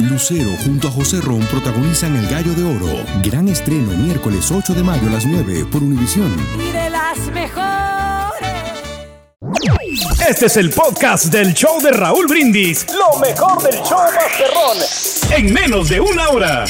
Lucero 0.00 0.50
junto 0.64 0.88
a 0.88 0.90
José 0.90 1.20
Ron 1.20 1.40
protagonizan 1.42 2.16
El 2.16 2.26
Gallo 2.26 2.52
de 2.54 2.64
Oro. 2.64 3.04
Gran 3.22 3.46
estreno 3.46 3.92
miércoles 3.92 4.50
8 4.50 4.74
de 4.74 4.82
mayo 4.82 5.06
a 5.06 5.12
las 5.12 5.24
9 5.24 5.66
por 5.70 5.84
Univisión. 5.84 6.34
Y 6.58 6.72
de 6.72 6.90
las 6.90 7.18
mejores. 7.32 7.64
Este 10.28 10.46
es 10.46 10.56
el 10.56 10.70
podcast 10.70 11.26
del 11.26 11.54
show 11.54 11.80
de 11.80 11.92
Raúl 11.92 12.26
Brindis. 12.26 12.86
Lo 12.92 13.20
mejor 13.20 13.62
del 13.62 13.80
show 13.84 14.00
Masterrón. 14.16 14.78
En 15.36 15.52
menos 15.52 15.88
de 15.88 16.00
una 16.00 16.28
hora. 16.30 16.64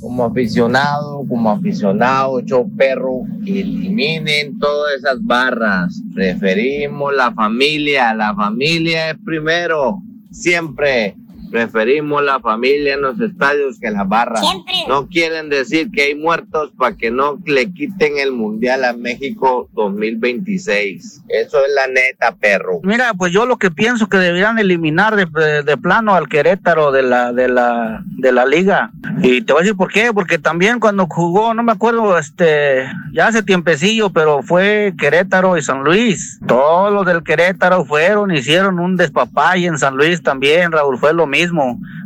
como 0.00 0.24
aficionado, 0.24 1.24
como 1.28 1.50
aficionado, 1.50 2.40
yo 2.40 2.64
perro, 2.76 3.22
eliminen 3.44 4.58
todas 4.58 4.94
esas 4.96 5.18
barras. 5.20 6.00
Preferimos 6.14 7.12
la 7.14 7.32
familia, 7.34 8.14
la 8.14 8.34
familia 8.34 9.10
es 9.10 9.16
primero, 9.24 10.00
siempre. 10.30 11.16
Preferimos 11.50 12.22
la 12.22 12.40
familia 12.40 12.94
en 12.94 13.02
los 13.02 13.18
estadios 13.20 13.78
que 13.80 13.90
las 13.90 14.08
barras. 14.08 14.42
No 14.88 15.06
quieren 15.08 15.48
decir 15.48 15.90
que 15.90 16.02
hay 16.02 16.14
muertos 16.14 16.72
para 16.76 16.96
que 16.96 17.10
no 17.10 17.38
le 17.46 17.72
quiten 17.72 18.18
el 18.18 18.32
mundial 18.32 18.84
a 18.84 18.92
México 18.92 19.68
2026. 19.74 21.22
Eso 21.28 21.58
es 21.64 21.72
la 21.74 21.86
neta, 21.88 22.34
perro. 22.38 22.80
Mira, 22.82 23.12
pues 23.14 23.32
yo 23.32 23.46
lo 23.46 23.56
que 23.56 23.70
pienso 23.70 24.08
que 24.08 24.16
deberían 24.18 24.58
eliminar 24.58 25.16
de, 25.16 25.26
de- 25.26 25.62
de 25.62 25.76
plano 25.76 26.14
al 26.14 26.28
Querétaro 26.28 26.92
de 26.92 27.02
la, 27.02 27.32
de 27.32 27.48
la, 27.48 28.02
de 28.04 28.32
la 28.32 28.46
liga. 28.46 28.90
Y 29.22 29.42
te 29.42 29.52
voy 29.52 29.60
a 29.60 29.62
decir 29.64 29.76
por 29.76 29.90
qué, 29.92 30.12
porque 30.12 30.38
también 30.38 30.80
cuando 30.80 31.06
jugó, 31.08 31.54
no 31.54 31.62
me 31.62 31.72
acuerdo, 31.72 32.16
este, 32.18 32.84
ya 33.12 33.26
hace 33.28 33.42
tiempecillo, 33.42 34.10
pero 34.10 34.42
fue 34.42 34.94
Querétaro 34.98 35.56
y 35.56 35.62
San 35.62 35.82
Luis. 35.84 36.38
Todos 36.46 36.92
los 36.92 37.04
del 37.06 37.22
Querétaro 37.22 37.84
fueron, 37.84 38.30
hicieron 38.34 38.78
un 38.78 38.96
despapay 38.96 39.66
en 39.66 39.78
San 39.78 39.96
Luis 39.96 40.22
también, 40.22 40.72
Raúl, 40.72 40.98
fue 40.98 41.12
lo 41.12 41.26
mismo. 41.26 41.37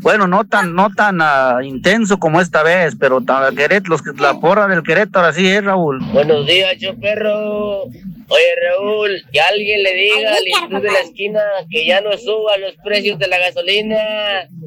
Bueno, 0.01 0.27
no 0.27 0.45
tan, 0.45 0.75
no 0.75 0.91
tan 0.95 1.19
ah, 1.21 1.59
intenso 1.63 2.19
como 2.19 2.41
esta 2.41 2.63
vez, 2.63 2.95
pero 2.99 3.21
ta- 3.21 3.51
Querét- 3.53 3.87
los, 3.89 4.03
que- 4.03 4.13
la 4.21 4.39
porra 4.41 4.67
del 4.67 4.83
Querétaro 4.83 5.27
así 5.27 5.47
es, 5.49 5.65
Raúl. 5.65 6.01
Buenos 6.13 6.47
días, 6.47 6.77
yo 6.79 6.99
perro. 6.99 7.83
Oye, 7.85 8.55
Raúl, 8.65 9.23
que 9.33 9.41
alguien 9.41 9.83
le 9.83 9.95
diga 9.95 10.35
al 10.35 10.47
Instituto 10.49 10.81
de 10.81 10.91
la 10.93 11.01
esquina 11.01 11.41
que 11.71 11.85
ya 11.87 12.01
no 12.01 12.17
suba 12.17 12.57
los 12.59 12.75
precios 12.85 13.19
de 13.19 13.29
la 13.29 13.39
gasolina. 13.39 13.99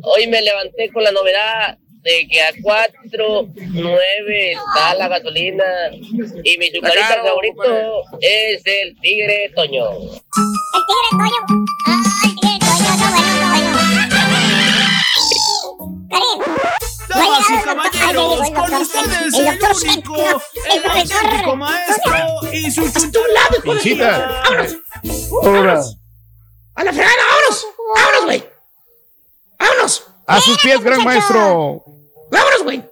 Hoy 0.04 0.28
me 0.28 0.42
levanté 0.42 0.90
con 0.92 1.04
la 1.04 1.12
novedad 1.12 1.78
de 2.04 2.28
que 2.28 2.40
a 2.40 2.52
4.9 2.54 4.52
está 4.52 4.94
la 5.00 5.08
gasolina 5.08 5.64
y 5.92 6.58
mi 6.60 6.70
sucarita 6.72 7.24
favorito 7.24 8.04
es 8.22 8.62
el 8.66 8.96
Tigre 9.02 9.52
Toño. 9.56 9.86
Damas 11.12 11.32
caballeros, 18.16 18.52
con 18.52 18.74
ustedes 18.74 19.34
el, 19.34 19.90
único, 19.90 20.16
el 20.72 20.86
auténtico 20.86 21.56
maestro 21.56 22.14
y 22.52 22.72
su 22.72 22.82
Visita. 23.64 24.42
¡Vámonos! 24.44 24.76
Ahora, 25.44 25.82
¡A 26.76 26.84
la 26.84 26.94
fregada! 26.94 27.16
¡Vámonos! 27.30 27.68
¡Vámonos, 27.96 28.26
güey! 28.26 28.50
¡Vámonos! 29.60 30.04
A 30.28 30.42
sus 30.42 30.58
pies, 30.60 30.84
gran 30.84 31.04
maestro. 31.04 31.84
¡Vámonos, 32.32 32.64
güey! 32.64 32.84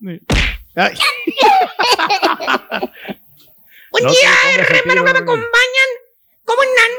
Buen 0.00 0.20
No 4.02 4.10
día, 4.10 4.30
hermano, 4.54 5.04
que 5.04 5.12
me 5.12 5.18
acompañan. 5.18 5.90
¿Cómo 6.44 6.62
andan? 6.62 6.90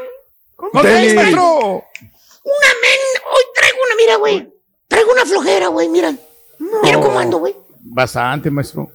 ¿Cómo 0.56 0.82
estás, 0.82 1.14
maestro? 1.14 1.44
Una 2.44 2.70
men. 2.82 3.00
Hoy 3.32 3.44
traigo 3.56 3.78
una, 3.86 3.96
mira, 3.96 4.16
güey. 4.16 4.52
Traigo 4.88 5.12
una 5.12 5.26
flojera, 5.26 5.68
güey, 5.68 5.90
mira. 5.90 6.16
Mira 6.60 7.00
cómo 7.00 7.20
ando, 7.20 7.38
güey. 7.38 7.56
Bastante, 7.90 8.50
maestro. 8.52 8.90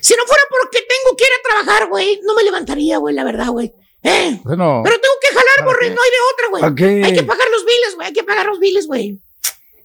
Si 0.00 0.14
no 0.14 0.24
fuera 0.26 0.42
porque 0.50 0.78
tengo 0.88 1.16
que 1.16 1.24
ir 1.24 1.30
a 1.38 1.48
trabajar, 1.48 1.88
güey, 1.88 2.20
no 2.24 2.34
me 2.34 2.42
levantaría, 2.42 2.98
güey, 2.98 3.14
la 3.14 3.24
verdad, 3.24 3.48
güey. 3.48 3.72
¿Eh? 4.02 4.40
Bueno, 4.42 4.80
Pero 4.84 4.98
tengo 5.00 5.14
que 5.20 5.28
jalar, 5.28 5.64
borre, 5.64 5.90
no 5.90 6.00
hay 6.02 6.10
de 6.10 6.16
otra, 6.32 6.48
güey. 6.50 7.04
Hay 7.04 7.14
que 7.14 7.22
pagar 7.22 7.46
los 7.50 7.64
biles, 7.64 7.94
güey, 7.94 8.06
hay 8.08 8.12
que 8.12 8.24
pagar 8.24 8.46
los 8.46 8.58
biles, 8.58 8.86
güey. 8.88 9.20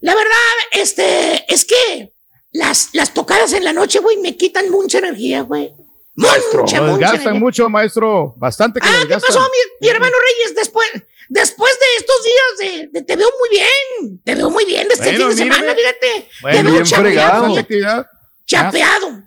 La 0.02 0.16
verdad, 0.16 0.34
este, 0.72 1.46
es 1.54 1.66
que 1.66 2.12
las, 2.52 2.90
las 2.94 3.14
tocadas 3.14 3.54
en 3.54 3.64
la 3.64 3.74
noche, 3.74 4.00
güey, 4.00 4.18
me 4.18 4.36
quitan 4.36 4.70
mucha 4.72 4.98
energía, 5.00 5.42
güey. 5.42 5.72
Mucha, 6.16 6.36
lo 6.54 6.62
mucha 6.64 6.82
desgastan 6.84 7.22
energía. 7.22 7.40
mucho, 7.40 7.70
maestro. 7.70 8.34
Bastante 8.38 8.80
que 8.80 8.88
Ah, 8.90 9.02
¿qué 9.08 9.14
pasó, 9.20 9.40
mi, 9.40 9.86
mi 9.86 9.88
hermano 9.90 10.16
Reyes? 10.18 10.56
Después, 10.56 10.88
después 11.30 11.72
de 11.80 11.86
estos 12.00 12.24
días, 12.24 12.58
de, 12.58 12.88
de- 12.92 13.06
te 13.06 13.16
veo 13.16 13.30
muy 13.40 13.50
bien. 13.50 14.22
Te 14.26 14.34
veo 14.34 14.50
muy 14.50 14.66
bien 14.66 14.88
desde 14.88 15.10
el 15.12 15.16
Bueno, 15.18 15.30
fin 15.30 15.38
de 15.38 15.44
semana, 15.44 15.76
fíjate. 15.76 16.30
Bueno, 16.42 16.58
te 16.58 16.64
veo 16.64 16.74
bien 16.74 16.86
fregado. 16.88 17.56
Actividad. 17.60 18.08
Chapeado. 18.48 19.24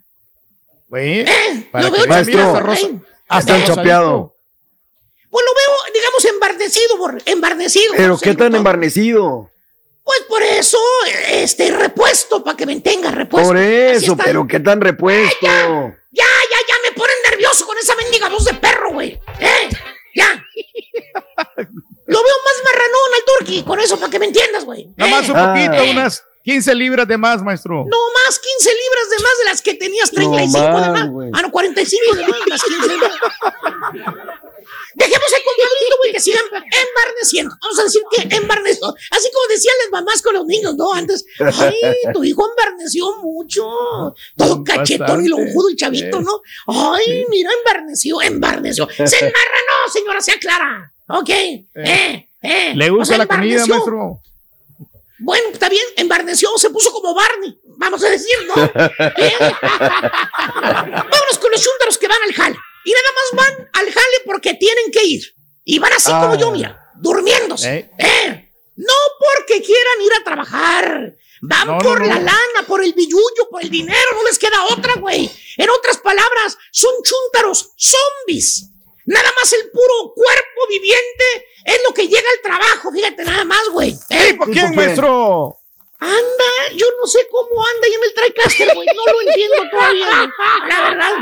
Güey, 0.88 1.20
Eh, 1.20 1.70
lo 1.72 1.90
veo 1.90 2.06
Maestro. 2.06 2.56
hasta 3.28 3.58
Está 3.58 3.74
chapeado. 3.74 4.34
Pues 5.30 5.44
lo 5.46 5.54
veo, 5.54 5.94
digamos, 5.94 6.24
embarnecido, 6.24 6.94
embarnecido. 7.26 7.94
Pero 7.96 8.18
qué 8.18 8.34
tan 8.34 8.54
embarnecido. 8.56 9.50
Pues 10.02 10.20
por 10.28 10.42
eso, 10.42 10.78
este, 11.28 11.70
repuesto, 11.70 12.42
para 12.42 12.56
que 12.56 12.66
me 12.66 12.80
tenga 12.80 13.12
repuesto. 13.12 13.48
Por 13.48 13.56
eso, 13.56 14.16
pero 14.16 14.48
qué 14.48 14.58
tan 14.58 14.80
repuesto. 14.80 15.36
Ya, 15.42 15.52
ya, 16.12 16.26
ya 16.68 16.74
me 16.90 16.96
ponen 16.96 17.14
nervioso 17.30 17.64
con 17.66 17.78
esa 17.78 17.94
mendiga 17.94 18.28
voz 18.28 18.44
de 18.46 18.54
perro, 18.54 18.92
güey. 18.94 19.20
¿Eh? 19.38 19.68
Ya. 20.16 20.26
Lo 22.06 22.18
veo 22.24 22.34
más 22.44 22.54
marranón 22.64 23.14
al 23.14 23.24
turqui, 23.38 23.62
con 23.62 23.78
eso, 23.78 23.96
para 24.00 24.10
que 24.10 24.18
me 24.18 24.26
entiendas, 24.26 24.64
güey. 24.64 24.88
Nada 24.96 25.10
más 25.12 25.28
un 25.28 25.34
poquito, 25.36 25.74
Ah. 25.80 25.90
unas 25.92 26.24
15 26.44 26.74
libras 26.74 27.06
de 27.06 27.18
más, 27.18 27.42
maestro. 27.42 27.84
No 27.88 27.98
más 28.24 28.38
15 28.38 28.70
libras 28.70 29.10
de 29.10 29.22
más 29.22 29.32
de 29.38 29.44
las 29.44 29.62
que 29.62 29.74
tenías, 29.74 30.10
35 30.10 30.62
de 30.64 30.70
más, 30.72 30.90
más. 30.92 31.08
güey. 31.10 31.30
Ah, 31.34 31.42
no, 31.42 31.50
45 31.50 32.14
de 32.16 32.26
más, 32.26 32.40
las 32.46 32.62
15 32.62 32.88
de 32.88 32.96
más. 32.96 33.12
Dejemos 34.94 35.26
al 35.34 35.42
compadrito, 35.44 35.96
güey, 35.98 36.12
que 36.12 36.20
sigan 36.20 36.44
embarneciendo. 36.52 37.54
Vamos 37.62 37.78
a 37.78 37.82
decir 37.84 38.02
que 38.10 38.36
embarneció. 38.36 38.86
Así 39.10 39.30
como 39.32 39.46
decían 39.48 39.74
las 39.84 39.90
mamás 40.00 40.22
con 40.22 40.34
los 40.34 40.46
niños, 40.46 40.74
¿no? 40.76 40.92
Antes, 40.92 41.24
ay, 41.38 41.74
tu 42.12 42.24
hijo 42.24 42.48
embarneció 42.48 43.16
mucho. 43.22 43.62
Todo 44.36 44.64
cachetón 44.64 45.24
y 45.24 45.28
lonjudo 45.28 45.68
el 45.68 45.76
chavito, 45.76 46.20
¿no? 46.20 46.40
Ay, 46.66 47.24
mira, 47.28 47.50
embarneció, 47.58 48.20
embarneció. 48.22 48.88
Se 48.88 49.16
embarranó, 49.16 49.88
señora, 49.92 50.20
sea 50.20 50.38
clara. 50.38 50.92
Ok, 51.08 51.28
eh, 51.30 52.28
eh. 52.42 52.72
¿Le 52.74 52.90
O 52.90 52.96
gusta 52.96 53.16
sea, 53.16 53.18
la 53.18 53.26
comida, 53.26 53.66
maestro? 53.66 54.22
Bueno, 55.20 55.50
está 55.52 55.68
bien, 55.68 55.84
embarneció, 55.96 56.50
se 56.56 56.70
puso 56.70 56.90
como 56.92 57.14
Barney, 57.14 57.58
vamos 57.76 58.02
a 58.02 58.08
decir, 58.08 58.34
¿no? 58.46 58.54
¿Eh? 58.64 59.34
Vámonos 60.62 61.38
con 61.40 61.50
los 61.50 61.62
chúntaros 61.62 61.98
que 61.98 62.08
van 62.08 62.18
al 62.26 62.34
jale. 62.34 62.56
Y 62.84 62.92
nada 62.92 63.08
más 63.14 63.46
van 63.46 63.68
al 63.74 63.92
jale 63.92 64.16
porque 64.24 64.54
tienen 64.54 64.90
que 64.90 65.04
ir. 65.04 65.34
Y 65.64 65.78
van 65.78 65.92
así 65.92 66.10
como 66.10 66.34
yo, 66.36 66.50
mira, 66.50 66.90
durmiéndose. 66.96 67.90
¿Eh? 67.98 68.50
No 68.76 68.94
porque 69.18 69.62
quieran 69.62 70.02
ir 70.02 70.12
a 70.20 70.24
trabajar. 70.24 71.16
Van 71.42 71.66
No, 71.66 71.74
no, 71.74 71.82
por 71.82 72.00
no. 72.00 72.06
la 72.06 72.18
lana, 72.18 72.66
por 72.66 72.82
el 72.82 72.94
billullo, 72.94 73.48
por 73.50 73.62
el 73.62 73.70
dinero, 73.70 74.14
no 74.14 74.24
les 74.24 74.38
queda 74.38 74.64
otra, 74.70 74.94
güey. 74.94 75.30
En 75.56 75.68
otras 75.70 75.98
palabras, 75.98 76.56
son 76.72 76.92
chúntaros 77.02 77.72
zombies. 77.76 78.66
Nada 79.06 79.32
más 79.36 79.52
el 79.52 79.70
puro 79.70 80.14
cuerpo 80.14 80.66
viviente 80.68 81.46
es 81.64 81.80
lo 81.86 81.94
que 81.94 82.08
llega 82.08 82.28
al 82.36 82.42
trabajo, 82.42 82.92
fíjate 82.92 83.24
nada 83.24 83.44
más, 83.44 83.68
güey. 83.72 83.96
¿Eh? 84.10 84.34
¿Por 84.34 84.50
quién, 84.50 84.74
maestro? 84.74 85.56
Anda, 85.98 86.74
yo 86.76 86.86
no 86.98 87.06
sé 87.06 87.28
cómo 87.30 87.62
anda 87.62 87.86
ahí 87.86 87.92
en 87.92 88.00
el 88.04 88.14
TriCaster, 88.14 88.74
güey. 88.74 88.88
No 88.94 89.12
lo 89.12 89.20
entiendo 89.20 89.56
todavía, 89.70 90.32
la 90.68 90.90
verdad. 90.90 91.12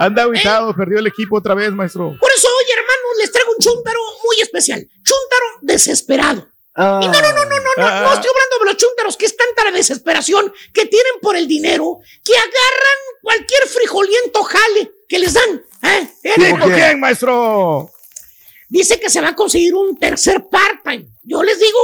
Anda 0.00 0.22
aguitado, 0.24 0.74
perdió 0.74 0.98
el 0.98 1.06
equipo 1.06 1.38
otra 1.38 1.54
vez, 1.54 1.70
maestro. 1.70 2.16
Por 2.18 2.30
eso 2.32 2.48
hoy, 2.48 2.64
hermanos, 2.72 3.18
les 3.18 3.30
traigo 3.30 3.52
un 3.52 3.58
chúntaro 3.58 4.00
muy 4.24 4.40
especial. 4.40 4.80
Chúntaro 5.04 5.46
desesperado. 5.62 6.48
Ah. 6.74 6.98
Y 7.00 7.06
no, 7.06 7.12
no, 7.12 7.32
no, 7.32 7.44
no, 7.44 7.44
no, 7.44 7.70
no, 7.76 8.00
no 8.00 8.12
estoy 8.12 8.30
hablando 8.30 8.58
de 8.58 8.64
los 8.64 8.76
chúntaros 8.76 9.16
que 9.16 9.26
es 9.26 9.36
tanta 9.36 9.62
la 9.62 9.70
desesperación 9.70 10.52
que 10.72 10.86
tienen 10.86 11.12
por 11.22 11.36
el 11.36 11.46
dinero 11.46 12.00
que 12.24 12.36
agarran 12.36 12.98
cualquier 13.22 13.68
frijoliento 13.68 14.42
jale 14.42 14.92
que 15.14 15.20
les 15.20 15.32
dan. 15.32 15.64
¿eh? 15.82 16.08
¿Tipo 16.34 16.66
quién, 16.66 16.98
maestro? 16.98 17.92
Dice 18.68 18.98
que 18.98 19.08
se 19.08 19.20
va 19.20 19.28
a 19.28 19.36
conseguir 19.36 19.72
un 19.72 19.96
tercer 19.96 20.44
part-time. 20.50 21.06
Yo 21.22 21.40
les 21.44 21.60
digo, 21.60 21.78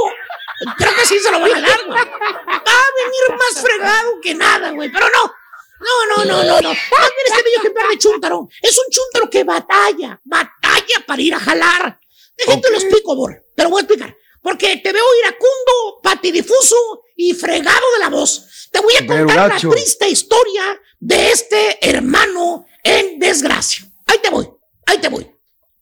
creo 0.77 0.93
que 0.95 1.05
sí 1.05 1.17
se 1.17 1.31
lo 1.31 1.39
voy 1.39 1.51
a 1.51 1.61
dar, 1.61 1.79
güey. 1.85 1.97
Va 1.97 2.01
a 2.01 2.91
venir 2.99 3.39
más 3.39 3.61
fregado 3.61 4.19
que 4.21 4.35
nada, 4.35 4.71
güey, 4.71 4.91
pero 4.91 5.05
no. 5.09 5.33
No, 5.79 6.25
no, 6.25 6.25
no, 6.25 6.43
no, 6.43 6.61
no. 6.61 6.69
Más 6.69 6.75
bien 6.75 7.25
este 7.27 7.43
bello 7.43 7.57
ejemplar 7.59 7.87
de 7.87 7.97
chúntaro. 7.97 8.49
Es 8.61 8.77
un 8.77 8.91
chúntaro 8.91 9.29
que 9.29 9.45
batalla, 9.45 10.19
batalla 10.25 11.05
para 11.07 11.21
ir 11.21 11.33
a 11.33 11.39
jalar. 11.39 11.99
Déjate 12.35 12.69
lo 12.69 12.77
explico, 12.77 13.15
Bor. 13.15 13.45
Te 13.55 13.63
lo 13.63 13.69
voy 13.69 13.79
a 13.79 13.83
explicar. 13.83 14.17
Porque 14.41 14.75
te 14.77 14.91
veo 14.91 15.05
iracundo, 15.23 16.01
patidifuso 16.03 16.75
y 17.15 17.33
fregado 17.33 17.93
de 17.93 17.99
la 17.99 18.09
voz. 18.09 18.67
Te 18.71 18.81
voy 18.81 18.95
a 18.95 18.99
Pero 19.07 19.25
contar 19.25 19.63
la 19.63 19.69
triste 19.69 20.09
historia 20.09 20.81
de 20.99 21.31
este 21.31 21.77
hermano 21.89 22.65
en 22.83 23.19
desgracia. 23.19 23.85
Ahí 24.07 24.17
te 24.19 24.29
voy, 24.29 24.49
ahí 24.85 24.97
te 24.99 25.09
voy. 25.09 25.29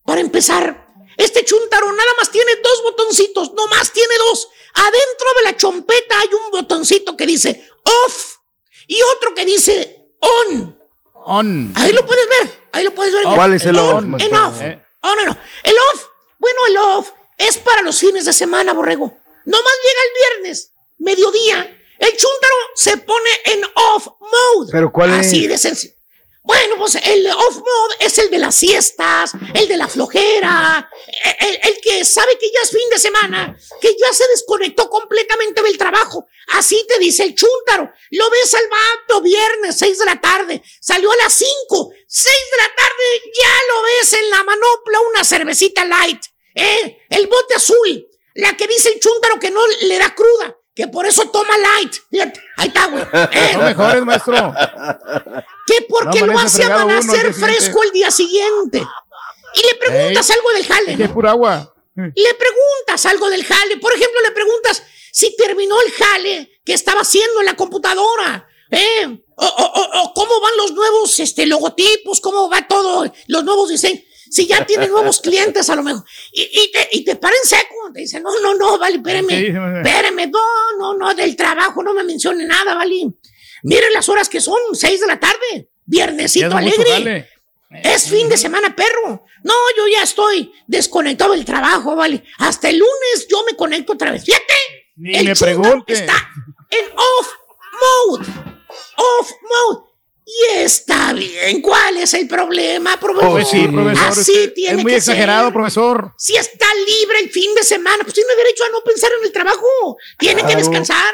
Para 0.06 0.22
empezar, 0.22 0.88
este 1.18 1.43
chuntaro 1.45 1.91
nada 1.91 2.12
más 2.20 2.32
tiene 2.32 2.52
dos 2.64 2.84
botoncitos, 2.84 3.54
no 3.54 3.68
más 3.68 3.91
tiene 3.91 4.14
dos. 4.18 4.47
Adentro 4.74 5.28
de 5.38 5.43
la 5.43 5.58
chompeta 5.58 6.20
hay 6.20 6.30
un 6.34 6.52
botoncito 6.52 7.18
que 7.18 7.26
dice 7.26 7.68
off 7.84 8.36
y 8.88 9.02
otro 9.16 9.34
que 9.36 9.45
dice 9.45 10.14
on. 10.20 10.78
On. 11.14 11.74
Ahí 11.76 11.91
lo 11.91 12.06
puedes 12.06 12.28
ver, 12.30 12.52
ahí 12.72 12.84
lo 12.84 12.93
puedes 12.93 13.14
ver. 13.14 13.24
¿Cuál 13.24 13.54
es 13.54 13.66
el 13.66 13.78
on, 13.78 14.06
En 14.20 14.32
maestro? 14.32 14.47
off. 14.47 14.62
Oh, 15.02 15.16
no, 15.16 15.26
no. 15.26 15.38
El 15.64 15.76
off, 15.93 16.06
bueno, 16.39 16.60
el 16.68 16.78
off 16.78 17.12
es 17.38 17.58
para 17.58 17.82
los 17.82 18.00
fines 18.00 18.26
de 18.26 18.34
semana, 18.34 18.74
borrego. 18.74 19.18
Nomás 19.45 19.74
llega 19.84 20.02
el 20.04 20.38
viernes, 20.41 20.72
mediodía. 20.97 21.76
El 22.00 22.12
chúntaro 22.12 22.56
se 22.76 22.97
pone 22.97 23.30
en 23.45 23.62
off 23.76 24.08
mode. 24.20 24.72
¿Pero 24.72 24.91
cuál 24.91 25.12
es? 25.12 25.28
Así 25.28 25.47
de 25.47 25.58
sencillo. 25.58 25.93
Bueno, 26.50 26.78
pues 26.80 26.95
el 26.95 27.28
off 27.28 27.58
mode 27.58 27.95
es 28.00 28.18
el 28.18 28.32
de 28.32 28.39
las 28.39 28.56
siestas, 28.56 29.34
el 29.54 29.68
de 29.68 29.78
la 29.78 29.88
flojera, 29.88 30.89
el, 31.41 31.60
el 31.62 31.80
que 31.80 32.04
sabe 32.04 32.39
que 32.39 32.50
ya 32.52 32.62
es 32.64 32.72
fin 32.72 32.89
de 32.89 32.97
semana, 32.97 33.56
que 33.80 33.95
ya 33.95 34.12
se 34.12 34.28
desconectó 34.30 34.89
completamente 34.89 35.62
del 35.62 35.78
trabajo. 35.78 36.26
Así 36.47 36.84
te 36.88 36.97
dice 36.97 37.22
el 37.22 37.36
chúntaro. 37.36 37.91
Lo 38.10 38.32
ves 38.32 38.52
al 38.56 38.64
vato 38.68 39.22
viernes, 39.22 39.78
6 39.78 40.00
de 40.00 40.06
la 40.06 40.20
tarde. 40.20 40.64
Salió 40.82 41.12
a 41.12 41.18
las 41.18 41.34
5, 41.34 41.91
6 42.08 42.36
de 42.52 42.58
la 42.58 42.76
tarde, 42.76 43.32
ya 43.39 43.54
lo 43.72 43.82
ves 43.84 44.14
en 44.14 44.30
la 44.32 44.43
manopla 44.43 45.00
una 45.02 45.24
cervecita 45.24 45.86
light. 45.86 46.24
¿eh? 46.56 47.06
El 47.12 47.28
bote 47.28 47.54
azul, 47.54 48.08
la 48.34 48.58
que 48.58 48.66
dice 48.66 48.89
el 48.89 49.00
chúntaro 49.00 49.39
que 49.39 49.52
no 49.52 49.62
le 49.82 50.00
da 50.00 50.16
cruda, 50.16 50.59
que 50.76 50.88
por 50.88 51.06
eso 51.06 51.30
toma 51.30 51.58
light. 51.58 51.94
Fíjate, 52.10 52.42
ahí 52.58 52.68
está, 52.70 52.86
güey. 52.88 53.04
¿eh? 53.04 53.50
Son 53.54 53.66
mejores, 53.66 54.04
maestro. 54.06 54.54
que 55.68 55.86
porque 55.90 56.22
No 56.22 56.40
hace 56.40 56.66
uno 56.66 56.76
amanecer 56.76 57.34
siguiente. 57.34 57.40
fresco 57.40 57.84
el 57.84 57.92
día 57.92 58.12
siguiente. 58.12 58.88
Y 59.56 59.62
le 59.64 59.76
preguntas 59.76 60.30
Ey. 60.30 60.36
algo 60.36 60.50
del 60.52 60.66
jale, 60.68 60.98
Que 60.98 61.08
¿no? 61.08 61.14
pura 61.14 61.32
agua. 61.32 61.74
Le 61.96 62.34
preguntas 62.36 63.06
algo 63.08 63.30
del 63.30 63.44
jale. 63.44 63.78
Por 63.78 63.92
ejemplo, 63.94 64.22
le 64.22 64.32
preguntas 64.32 64.84
si 65.12 65.36
terminó 65.36 65.76
el 65.82 65.92
jale 65.92 66.62
que 66.64 66.74
estaba 66.74 67.02
haciendo 67.02 67.40
en 67.42 67.46
la 67.48 67.56
computadora. 67.56 68.48
¿Eh? 68.72 69.06
O, 69.36 69.46
o- 69.46 69.82
o- 69.82 70.02
o 70.04 70.14
cómo 70.14 70.40
van 70.40 70.56
los 70.58 70.72
nuevos 70.74 71.20
este, 71.20 71.46
logotipos, 71.48 72.22
cómo 72.22 72.50
va 72.50 72.68
todo, 72.68 73.12
los 73.28 73.44
nuevos 73.44 73.70
diseños. 73.70 74.04
Si 74.30 74.46
ya 74.46 74.66
tiene 74.66 74.88
nuevos 74.88 75.22
clientes 75.22 75.70
a 75.70 75.76
lo 75.76 75.84
mejor. 75.84 76.04
Y, 76.32 76.42
y 76.42 76.72
te, 76.72 76.90
y 76.92 77.04
te 77.04 77.16
para 77.16 77.36
en 77.36 77.48
seco. 77.48 77.76
Te 77.94 78.02
dice, 78.02 78.20
no, 78.20 78.40
no, 78.42 78.54
no, 78.56 78.78
vale, 78.78 78.98
espérame. 78.98 79.28
¿Qué 79.28 79.36
dice, 79.38 79.60
maestro? 79.60 79.92
Espérame, 79.92 80.32
no, 80.32 80.40
no, 80.78 80.98
no, 80.98 81.14
del 81.16 81.36
trabajo 81.36 81.82
no 81.82 81.94
me 81.94 82.04
mencione 82.04 82.46
nada, 82.46 82.76
vale. 82.76 83.08
Miren 83.64 83.94
las 83.94 84.08
horas 84.08 84.30
que 84.30 84.40
son, 84.40 84.60
seis 84.74 85.02
de 85.02 85.08
la 85.08 85.20
tarde. 85.20 85.70
Viernesito 85.86 86.56
alegre. 86.56 87.28
Es 87.84 88.10
fin 88.10 88.30
de 88.30 88.38
semana, 88.38 88.76
perro. 88.76 89.26
No, 89.44 89.54
yo 89.78 89.88
ya 89.88 90.04
estoy 90.04 90.52
desconectado 90.68 91.34
del 91.34 91.46
trabajo, 91.46 91.96
vale. 91.96 92.24
Hasta 92.40 92.70
el 92.70 92.78
lunes 92.78 93.28
yo 93.30 93.44
me 93.50 93.56
conecto 93.56 93.94
otra 93.94 94.12
vez. 94.12 94.24
Fíjate. 94.26 94.54
Ni 94.96 95.16
el 95.16 95.26
me 95.26 95.36
pregunte. 95.36 95.94
Está 95.94 96.14
en 96.70 96.86
off 96.96 97.32
mode. 97.82 98.28
Off 98.98 99.32
mode. 99.42 99.89
Y 100.32 100.58
está 100.60 101.12
bien. 101.14 101.60
¿Cuál 101.62 101.98
es 101.98 102.14
el 102.14 102.28
problema, 102.28 103.00
profesor? 103.00 103.32
Pues 103.32 103.48
sí, 103.50 103.68
profesor. 103.68 104.08
Así 104.10 104.20
usted 104.32 104.54
tiene 104.54 104.78
es 104.78 104.84
muy 104.84 104.92
que 104.92 104.98
exagerado, 104.98 105.46
ser. 105.46 105.54
profesor. 105.54 106.14
Si 106.18 106.36
está 106.36 106.66
libre 106.88 107.20
el 107.24 107.32
fin 107.32 107.54
de 107.56 107.64
semana, 107.64 107.98
pues 108.04 108.14
tiene 108.14 108.36
derecho 108.36 108.64
a 108.66 108.70
no 108.70 108.82
pensar 108.84 109.10
en 109.20 109.26
el 109.26 109.32
trabajo. 109.32 109.98
Tiene 110.20 110.44
que 110.46 110.56
descansar. 110.56 111.14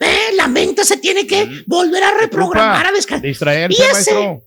Eh, 0.00 0.32
La 0.34 0.48
mente 0.48 0.84
se 0.84 0.96
tiene 0.96 1.26
que 1.26 1.48
volver 1.66 2.02
a 2.02 2.10
reprogramar, 2.12 2.86
a 2.86 2.92
descansar. 2.92 3.26
Distraerse, 3.26 3.80
Y 3.80 3.82
ese 3.84 3.92
maestro. 4.12 4.42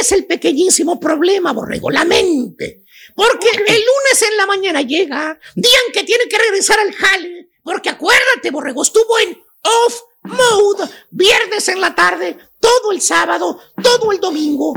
es 0.00 0.12
el 0.12 0.24
pequeñísimo 0.26 0.98
problema, 0.98 1.52
Borrego, 1.52 1.90
la 1.90 2.04
mente. 2.04 2.84
Porque 3.14 3.48
el 3.50 3.64
lunes 3.64 4.22
en 4.30 4.36
la 4.36 4.46
mañana 4.46 4.80
llega, 4.82 5.38
día 5.56 5.78
en 5.86 5.92
que 5.92 6.04
tiene 6.04 6.24
que 6.28 6.38
regresar 6.38 6.78
al 6.80 6.92
jale, 6.94 7.48
porque 7.62 7.90
acuérdate, 7.90 8.50
Borrego, 8.50 8.82
estuvo 8.82 9.18
en 9.20 9.38
off 9.62 10.00
mode, 10.22 10.88
viernes 11.10 11.68
en 11.68 11.80
la 11.80 11.94
tarde, 11.94 12.38
todo 12.60 12.92
el 12.92 13.00
sábado, 13.00 13.60
todo 13.82 14.12
el 14.12 14.20
domingo, 14.20 14.74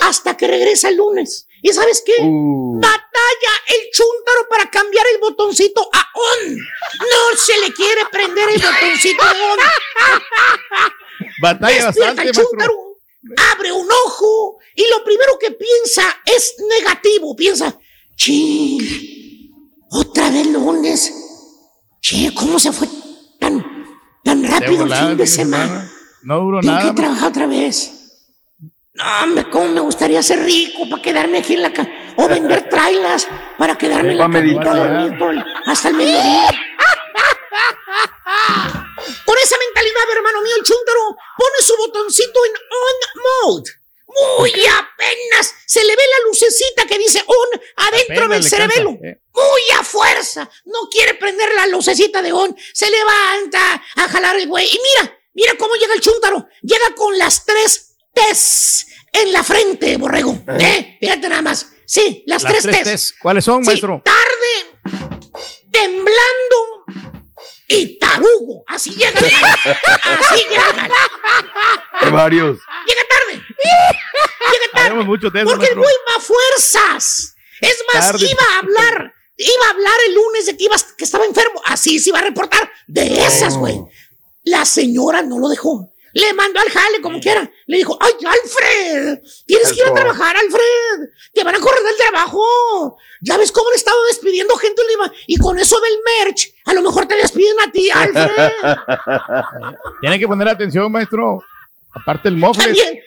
hasta 0.00 0.36
que 0.36 0.46
regresa 0.46 0.88
el 0.88 0.96
lunes. 0.96 1.46
¿Y 1.62 1.72
sabes 1.72 2.02
qué? 2.04 2.14
Batalla 2.20 3.52
el 3.68 3.90
chúntaro 3.92 4.48
para 4.48 4.70
cambiar 4.70 5.06
el 5.12 5.20
botoncito 5.20 5.88
a 5.92 6.08
on. 6.14 6.56
No 6.56 7.36
se 7.36 7.58
le 7.58 7.72
quiere 7.72 8.02
prender 8.10 8.48
el 8.50 8.62
botoncito 8.62 9.24
de 9.24 9.30
on. 9.30 9.58
Batalla 11.42 11.86
Despierta 11.86 12.14
bastante, 12.14 12.22
el 12.22 12.32
chúntaro, 12.32 12.74
abre 13.52 13.72
un 13.72 13.88
ojo 14.06 14.58
y 14.74 14.86
lo 14.88 15.02
primero 15.04 15.38
que 15.38 15.50
piensa 15.52 16.02
es 16.24 16.54
negativo. 16.68 17.34
Piensa, 17.34 17.78
ching, 18.16 19.50
otra 19.90 20.30
vez 20.30 20.46
lunes. 20.46 21.12
Che, 22.00 22.32
¿cómo 22.34 22.58
se 22.60 22.70
fue 22.70 22.86
rápido 24.60 24.84
el 24.84 24.94
fin 24.94 25.16
de 25.16 25.26
semana? 25.26 25.90
No 26.22 26.40
duró 26.40 26.60
Tengo 26.60 26.74
nada. 26.74 26.88
que 26.90 26.96
trabajar 26.96 27.28
otra 27.28 27.46
vez. 27.46 27.92
No, 28.94 29.04
hombre, 29.22 29.48
cómo 29.50 29.68
me 29.68 29.80
gustaría 29.80 30.22
ser 30.22 30.42
rico 30.42 30.88
para 30.88 31.02
quedarme 31.02 31.38
aquí 31.38 31.54
en 31.54 31.62
la 31.62 31.72
casa. 31.72 31.90
O 32.16 32.28
vender 32.28 32.68
trailas 32.70 33.28
para 33.58 33.76
quedarme 33.76 34.12
en 34.12 34.18
la 34.18 34.30
casa 34.30 35.04
hasta 35.66 35.88
el 35.88 35.94
mediodía. 35.94 36.48
Con 39.24 39.36
esa 39.42 39.56
mentalidad, 39.58 40.02
hermano 40.16 40.42
mío, 40.42 40.54
el 40.58 40.64
chúntaro 40.64 41.16
pone 41.36 41.60
su 41.60 41.76
botoncito 41.76 42.40
en 42.44 42.52
on 42.52 43.52
mode. 43.54 43.70
Muy 44.38 44.50
apenas 44.50 45.54
se 45.66 45.84
le 45.84 45.94
ve 45.94 46.02
la 46.02 46.26
lucecita 46.28 46.86
que 46.86 46.98
dice 46.98 47.22
on 47.26 47.60
adentro 47.76 48.24
Apenas 48.24 48.30
del 48.40 48.44
cerebelo. 48.50 48.90
cansa, 48.92 49.06
eh. 49.08 49.20
Muy 49.34 49.62
a 49.78 49.84
fuerza. 49.84 50.50
No 50.64 50.88
quiere 50.90 51.14
prender 51.14 51.52
la 51.54 51.66
lucecita 51.66 52.22
de 52.22 52.32
on. 52.32 52.56
Se 52.72 52.88
levanta 52.90 53.82
a 53.96 54.08
jalar 54.08 54.36
el 54.36 54.48
güey. 54.48 54.66
Y 54.66 54.78
mira, 54.78 55.18
mira 55.34 55.54
cómo 55.58 55.74
llega 55.74 55.92
el 55.94 56.00
chúntaro. 56.00 56.48
Llega 56.62 56.94
con 56.94 57.16
las 57.18 57.44
tres 57.44 57.96
T's 58.14 58.86
en 59.12 59.32
la 59.32 59.42
frente, 59.44 59.96
borrego. 59.98 60.38
¿Eh? 60.58 60.96
Fíjate 61.00 61.28
nada 61.28 61.42
más. 61.42 61.66
Sí, 61.86 62.24
las, 62.26 62.42
Las 62.42 62.52
tres, 62.52 62.62
tres 62.62 62.76
T's. 62.82 62.90
T's. 62.92 63.14
¿Cuáles 63.20 63.44
son, 63.44 63.62
Sí, 63.64 63.66
maestro? 63.70 64.02
Tarde, 64.04 65.06
temblando 65.70 66.75
y 67.68 67.98
tarugo. 67.98 68.64
Así 68.66 68.90
llega. 68.90 69.18
Así 69.18 70.44
llega. 70.48 70.88
Hay 71.92 72.10
varios. 72.10 72.58
Llega 72.86 73.02
tarde. 73.08 73.44
Llega 73.62 74.72
tarde. 74.72 74.88
Sabemos 74.88 75.06
mucho 75.06 75.30
de 75.30 75.40
eso, 75.40 75.50
Porque 75.50 75.66
el 75.66 75.74
güey 75.76 75.94
va 76.08 76.16
a 76.16 76.20
fuerzas. 76.20 77.34
Es 77.60 77.82
más, 77.92 78.12
Tarde. 78.12 78.26
iba 78.30 78.42
a 78.54 78.58
hablar. 78.58 79.14
Iba 79.38 79.66
a 79.66 79.70
hablar 79.70 79.94
el 80.08 80.14
lunes 80.14 80.46
de 80.46 80.56
que, 80.56 80.64
iba, 80.64 80.76
que 80.96 81.04
estaba 81.04 81.24
enfermo. 81.24 81.60
Así 81.64 81.98
se 81.98 82.10
iba 82.10 82.18
a 82.18 82.22
reportar. 82.22 82.70
De 82.86 83.24
esas, 83.26 83.56
güey. 83.56 83.78
La 84.44 84.64
señora 84.64 85.22
no 85.22 85.38
lo 85.38 85.48
dejó. 85.48 85.90
Le 86.16 86.32
mandó 86.32 86.58
al 86.60 86.70
jale 86.70 87.02
como 87.02 87.20
quiera. 87.20 87.50
Le 87.66 87.76
dijo, 87.76 87.98
ay, 88.00 88.12
Alfred, 88.24 89.20
tienes 89.44 89.70
que 89.70 89.80
ir 89.80 89.86
a 89.86 89.92
trabajar, 89.92 90.34
Alfred. 90.34 91.10
Te 91.34 91.44
van 91.44 91.54
a 91.54 91.60
correr 91.60 91.82
del 91.82 91.96
trabajo. 91.96 92.96
Ya 93.20 93.36
ves 93.36 93.52
cómo 93.52 93.68
le 93.68 93.76
estaba 93.76 93.98
despidiendo 94.08 94.56
gente 94.56 94.80
en 94.80 94.88
Lima. 94.88 95.12
Y 95.26 95.36
con 95.36 95.58
eso 95.58 95.78
del 95.78 95.98
merch, 96.24 96.54
a 96.64 96.72
lo 96.72 96.80
mejor 96.80 97.04
te 97.04 97.16
despiden 97.16 97.60
a 97.60 97.70
ti, 97.70 97.90
Alfred. 97.90 98.52
Tiene 100.00 100.18
que 100.18 100.26
poner 100.26 100.48
atención, 100.48 100.90
maestro. 100.90 101.44
Aparte 101.92 102.30
el 102.30 102.38
mofle. 102.38 102.64
También, 102.64 102.98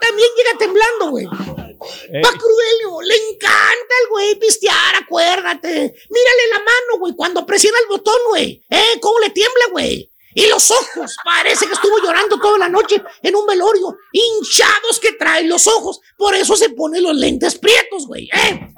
también 0.00 0.28
llega 0.36 0.58
temblando, 0.58 1.10
güey. 1.10 1.26
Eh. 1.26 2.20
Va 2.20 2.30
Crudelio, 2.30 3.00
le 3.02 3.14
encanta 3.14 3.94
el 4.02 4.08
güey 4.10 4.34
pistear, 4.40 4.96
acuérdate. 5.00 5.70
Mírale 5.70 6.48
la 6.50 6.58
mano, 6.58 6.98
güey, 6.98 7.14
cuando 7.14 7.46
presiona 7.46 7.78
el 7.78 7.86
botón, 7.86 8.18
güey. 8.30 8.64
¿Eh? 8.70 8.98
¿Cómo 9.00 9.20
le 9.20 9.30
tiembla, 9.30 9.66
güey? 9.70 10.10
Y 10.34 10.46
los 10.48 10.70
ojos, 10.70 11.16
parece 11.24 11.66
que 11.66 11.74
estuvo 11.74 11.98
llorando 12.02 12.38
toda 12.38 12.58
la 12.58 12.68
noche 12.68 13.02
en 13.22 13.36
un 13.36 13.46
velorio. 13.46 13.96
Hinchados 14.12 14.98
que 15.00 15.12
traen 15.12 15.48
los 15.48 15.66
ojos. 15.66 16.00
Por 16.18 16.34
eso 16.34 16.56
se 16.56 16.70
pone 16.70 17.00
los 17.00 17.14
lentes 17.14 17.56
prietos, 17.56 18.06
güey. 18.06 18.28
¿eh? 18.32 18.68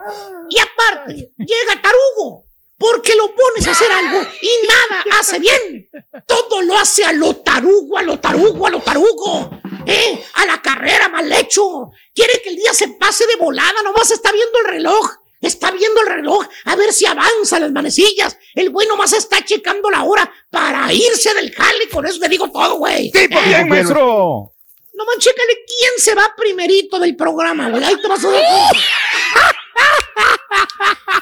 Y 0.50 0.58
aparte, 0.58 1.32
llega 1.38 1.82
tarugo. 1.82 2.44
Porque 2.78 3.14
lo 3.14 3.34
pones 3.34 3.66
a 3.66 3.70
hacer 3.70 3.90
algo 3.90 4.20
y 4.42 4.66
nada 4.66 5.18
hace 5.18 5.38
bien. 5.38 5.88
Todo 6.26 6.60
lo 6.60 6.76
hace 6.76 7.06
a 7.06 7.12
lo 7.14 7.36
tarugo, 7.36 7.96
a 7.96 8.02
lo 8.02 8.20
tarugo, 8.20 8.66
a 8.66 8.70
lo 8.70 8.80
tarugo. 8.80 9.50
¿Eh? 9.86 10.22
A 10.34 10.44
la 10.44 10.60
carrera 10.60 11.08
mal 11.08 11.32
hecho. 11.32 11.90
Quiere 12.14 12.42
que 12.42 12.50
el 12.50 12.56
día 12.56 12.74
se 12.74 12.88
pase 12.88 13.26
de 13.26 13.36
volada, 13.36 13.82
nomás 13.82 14.10
está 14.10 14.30
viendo 14.30 14.58
el 14.58 14.66
reloj. 14.66 15.10
Está 15.46 15.70
viendo 15.70 16.00
el 16.00 16.06
reloj 16.08 16.44
a 16.64 16.76
ver 16.76 16.92
si 16.92 17.06
avanza 17.06 17.58
las 17.60 17.70
manecillas. 17.72 18.36
El 18.54 18.70
güey 18.70 18.86
nomás 18.88 19.12
está 19.12 19.44
checando 19.44 19.90
la 19.90 20.04
hora 20.04 20.30
para 20.50 20.92
irse 20.92 21.32
del 21.34 21.54
jale. 21.54 21.88
Con 21.88 22.06
eso 22.06 22.18
te 22.18 22.28
digo 22.28 22.50
todo, 22.50 22.76
güey. 22.78 23.10
¿Tipo 23.10 23.38
¿Eh? 23.38 23.42
quién, 23.44 23.68
maestro? 23.68 24.52
Nomás 24.94 25.18
chécale 25.18 25.58
quién 25.66 25.92
se 25.98 26.14
va 26.14 26.34
primerito 26.36 26.98
del 26.98 27.14
programa, 27.16 27.68
güey. 27.68 27.84
Ahí 27.84 27.96
te 28.00 28.08
vas 28.08 28.24
a 28.24 28.30
dar. 28.30 28.42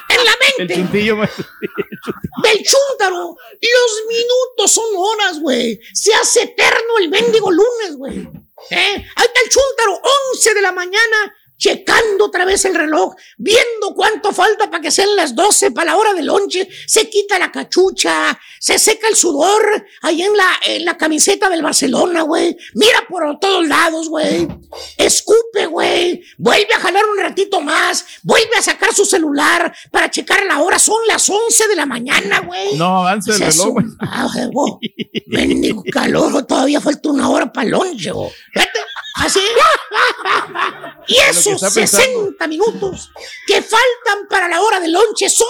En 0.09 0.23
la 0.23 0.31
El 0.31 0.57
mente 0.67 0.75
chuntillo, 0.75 1.17
maestro. 1.17 1.45
del 2.43 2.63
chúntaro. 2.63 3.35
Los 3.61 4.03
minutos 4.07 4.71
son 4.71 4.85
horas, 4.95 5.39
güey. 5.39 5.79
Se 5.93 6.13
hace 6.13 6.43
eterno 6.43 6.97
el 6.99 7.09
mendigo 7.09 7.51
lunes, 7.51 7.97
güey. 7.97 8.19
¿Eh? 8.71 9.05
Ahí 9.15 9.25
está 9.25 9.39
el 9.43 9.49
chúntaro, 9.49 10.01
11 10.33 10.53
de 10.53 10.61
la 10.61 10.71
mañana, 10.71 11.35
checando 11.57 12.25
otra 12.25 12.45
vez 12.45 12.65
el 12.65 12.75
reloj, 12.75 13.15
viendo 13.37 13.93
cuánto 13.95 14.31
falta 14.31 14.69
para 14.69 14.81
que 14.81 14.91
sean 14.91 15.15
las 15.15 15.35
12 15.35 15.71
para 15.71 15.91
la 15.91 15.97
hora 15.97 16.13
del 16.13 16.25
lonche. 16.25 16.67
Se 16.87 17.09
quita 17.09 17.39
la 17.39 17.51
cachucha, 17.51 18.37
se 18.59 18.77
seca 18.79 19.07
el 19.07 19.15
sudor 19.15 19.85
ahí 20.01 20.21
en 20.21 20.35
la, 20.35 20.47
en 20.65 20.85
la 20.85 20.97
camiseta 20.97 21.49
del 21.49 21.61
Barcelona, 21.61 22.23
güey. 22.23 22.57
Mira 22.73 23.05
por 23.07 23.39
todos 23.39 23.67
lados, 23.67 24.09
güey. 24.09 24.47
Escupe, 24.97 25.65
güey. 25.67 26.23
Vuelve 26.37 26.73
a 26.75 26.79
jalar 26.79 27.05
un 27.05 27.19
ratito 27.19 27.61
más. 27.61 28.05
Vuelve 28.23 28.57
a 28.57 28.61
sacar 28.61 28.93
su 28.93 29.05
celular 29.05 29.75
para 29.91 30.09
checar 30.09 30.45
la 30.45 30.61
hora. 30.61 30.79
Son 30.79 30.97
las 31.07 31.29
11 31.29 31.67
de 31.67 31.75
la 31.75 31.85
mañana, 31.85 32.39
güey. 32.39 32.75
No, 32.75 32.99
avance 33.07 33.31
el 33.31 33.39
reloj, 33.39 33.75
maestro. 33.75 33.97
Ah. 34.01 34.27
Mendigo 35.27 35.83
calor, 35.91 36.45
todavía 36.45 36.81
falta 36.81 37.09
una 37.09 37.29
hora 37.29 37.51
para 37.51 37.65
el 37.65 37.71
lonche, 37.71 38.11
güey. 38.11 38.29
Vete, 38.53 38.79
Así. 39.15 39.39
Y 41.07 41.13
que 41.13 41.29
esos 41.29 41.61
está 41.61 41.69
pensando. 41.69 42.21
60 42.25 42.47
minutos 42.47 43.11
que 43.45 43.61
faltan 43.61 44.27
para 44.27 44.47
la 44.47 44.59
hora 44.61 44.79
del 44.79 44.91
lonche 44.91 45.29
son 45.29 45.47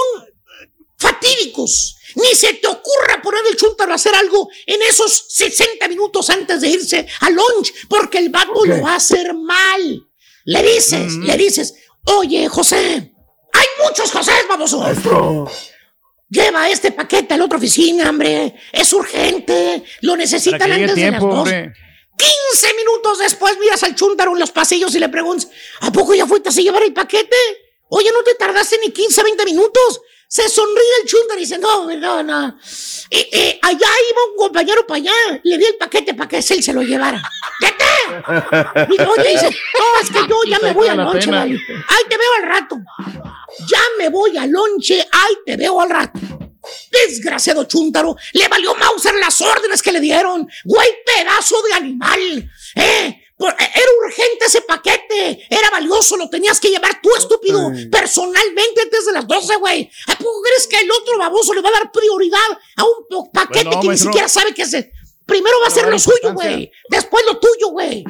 fatídicos. 0.97 1.95
Ni 2.16 2.36
se 2.36 2.53
te 2.55 2.68
ocurra 2.68 3.22
poner 3.22 3.41
el 3.49 3.55
chúntaro 3.55 3.91
a 3.91 3.95
hacer 3.95 4.13
algo 4.16 4.49
en 4.66 4.82
esos 4.82 5.26
60 5.30 5.88
minutos 5.88 6.30
antes 6.30 6.61
de 6.61 6.70
irse 6.70 7.07
al 7.22 7.34
lunch, 7.34 7.74
porque 7.88 8.18
el 8.18 8.30
vato 8.30 8.66
lo 8.66 8.82
va 8.82 8.91
a 8.91 8.95
hacer 8.95 9.34
mal. 9.34 10.07
Le 10.45 10.63
dices, 10.63 11.13
le 11.13 11.38
dices, 11.38 11.74
oye, 12.05 12.47
José, 12.47 13.13
hay 13.53 13.68
muchos 13.86 14.11
José, 14.11 14.32
baboso. 14.47 15.47
Lleva 16.30 16.70
este 16.70 16.91
paquete 16.91 17.34
a 17.34 17.38
la 17.38 17.45
otra 17.45 17.57
oficina, 17.57 18.09
hombre. 18.09 18.55
Es 18.72 18.91
urgente. 18.93 19.84
Lo 20.01 20.16
necesitan 20.18 20.72
antes 20.72 20.95
de 20.95 21.11
las 21.11 21.22
dos. 21.22 21.34
hombre. 21.34 21.74
15 22.18 22.74
minutos 22.76 23.20
después 23.20 23.57
miras 23.59 23.84
al 23.84 23.95
chúntaro 23.95 24.32
en 24.34 24.39
los 24.39 24.51
pasillos 24.51 24.93
y 24.95 24.99
le 24.99 25.09
preguntas, 25.09 25.49
¿a 25.82 25.91
poco 25.91 26.13
ya 26.16 26.26
fuiste 26.26 26.49
a 26.49 26.51
llevar 26.51 26.84
el 26.84 26.93
paquete? 26.93 27.36
Oye, 27.89 28.11
no 28.11 28.24
te 28.24 28.36
tardaste 28.36 28.80
ni 28.80 28.91
15, 28.91 29.24
20 29.24 29.45
minutos. 29.45 30.01
Se 30.28 30.49
sonríe 30.49 31.01
el 31.01 31.07
chúntaro 31.07 31.39
y 31.39 31.43
dice, 31.43 31.57
no, 31.59 31.86
no, 31.95 32.24
no. 32.24 32.57
Eh, 33.11 33.30
eh, 33.32 33.59
allá 33.61 33.78
iba 33.78 34.26
un 34.32 34.38
compañero 34.38 34.86
para 34.88 34.97
allá. 34.97 35.41
Le 35.43 35.57
di 35.57 35.66
el 35.66 35.78
paquete 35.78 36.13
para 36.13 36.28
que 36.28 36.38
él 36.38 36.43
se 36.43 36.74
lo 36.74 36.82
llevara. 36.82 37.22
¡Vete! 37.61 37.86
Y 38.93 39.01
oye, 39.01 39.30
dice, 39.30 39.49
no, 39.49 40.01
es 40.01 40.09
que 40.09 40.28
yo 40.28 40.36
ya 40.47 40.59
me 40.59 40.74
voy 40.74 40.88
al 40.88 40.97
lonche, 40.97 41.30
vale. 41.30 41.59
Ahí 41.88 42.03
te 42.09 42.18
veo 42.18 42.34
al 42.41 42.49
rato. 42.49 42.78
Ya 43.68 43.82
me 43.97 44.09
voy 44.09 44.36
al 44.38 44.49
lonche, 44.49 45.07
ahí 45.11 45.38
te 45.45 45.55
veo 45.57 45.80
al 45.80 45.89
rato. 45.89 46.20
Desgraciado 46.91 47.63
chúntaro, 47.66 48.16
le 48.34 48.47
valió 48.47 48.76
Mauser 48.76 49.16
las 49.16 49.39
órdenes 49.41 49.82
que 49.82 49.91
le 49.91 49.99
dieron. 49.99 50.47
Güey, 50.63 50.89
pedazo 51.05 51.61
de 51.63 51.74
animal. 51.74 52.51
¿Eh? 52.76 53.22
Por- 53.38 53.51
eh, 53.51 53.70
era 53.74 53.91
urgente 54.05 54.45
ese 54.45 54.61
paquete. 54.61 55.45
Era 55.49 55.70
valioso, 55.70 56.16
lo 56.16 56.30
tenías 56.30 56.59
que 56.59 56.70
llevar 56.70 57.01
tú, 57.01 57.09
estúpido. 57.18 57.70
Personalmente 57.91 58.82
antes 58.82 59.05
de 59.05 59.11
las 59.11 59.28
12, 59.28 59.55
güey. 59.57 59.89
¿A 60.07 60.18
poco 60.18 60.41
crees 60.41 60.68
que 60.68 60.78
el 60.80 60.89
otro 60.91 61.18
baboso 61.18 61.53
le 61.53 61.61
va 61.61 61.70
a 61.70 61.74
dar 61.74 61.91
prioridad 61.91 62.39
a 62.78 62.84
un 62.84 63.32
paquete 63.32 63.66
Bueno, 63.66 63.82
que 63.82 63.88
ni 63.89 63.97
siquiera 63.97 64.30
sabe 64.30 64.53
qué 64.53 64.61
es? 64.63 64.76
Primero 65.26 65.59
va 65.61 65.68
a 65.68 65.72
ser 65.72 65.88
lo 65.88 65.97
suyo, 65.99 66.34
güey. 66.34 66.72
Después 66.89 67.26
lo 67.26 67.39
tuyo, 67.39 67.70
güey. 67.72 68.03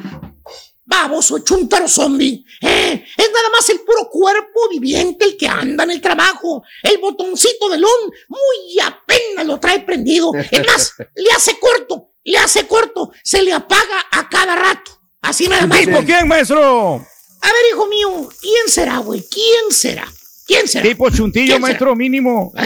Baboso, 0.88 1.40
chuntaro 1.40 1.88
zombie. 1.88 2.44
¿eh? 2.60 3.04
Es 3.16 3.30
nada 3.32 3.50
más 3.50 3.68
el 3.70 3.80
puro 3.80 4.08
cuerpo 4.08 4.68
viviente 4.70 5.24
el 5.24 5.36
que 5.36 5.48
anda 5.48 5.82
en 5.82 5.90
el 5.90 6.00
trabajo. 6.00 6.62
El 6.82 6.98
botoncito 6.98 7.68
del 7.68 7.84
on 7.84 8.12
muy 8.28 8.78
apenas 8.80 9.44
lo 9.46 9.58
trae 9.58 9.80
prendido. 9.80 10.30
Es 10.34 10.64
más, 10.64 10.92
le 11.16 11.28
hace 11.32 11.58
corto, 11.58 12.12
le 12.22 12.38
hace 12.38 12.68
corto. 12.68 13.10
Se 13.24 13.42
le 13.42 13.52
apaga 13.52 14.06
a 14.12 14.28
cada 14.28 14.54
rato. 14.54 14.92
Así 15.22 15.48
nada 15.48 15.66
más. 15.66 15.80
¿Tipo 15.80 16.04
quién, 16.04 16.28
maestro? 16.28 16.94
A 16.94 17.52
ver, 17.52 17.62
hijo 17.72 17.86
mío, 17.88 18.28
¿quién 18.40 18.68
será, 18.68 18.98
güey? 18.98 19.24
¿Quién 19.28 19.72
será? 19.72 20.06
¿Quién 20.46 20.68
será? 20.68 20.84
Tipo 20.84 21.10
chuntillo, 21.10 21.46
¿Quién 21.46 21.56
será? 21.56 21.60
maestro, 21.60 21.96
mínimo. 21.96 22.52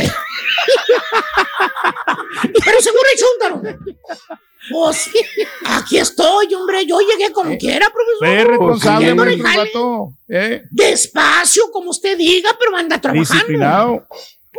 Pero 2.65 2.81
seguro 2.81 3.03
el 3.13 3.19
chúntaro. 3.19 3.63
Pues, 4.71 5.11
aquí 5.67 5.99
estoy, 5.99 6.55
hombre. 6.55 6.87
Yo 6.87 6.99
llegué 7.01 7.33
como 7.33 7.57
quiera, 7.59 7.89
profesor. 7.91 8.27
Sé 8.29 8.45
responsable, 8.45 9.17
jale. 9.17 9.65
vato. 9.65 10.15
Eh, 10.29 10.63
Despacio, 10.71 11.65
como 11.73 11.91
usted 11.91 12.17
diga, 12.17 12.57
pero 12.59 12.77
anda 12.77 13.01
trabajando. 13.01 13.35
disciplinado. 13.35 14.07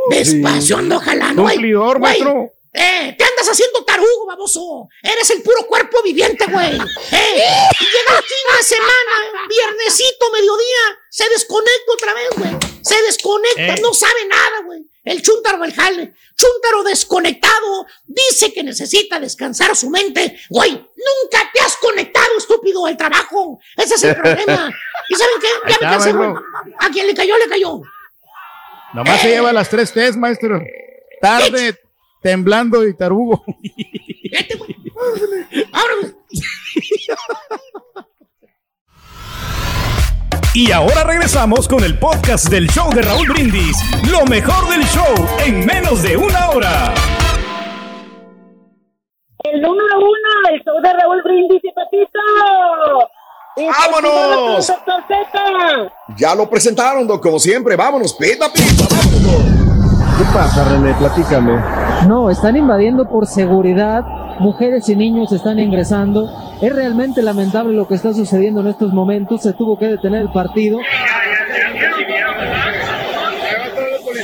Despacio, 0.09 0.77
ando 0.77 0.99
jalando. 0.99 1.43
Cumplidor, 1.43 1.99
maestro. 1.99 2.51
Eh, 2.73 3.15
te 3.17 3.23
andas 3.25 3.49
haciendo 3.49 3.83
tarugo, 3.83 4.25
baboso. 4.27 4.87
Eres 5.03 5.29
el 5.31 5.41
puro 5.43 5.67
cuerpo 5.67 6.01
viviente, 6.03 6.45
güey. 6.45 6.69
Eh, 6.77 6.77
y 6.77 7.83
llega 7.85 8.17
el 8.17 8.23
fin 8.23 8.57
de 8.57 8.63
semana, 8.63 9.47
viernesito, 9.49 10.31
mediodía, 10.31 10.99
se 11.09 11.27
desconecta 11.29 11.91
otra 11.93 12.13
vez, 12.13 12.29
güey. 12.37 12.51
Se 12.81 13.01
desconecta, 13.03 13.75
Eh. 13.75 13.81
no 13.81 13.93
sabe 13.93 14.25
nada, 14.29 14.61
güey. 14.65 14.79
El 15.03 15.21
chúntaro 15.21 15.57
del 15.59 15.73
jale. 15.73 16.13
Chúntaro 16.37 16.83
desconectado, 16.83 17.85
dice 18.05 18.53
que 18.53 18.63
necesita 18.63 19.19
descansar 19.19 19.75
su 19.75 19.89
mente. 19.89 20.39
Güey, 20.49 20.71
nunca 20.71 21.51
te 21.53 21.59
has 21.59 21.75
conectado, 21.77 22.37
estúpido, 22.37 22.85
al 22.85 22.95
trabajo. 22.95 23.59
Ese 23.75 23.95
es 23.95 24.03
el 24.03 24.15
problema. 24.15 24.71
¿Y 25.09 25.15
saben 25.15 25.35
qué? 25.41 25.47
Ya 25.67 25.73
me 25.73 25.79
cansé, 25.93 26.13
güey. 26.13 26.29
A 26.79 26.89
quien 26.89 27.07
le 27.07 27.13
cayó, 27.15 27.37
le 27.37 27.49
cayó. 27.49 27.81
Nomás 28.93 29.21
se 29.21 29.29
lleva 29.29 29.51
las 29.51 29.69
tres 29.69 29.91
T's, 29.91 30.15
maestro. 30.15 30.61
Tarde, 31.19 31.77
temblando 32.21 32.87
y 32.87 32.95
tarugo. 32.95 33.43
Ahora, 35.73 35.93
güey. 35.99 36.15
Y 40.53 40.71
ahora 40.71 41.05
regresamos 41.05 41.65
con 41.67 41.81
el 41.83 41.97
podcast 41.97 42.49
del 42.49 42.67
show 42.69 42.93
de 42.93 43.01
Raúl 43.01 43.27
Brindis. 43.29 43.77
Lo 44.09 44.25
mejor 44.25 44.69
del 44.69 44.83
show 44.83 45.15
en 45.45 45.65
menos 45.65 46.03
de 46.03 46.17
una 46.17 46.49
hora. 46.49 46.93
El 49.45 49.61
número 49.61 49.97
uno, 49.97 50.49
el 50.51 50.61
show 50.61 50.81
de 50.81 50.93
Raúl 50.93 51.21
Brindis 51.23 51.61
y 51.63 51.71
Pepito. 51.71 52.19
Y 53.55 53.65
¡Vámonos! 53.65 54.73
Ya 56.17 56.35
lo 56.35 56.49
presentaron, 56.49 57.07
Doc, 57.07 57.23
como 57.23 57.39
siempre. 57.39 57.77
Vámonos, 57.77 58.13
pita, 58.13 58.51
pita, 58.51 58.87
vámonos. 58.89 59.60
¿Qué 60.21 60.27
pasa, 60.35 60.69
René? 60.69 60.93
Platícame. 60.99 61.53
No, 62.07 62.29
están 62.29 62.55
invadiendo 62.55 63.09
por 63.09 63.25
seguridad. 63.25 64.03
Mujeres 64.39 64.87
y 64.87 64.95
niños 64.95 65.31
están 65.31 65.57
ingresando. 65.57 66.29
Es 66.61 66.71
realmente 66.75 67.23
lamentable 67.23 67.73
lo 67.73 67.87
que 67.87 67.95
está 67.95 68.13
sucediendo 68.13 68.61
en 68.61 68.67
estos 68.67 68.93
momentos. 68.93 69.41
Se 69.41 69.53
tuvo 69.53 69.79
que 69.79 69.87
detener 69.87 70.21
el 70.21 70.31
partido. 70.31 70.77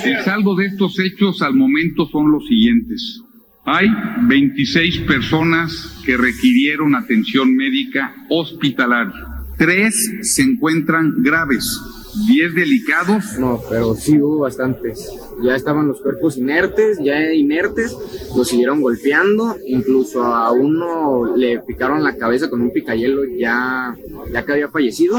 El 0.04 0.24
saldo 0.24 0.56
de 0.56 0.68
estos 0.68 1.00
hechos 1.00 1.42
al 1.42 1.56
momento 1.56 2.08
son 2.12 2.32
los 2.32 2.46
siguientes. 2.46 3.24
Hay 3.66 3.88
26 4.28 5.00
personas 5.00 6.00
que 6.06 6.16
requirieron 6.16 6.94
atención 6.94 7.56
médica 7.56 8.14
hospitalaria. 8.30 9.38
Tres 9.58 9.96
se 10.22 10.44
encuentran 10.44 11.24
graves, 11.24 11.82
10 12.26 12.56
delicados. 12.56 13.38
No, 13.38 13.62
pero 13.70 13.96
sí 13.96 14.20
hubo 14.20 14.40
bastantes. 14.40 15.12
Ya 15.42 15.56
estaban 15.56 15.88
los 15.88 16.02
cuerpos 16.02 16.38
inertes, 16.38 16.98
ya 17.02 17.34
inertes, 17.34 17.96
los 18.36 18.48
siguieron 18.48 18.82
golpeando, 18.82 19.56
incluso 19.66 20.24
a 20.24 20.52
uno 20.52 21.36
le 21.36 21.60
picaron 21.60 22.04
la 22.04 22.18
cabeza 22.18 22.50
con 22.50 22.62
un 22.62 22.72
picayelo 22.72 23.24
ya, 23.38 23.96
ya 24.32 24.46
que 24.46 24.52
había 24.54 24.70
fallecido. 24.70 25.18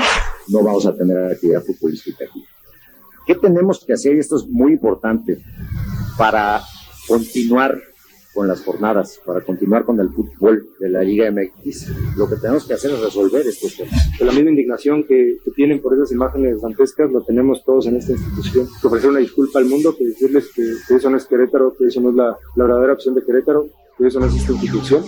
no 0.49 0.63
vamos 0.63 0.87
a 0.87 0.97
tener 0.97 1.17
actividad 1.33 1.63
futbolística 1.63 2.25
aquí. 2.25 2.45
¿Qué 3.27 3.35
tenemos 3.35 3.85
que 3.85 3.93
hacer? 3.93 4.17
Y 4.17 4.21
esto 4.21 4.37
es 4.37 4.47
muy 4.49 4.73
importante 4.73 5.39
para 6.17 6.63
continuar 7.07 7.79
con 8.39 8.47
las 8.47 8.63
jornadas, 8.63 9.21
para 9.27 9.41
continuar 9.41 9.85
con 9.85 9.99
el 9.99 10.11
fútbol 10.11 10.65
de 10.79 10.89
la 10.89 11.03
Liga 11.03 11.29
MX. 11.29 12.17
Lo 12.17 12.29
que 12.29 12.37
tenemos 12.37 12.69
que 12.69 12.75
hacer 12.75 12.93
es 12.93 13.01
resolver 13.01 13.45
estos 13.45 13.75
temas. 13.75 13.93
La 14.21 14.31
misma 14.31 14.51
indignación 14.51 15.03
que, 15.03 15.39
que 15.45 15.51
tienen 15.57 15.81
por 15.81 15.93
esas 15.95 16.13
imágenes 16.13 16.63
dantescas 16.63 17.11
lo 17.11 17.21
tenemos 17.25 17.65
todos 17.65 17.89
en 17.89 17.97
esta 17.97 18.13
institución. 18.13 18.69
Que 18.81 18.87
ofrecer 18.87 19.11
una 19.11 19.19
disculpa 19.19 19.59
al 19.59 19.65
mundo, 19.65 19.93
que 19.99 20.05
decirles 20.05 20.53
que, 20.55 20.63
que 20.87 20.95
eso 20.95 21.11
no 21.11 21.17
es 21.17 21.27
Querétaro, 21.27 21.75
que 21.77 21.87
eso 21.87 22.01
no 22.01 22.11
es 22.11 22.15
la, 22.15 22.39
la 22.55 22.65
verdadera 22.65 22.93
opción 22.93 23.17
de 23.17 23.25
Querétaro, 23.25 23.71
que 23.99 24.07
eso 24.07 24.21
no 24.21 24.27
es 24.27 24.35
esta 24.37 24.53
institución. 24.53 25.05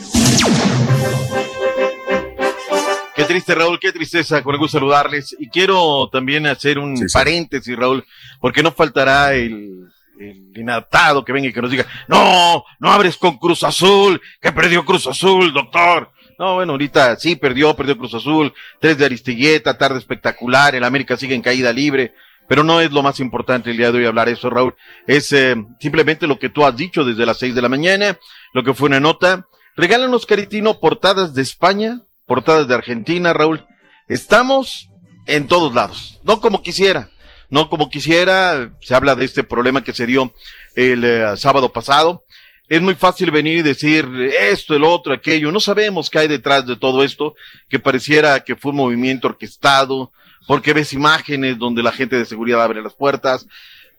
Qué 3.15 3.25
triste, 3.27 3.55
Raúl, 3.55 3.79
qué 3.79 3.93
tristeza, 3.93 4.43
con 4.43 4.55
el 4.55 4.59
gusto 4.59 4.79
saludarles. 4.79 5.37
Y 5.39 5.49
quiero 5.51 6.09
también 6.11 6.49
hacer 6.49 6.81
un 6.81 6.97
paréntesis, 7.13 7.77
Raúl, 7.77 8.05
porque 8.41 8.65
no 8.65 8.73
faltará 8.73 9.37
el, 9.37 9.87
el 10.21 10.53
inadaptado 10.55 11.25
que 11.25 11.33
venga 11.33 11.49
y 11.49 11.53
que 11.53 11.63
nos 11.63 11.71
diga, 11.71 11.87
no, 12.07 12.65
no 12.79 12.91
abres 12.91 13.17
con 13.17 13.39
Cruz 13.39 13.63
Azul, 13.63 14.21
que 14.41 14.53
perdió 14.53 14.85
Cruz 14.85 15.07
Azul, 15.07 15.53
doctor. 15.53 16.13
No, 16.39 16.55
bueno, 16.55 16.73
ahorita 16.73 17.17
sí 17.17 17.37
perdió, 17.37 17.75
perdió 17.75 17.99
Cruz 17.99 18.15
Azul, 18.15 18.53
tres 18.81 18.99
de 18.99 19.07
Aristigueta, 19.07 19.77
tarde 19.77 19.99
espectacular, 19.99 20.75
el 20.75 20.85
América 20.85 21.17
sigue 21.17 21.35
en 21.35 21.43
caída 21.43 21.73
libre, 21.73 22.15
pero 22.49 22.65
no 22.65 22.81
es 22.81 22.91
lo 22.93 23.03
más 23.03 23.21
importante 23.21 23.71
el 23.71 23.77
día 23.77 23.93
de 23.93 23.99
hoy 23.99 24.07
hablar 24.07 24.29
eso, 24.29 24.51
Raúl. 24.51 24.75
Es 25.07 25.33
eh, 25.33 25.57
simplemente 25.79 26.27
lo 26.27 26.39
que 26.39 26.49
tú 26.49 26.65
has 26.65 26.77
dicho 26.77 27.05
desde 27.05 27.27
las 27.27 27.39
seis 27.39 27.55
de 27.55 27.63
la 27.63 27.69
mañana, 27.69 28.19
lo 28.53 28.63
que 28.63 28.75
fue 28.75 28.89
una 28.89 29.01
nota. 29.01 29.47
Regálanos, 29.77 30.27
Caritino, 30.27 30.81
portadas 30.81 31.35
de 31.35 31.43
España, 31.43 32.01
portadas 32.27 32.69
de 32.69 32.75
Argentina, 32.75 33.33
Raúl. 33.33 33.67
Estamos 34.09 34.89
en 35.27 35.47
todos 35.47 35.75
lados, 35.75 36.21
no 36.25 36.41
como 36.41 36.63
quisiera, 36.63 37.11
no 37.51 37.69
como 37.69 37.91
quisiera. 37.91 38.73
Se 38.81 38.95
habla 38.95 39.15
de 39.15 39.25
este 39.25 39.45
problema 39.45 39.85
que 39.85 39.93
se 39.93 40.07
dio 40.07 40.33
el 40.75 41.05
eh, 41.05 41.37
sábado 41.37 41.73
pasado. 41.73 42.25
Es 42.69 42.81
muy 42.81 42.95
fácil 42.95 43.33
venir 43.33 43.59
y 43.59 43.63
decir 43.63 44.09
esto, 44.39 44.77
el 44.77 44.85
otro, 44.85 45.13
aquello. 45.13 45.51
No 45.51 45.59
sabemos 45.59 46.09
qué 46.09 46.21
hay 46.21 46.29
detrás 46.29 46.67
de 46.67 46.77
todo 46.77 47.03
esto, 47.03 47.35
que 47.69 47.81
pareciera 47.81 48.41
que 48.45 48.55
fue 48.55 48.71
un 48.71 48.77
movimiento 48.77 49.27
orquestado, 49.27 50.13
porque 50.47 50.73
ves 50.73 50.93
imágenes 50.93 51.59
donde 51.59 51.83
la 51.83 51.91
gente 51.91 52.17
de 52.17 52.25
seguridad 52.25 52.63
abre 52.63 52.81
las 52.81 52.95
puertas, 52.95 53.49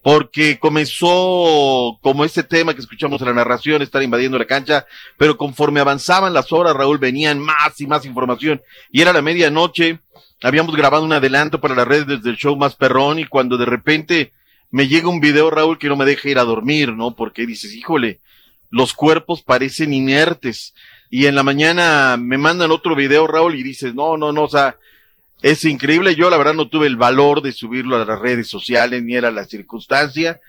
porque 0.01 0.57
comenzó 0.57 1.99
como 2.01 2.23
este 2.23 2.43
tema 2.43 2.73
que 2.73 2.79
escuchamos 2.79 3.21
en 3.21 3.27
la 3.27 3.33
narración, 3.33 3.81
estar 3.81 4.01
invadiendo 4.01 4.39
la 4.39 4.45
cancha, 4.45 4.85
pero 5.17 5.37
conforme 5.37 5.81
avanzaban 5.81 6.33
las 6.33 6.51
horas, 6.51 6.73
Raúl, 6.73 6.97
venían 6.97 7.39
más 7.39 7.79
y 7.79 7.87
más 7.87 8.05
información, 8.05 8.61
y 8.89 9.01
era 9.01 9.13
la 9.13 9.21
medianoche, 9.21 9.99
habíamos 10.41 10.75
grabado 10.75 11.03
un 11.03 11.13
adelanto 11.13 11.61
para 11.61 11.75
las 11.75 11.87
redes 11.87 12.07
desde 12.07 12.29
el 12.29 12.37
show 12.37 12.55
más 12.55 12.75
perrón, 12.75 13.19
y 13.19 13.25
cuando 13.25 13.57
de 13.57 13.65
repente 13.65 14.31
me 14.69 14.87
llega 14.87 15.09
un 15.09 15.19
video, 15.19 15.49
Raúl, 15.49 15.77
que 15.77 15.89
no 15.89 15.95
me 15.95 16.05
deja 16.05 16.29
ir 16.29 16.39
a 16.39 16.43
dormir, 16.43 16.93
¿no? 16.93 17.15
Porque 17.15 17.45
dices, 17.45 17.73
híjole, 17.73 18.19
los 18.69 18.93
cuerpos 18.93 19.41
parecen 19.41 19.93
inertes, 19.93 20.73
y 21.09 21.25
en 21.25 21.35
la 21.35 21.43
mañana 21.43 22.17
me 22.17 22.37
mandan 22.37 22.71
otro 22.71 22.95
video, 22.95 23.27
Raúl, 23.27 23.55
y 23.55 23.63
dices, 23.63 23.93
no, 23.93 24.15
no, 24.17 24.31
no, 24.31 24.43
o 24.43 24.49
sea, 24.49 24.77
es 25.41 25.65
increíble. 25.65 26.15
Yo 26.15 26.29
la 26.29 26.37
verdad 26.37 26.53
no 26.53 26.69
tuve 26.69 26.87
el 26.87 26.95
valor 26.95 27.41
de 27.41 27.51
subirlo 27.51 27.95
a 27.95 28.05
las 28.05 28.19
redes 28.19 28.47
sociales 28.47 29.03
ni 29.03 29.15
era 29.15 29.31
la 29.31 29.45
circunstancia, 29.45 30.39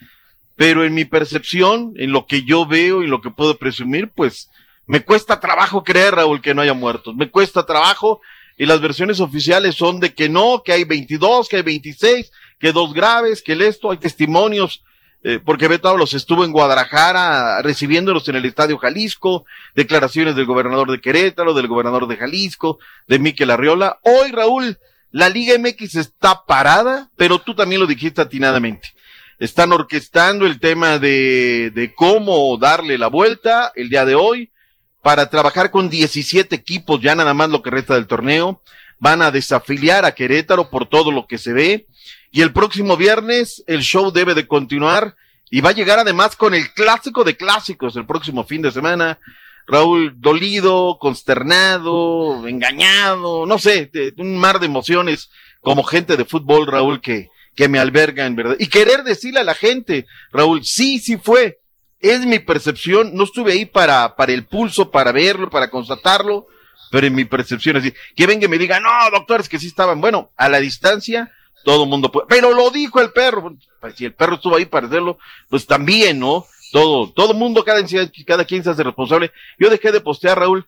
pero 0.54 0.84
en 0.84 0.94
mi 0.94 1.04
percepción, 1.04 1.94
en 1.96 2.12
lo 2.12 2.26
que 2.26 2.42
yo 2.42 2.66
veo 2.66 3.02
y 3.02 3.06
lo 3.06 3.20
que 3.20 3.30
puedo 3.30 3.56
presumir, 3.56 4.10
pues 4.14 4.50
me 4.86 5.00
cuesta 5.00 5.40
trabajo 5.40 5.82
creer, 5.82 6.14
Raúl, 6.14 6.42
que 6.42 6.54
no 6.54 6.62
haya 6.62 6.74
muertos. 6.74 7.14
Me 7.16 7.30
cuesta 7.30 7.64
trabajo 7.64 8.20
y 8.56 8.66
las 8.66 8.80
versiones 8.80 9.20
oficiales 9.20 9.74
son 9.74 10.00
de 10.00 10.14
que 10.14 10.28
no, 10.28 10.62
que 10.64 10.72
hay 10.72 10.84
22, 10.84 11.48
que 11.48 11.56
hay 11.56 11.62
26, 11.62 12.30
que 12.58 12.72
dos 12.72 12.92
graves, 12.94 13.42
que 13.42 13.52
el 13.52 13.62
esto, 13.62 13.90
hay 13.90 13.98
testimonios. 13.98 14.82
Eh, 15.24 15.38
porque 15.44 15.68
Beto 15.68 15.96
los 15.96 16.14
estuvo 16.14 16.44
en 16.44 16.50
Guadalajara 16.50 17.62
recibiéndolos 17.62 18.28
en 18.28 18.36
el 18.36 18.44
Estadio 18.44 18.76
Jalisco, 18.78 19.44
declaraciones 19.74 20.34
del 20.34 20.46
gobernador 20.46 20.90
de 20.90 21.00
Querétaro, 21.00 21.54
del 21.54 21.68
gobernador 21.68 22.08
de 22.08 22.16
Jalisco, 22.16 22.78
de 23.06 23.20
Miquel 23.20 23.50
Arriola. 23.50 24.00
Hoy, 24.02 24.32
Raúl, 24.32 24.78
la 25.12 25.28
Liga 25.28 25.56
MX 25.58 25.94
está 25.94 26.44
parada, 26.44 27.10
pero 27.16 27.38
tú 27.38 27.54
también 27.54 27.80
lo 27.80 27.86
dijiste 27.86 28.20
atinadamente. 28.20 28.94
Están 29.38 29.72
orquestando 29.72 30.44
el 30.44 30.58
tema 30.58 30.98
de, 30.98 31.70
de 31.72 31.94
cómo 31.94 32.56
darle 32.58 32.98
la 32.98 33.06
vuelta 33.06 33.70
el 33.76 33.90
día 33.90 34.04
de 34.04 34.16
hoy 34.16 34.50
para 35.02 35.28
trabajar 35.28 35.70
con 35.70 35.90
17 35.90 36.54
equipos, 36.54 37.00
ya 37.00 37.14
nada 37.14 37.34
más 37.34 37.50
lo 37.50 37.60
que 37.60 37.70
resta 37.70 37.94
del 37.94 38.06
torneo. 38.06 38.62
Van 38.98 39.20
a 39.20 39.32
desafiliar 39.32 40.04
a 40.04 40.14
Querétaro 40.14 40.70
por 40.70 40.88
todo 40.88 41.10
lo 41.10 41.26
que 41.26 41.38
se 41.38 41.52
ve. 41.52 41.86
Y 42.30 42.40
el 42.40 42.52
próximo 42.52 42.96
viernes 42.96 43.64
el 43.66 43.82
show 43.82 44.12
debe 44.12 44.34
de 44.34 44.46
continuar 44.46 45.16
y 45.50 45.60
va 45.60 45.70
a 45.70 45.74
llegar 45.74 45.98
además 45.98 46.36
con 46.36 46.54
el 46.54 46.72
clásico 46.72 47.24
de 47.24 47.36
clásicos 47.36 47.96
el 47.96 48.06
próximo 48.06 48.44
fin 48.44 48.62
de 48.62 48.70
semana. 48.70 49.18
Raúl 49.66 50.14
dolido, 50.16 50.98
consternado, 50.98 52.46
engañado, 52.48 53.44
no 53.44 53.58
sé, 53.58 53.90
un 54.18 54.36
mar 54.38 54.60
de 54.60 54.66
emociones 54.66 55.30
como 55.60 55.84
gente 55.84 56.16
de 56.16 56.24
fútbol, 56.24 56.66
Raúl, 56.66 57.00
que, 57.00 57.28
que 57.54 57.68
me 57.68 57.78
alberga 57.78 58.26
en 58.26 58.36
verdad. 58.36 58.56
Y 58.58 58.68
querer 58.68 59.04
decirle 59.04 59.40
a 59.40 59.44
la 59.44 59.54
gente, 59.54 60.06
Raúl, 60.32 60.64
sí, 60.64 60.98
sí 60.98 61.16
fue. 61.16 61.61
Es 62.02 62.26
mi 62.26 62.40
percepción, 62.40 63.14
no 63.14 63.24
estuve 63.24 63.52
ahí 63.52 63.64
para, 63.64 64.16
para 64.16 64.32
el 64.32 64.44
pulso, 64.44 64.90
para 64.90 65.12
verlo, 65.12 65.48
para 65.48 65.70
constatarlo, 65.70 66.48
pero 66.90 67.06
en 67.06 67.14
mi 67.14 67.24
percepción 67.24 67.76
es 67.76 67.84
decir, 67.84 67.98
que 68.14 68.26
venga 68.26 68.44
y 68.44 68.48
me 68.48 68.58
diga, 68.58 68.80
no, 68.80 68.90
doctores, 69.12 69.48
que 69.48 69.58
sí 69.58 69.68
estaban. 69.68 70.00
Bueno, 70.00 70.30
a 70.36 70.48
la 70.48 70.58
distancia, 70.58 71.32
todo 71.64 71.84
el 71.84 71.88
mundo 71.88 72.10
puede. 72.10 72.26
Pero 72.28 72.52
lo 72.52 72.70
dijo 72.70 73.00
el 73.00 73.12
perro. 73.12 73.56
Pues, 73.80 73.94
si 73.94 74.04
el 74.04 74.14
perro 74.14 74.34
estuvo 74.34 74.56
ahí 74.56 74.66
para 74.66 74.88
hacerlo, 74.88 75.18
pues 75.48 75.66
también, 75.66 76.18
¿no? 76.18 76.44
Todo, 76.72 77.10
todo 77.12 77.34
mundo, 77.34 77.64
cada, 77.64 77.80
cada 78.26 78.44
quien 78.44 78.64
se 78.64 78.70
hace 78.70 78.82
responsable. 78.82 79.30
Yo 79.58 79.70
dejé 79.70 79.92
de 79.92 80.00
postear, 80.00 80.38
Raúl. 80.38 80.66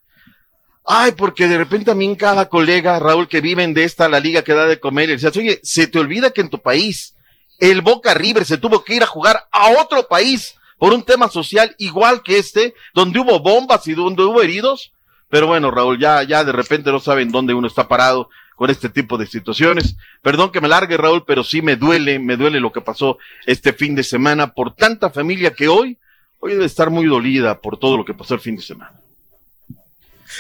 Ay, 0.86 1.12
porque 1.12 1.48
de 1.48 1.56
repente 1.58 1.86
también 1.86 2.14
cada 2.14 2.48
colega, 2.48 2.98
Raúl, 2.98 3.26
que 3.26 3.40
viven 3.40 3.74
de 3.74 3.84
esta, 3.84 4.08
la 4.08 4.20
liga 4.20 4.42
que 4.42 4.52
da 4.52 4.66
de 4.66 4.78
comer, 4.78 5.08
y 5.08 5.12
decías, 5.12 5.36
oye, 5.36 5.58
se 5.62 5.86
te 5.86 5.98
olvida 5.98 6.30
que 6.30 6.42
en 6.42 6.50
tu 6.50 6.60
país, 6.60 7.16
el 7.58 7.80
Boca 7.80 8.12
River 8.12 8.44
se 8.44 8.58
tuvo 8.58 8.84
que 8.84 8.94
ir 8.94 9.02
a 9.02 9.06
jugar 9.06 9.48
a 9.50 9.70
otro 9.80 10.06
país 10.06 10.56
por 10.84 10.92
un 10.92 11.02
tema 11.02 11.30
social 11.30 11.74
igual 11.78 12.22
que 12.22 12.36
este, 12.36 12.74
donde 12.92 13.18
hubo 13.18 13.40
bombas 13.40 13.88
y 13.88 13.94
donde 13.94 14.22
hubo 14.22 14.42
heridos. 14.42 14.92
Pero 15.30 15.46
bueno, 15.46 15.70
Raúl, 15.70 15.98
ya, 15.98 16.22
ya 16.24 16.44
de 16.44 16.52
repente 16.52 16.92
no 16.92 17.00
saben 17.00 17.32
dónde 17.32 17.54
uno 17.54 17.66
está 17.66 17.88
parado 17.88 18.28
con 18.54 18.68
este 18.68 18.90
tipo 18.90 19.16
de 19.16 19.26
situaciones. 19.26 19.96
Perdón 20.20 20.52
que 20.52 20.60
me 20.60 20.68
largue, 20.68 20.98
Raúl, 20.98 21.24
pero 21.26 21.42
sí 21.42 21.62
me 21.62 21.76
duele, 21.76 22.18
me 22.18 22.36
duele 22.36 22.60
lo 22.60 22.70
que 22.70 22.82
pasó 22.82 23.16
este 23.46 23.72
fin 23.72 23.94
de 23.94 24.02
semana 24.02 24.52
por 24.52 24.74
tanta 24.74 25.08
familia 25.08 25.54
que 25.54 25.68
hoy, 25.68 25.96
hoy 26.38 26.52
debe 26.52 26.66
estar 26.66 26.90
muy 26.90 27.06
dolida 27.06 27.62
por 27.62 27.78
todo 27.78 27.96
lo 27.96 28.04
que 28.04 28.12
pasó 28.12 28.34
el 28.34 28.40
fin 28.40 28.56
de 28.56 28.62
semana. 28.62 28.92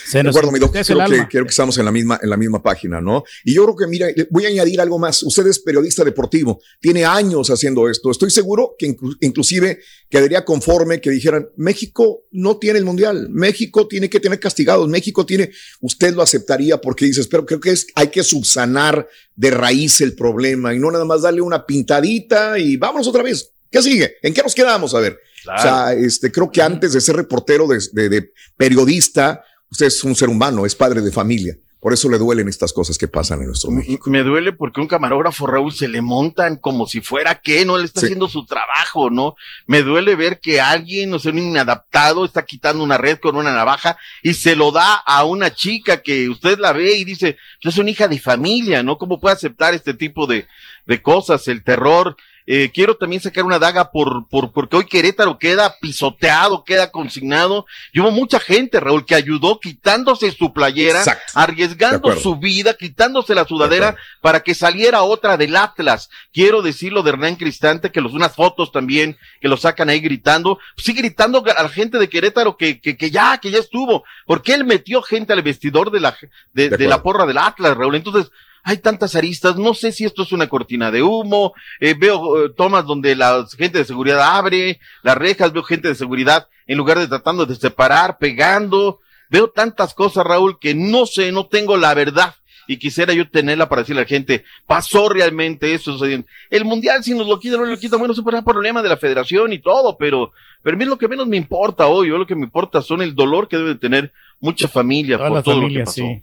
Se 0.06 0.18
De 0.18 0.24
nos 0.24 0.34
acuerdo, 0.36 0.52
mi 0.52 0.58
doc. 0.58 0.72
Creo 0.72 0.84
que, 0.84 1.02
alma. 1.02 1.28
creo 1.28 1.44
que 1.44 1.50
estamos 1.50 1.76
en 1.78 1.84
la 1.84 1.92
misma, 1.92 2.18
en 2.22 2.30
la 2.30 2.36
misma 2.36 2.62
página, 2.62 3.00
¿no? 3.00 3.24
Y 3.44 3.54
yo 3.54 3.64
creo 3.64 3.76
que, 3.76 3.86
mira, 3.86 4.08
voy 4.30 4.44
a 4.46 4.48
añadir 4.48 4.80
algo 4.80 4.98
más. 4.98 5.22
Usted 5.22 5.46
es 5.46 5.58
periodista 5.58 6.04
deportivo, 6.04 6.60
tiene 6.80 7.04
años 7.04 7.48
haciendo 7.50 7.88
esto. 7.88 8.10
Estoy 8.10 8.30
seguro 8.30 8.74
que 8.78 8.88
inclu- 8.88 9.16
inclusive 9.20 9.80
quedaría 10.08 10.44
conforme 10.44 11.00
que 11.00 11.10
dijeran, 11.10 11.48
México 11.56 12.24
no 12.30 12.58
tiene 12.58 12.78
el 12.78 12.84
mundial, 12.84 13.28
México 13.30 13.88
tiene 13.88 14.08
que 14.10 14.20
tener 14.20 14.38
castigados, 14.40 14.88
México 14.88 15.24
tiene, 15.26 15.50
usted 15.80 16.14
lo 16.14 16.22
aceptaría 16.22 16.80
porque 16.80 17.04
dices, 17.06 17.26
pero 17.28 17.44
creo 17.46 17.60
que 17.60 17.70
es, 17.70 17.86
hay 17.94 18.08
que 18.08 18.22
subsanar 18.22 19.08
de 19.34 19.50
raíz 19.50 20.00
el 20.00 20.14
problema 20.14 20.74
y 20.74 20.78
no 20.78 20.90
nada 20.90 21.04
más 21.04 21.22
darle 21.22 21.40
una 21.40 21.66
pintadita 21.66 22.58
y 22.58 22.76
vámonos 22.76 23.06
otra 23.08 23.22
vez. 23.22 23.50
¿Qué 23.70 23.82
sigue? 23.82 24.14
¿En 24.22 24.32
qué 24.32 24.42
nos 24.42 24.54
quedamos? 24.54 24.94
A 24.94 25.00
ver. 25.00 25.18
Claro. 25.42 25.58
O 25.58 25.62
sea, 25.62 25.92
este, 25.94 26.30
creo 26.30 26.50
que 26.50 26.62
antes 26.62 26.92
de 26.92 27.00
ser 27.00 27.16
reportero, 27.16 27.66
de, 27.66 27.78
de- 27.92 28.08
de 28.08 28.32
periodista, 28.56 29.42
usted 29.74 29.86
es 29.86 30.04
un 30.04 30.14
ser 30.14 30.28
humano, 30.28 30.64
es 30.64 30.74
padre 30.76 31.00
de 31.00 31.10
familia. 31.10 31.56
Por 31.80 31.92
eso 31.92 32.08
le 32.08 32.16
duelen 32.16 32.48
estas 32.48 32.72
cosas 32.72 32.96
que 32.96 33.08
pasan 33.08 33.40
en 33.40 33.48
nuestro 33.48 33.70
México. 33.72 34.08
Me 34.08 34.22
duele 34.22 34.52
porque 34.52 34.80
un 34.80 34.86
camarógrafo, 34.86 35.46
Raúl, 35.48 35.70
se 35.72 35.88
le 35.88 36.00
montan 36.00 36.56
como 36.56 36.86
si 36.86 37.00
fuera 37.02 37.34
que 37.42 37.64
no 37.66 37.76
le 37.76 37.84
está 37.84 38.00
Sí. 38.00 38.06
haciendo 38.06 38.26
su 38.28 38.46
trabajo, 38.46 39.10
¿no? 39.10 39.34
Me 39.66 39.82
duele 39.82 40.14
ver 40.14 40.38
que 40.40 40.60
alguien, 40.62 41.12
o 41.12 41.18
sea, 41.18 41.32
un 41.32 41.40
inadaptado, 41.40 42.24
está 42.24 42.46
quitando 42.46 42.82
una 42.84 42.96
red 42.96 43.18
con 43.18 43.36
una 43.36 43.52
navaja 43.52 43.98
y 44.22 44.32
se 44.34 44.54
lo 44.56 44.70
da 44.72 44.94
a 44.94 45.24
una 45.24 45.52
chica 45.52 46.00
que 46.02 46.30
usted 46.30 46.58
la 46.58 46.72
ve 46.72 46.94
y 46.96 47.04
dice, 47.04 47.36
"Pues 47.62 47.74
es 47.74 47.78
una 47.78 47.90
hija 47.90 48.08
de 48.08 48.18
familia, 48.20 48.82
¿no? 48.82 48.96
¿Cómo 48.96 49.20
puede 49.20 49.34
aceptar 49.34 49.74
este 49.74 49.92
tipo 49.92 50.26
de, 50.26 50.46
de 50.86 51.02
cosas? 51.02 51.48
El 51.48 51.62
terror. 51.64 52.16
Eh, 52.46 52.70
quiero 52.74 52.96
también 52.96 53.22
sacar 53.22 53.44
una 53.44 53.58
daga 53.58 53.90
por, 53.90 54.28
por, 54.28 54.52
porque 54.52 54.76
hoy 54.76 54.84
Querétaro 54.84 55.38
queda 55.38 55.76
pisoteado, 55.80 56.62
queda 56.64 56.90
consignado. 56.90 57.64
Y 57.92 58.00
hubo 58.00 58.10
mucha 58.10 58.38
gente, 58.38 58.80
Raúl, 58.80 59.06
que 59.06 59.14
ayudó 59.14 59.60
quitándose 59.60 60.30
su 60.30 60.52
playera, 60.52 60.98
Exacto. 60.98 61.32
Arriesgando 61.34 62.14
su 62.16 62.36
vida, 62.36 62.74
quitándose 62.74 63.34
la 63.34 63.46
sudadera 63.46 63.96
para 64.20 64.40
que 64.40 64.54
saliera 64.54 65.02
otra 65.02 65.36
del 65.36 65.56
Atlas. 65.56 66.10
Quiero 66.32 66.60
decirlo 66.60 67.02
de 67.02 67.10
Hernán 67.10 67.36
Cristante, 67.36 67.90
que 67.90 68.02
los 68.02 68.12
unas 68.12 68.34
fotos 68.34 68.72
también, 68.72 69.16
que 69.40 69.48
lo 69.48 69.56
sacan 69.56 69.88
ahí 69.88 70.00
gritando, 70.00 70.58
sí 70.76 70.92
gritando 70.92 71.42
a 71.56 71.62
la 71.62 71.68
gente 71.68 71.98
de 71.98 72.08
Querétaro 72.08 72.56
que, 72.56 72.80
que, 72.80 72.96
que 72.96 73.10
ya, 73.10 73.38
que 73.38 73.50
ya 73.50 73.58
estuvo, 73.58 74.04
porque 74.26 74.52
él 74.52 74.64
metió 74.64 75.00
gente 75.02 75.32
al 75.32 75.42
vestidor 75.42 75.90
de 75.90 76.00
la, 76.00 76.16
de, 76.52 76.68
De 76.68 76.76
de 76.76 76.88
la 76.88 77.02
porra 77.02 77.24
del 77.24 77.38
Atlas, 77.38 77.76
Raúl. 77.76 77.94
Entonces, 77.94 78.30
hay 78.64 78.78
tantas 78.78 79.14
aristas, 79.14 79.56
no 79.56 79.74
sé 79.74 79.92
si 79.92 80.04
esto 80.04 80.22
es 80.22 80.32
una 80.32 80.48
cortina 80.48 80.90
de 80.90 81.02
humo, 81.02 81.52
eh, 81.80 81.94
veo 81.96 82.46
eh, 82.46 82.50
tomas 82.56 82.86
donde 82.86 83.14
la 83.14 83.46
gente 83.56 83.78
de 83.78 83.84
seguridad 83.84 84.36
abre 84.36 84.80
las 85.02 85.16
rejas, 85.16 85.52
veo 85.52 85.62
gente 85.62 85.88
de 85.88 85.94
seguridad 85.94 86.48
en 86.66 86.78
lugar 86.78 86.98
de 86.98 87.06
tratando 87.06 87.44
de 87.44 87.54
separar, 87.56 88.16
pegando, 88.16 89.00
veo 89.28 89.50
tantas 89.50 89.92
cosas, 89.92 90.24
Raúl, 90.24 90.58
que 90.58 90.74
no 90.74 91.04
sé, 91.04 91.30
no 91.30 91.46
tengo 91.46 91.76
la 91.76 91.92
verdad. 91.92 92.34
Y 92.66 92.78
quisiera 92.78 93.12
yo 93.12 93.28
tenerla 93.28 93.68
para 93.68 93.82
decirle 93.82 94.00
a 94.00 94.04
la 94.04 94.08
gente, 94.08 94.42
pasó 94.66 95.10
realmente 95.10 95.74
eso 95.74 95.92
sucediendo. 95.92 96.26
El 96.48 96.64
mundial, 96.64 97.04
si 97.04 97.12
nos 97.12 97.26
lo 97.26 97.38
quita, 97.38 97.58
no 97.58 97.66
lo 97.66 97.76
quita, 97.76 97.98
bueno, 97.98 98.14
eso 98.14 98.22
será 98.24 98.40
problema 98.40 98.82
de 98.82 98.88
la 98.88 98.96
federación 98.96 99.52
y 99.52 99.58
todo, 99.58 99.98
pero, 99.98 100.32
pero 100.62 100.74
a 100.74 100.78
mí 100.78 100.86
lo 100.86 100.96
que 100.96 101.06
menos 101.06 101.26
me 101.26 101.36
importa 101.36 101.86
hoy, 101.88 102.08
yo 102.08 102.16
lo 102.16 102.26
que 102.26 102.34
me 102.34 102.44
importa 102.44 102.80
son 102.80 103.02
el 103.02 103.14
dolor 103.14 103.48
que 103.48 103.58
debe 103.58 103.74
tener 103.74 104.10
mucha 104.40 104.68
familia 104.68 105.18
Toda 105.18 105.28
por 105.28 105.36
la 105.36 105.42
todo 105.42 105.54
familia, 105.56 105.80
lo 105.80 105.84
que 105.84 105.84
pasó. 105.84 105.92
sí. 105.92 106.22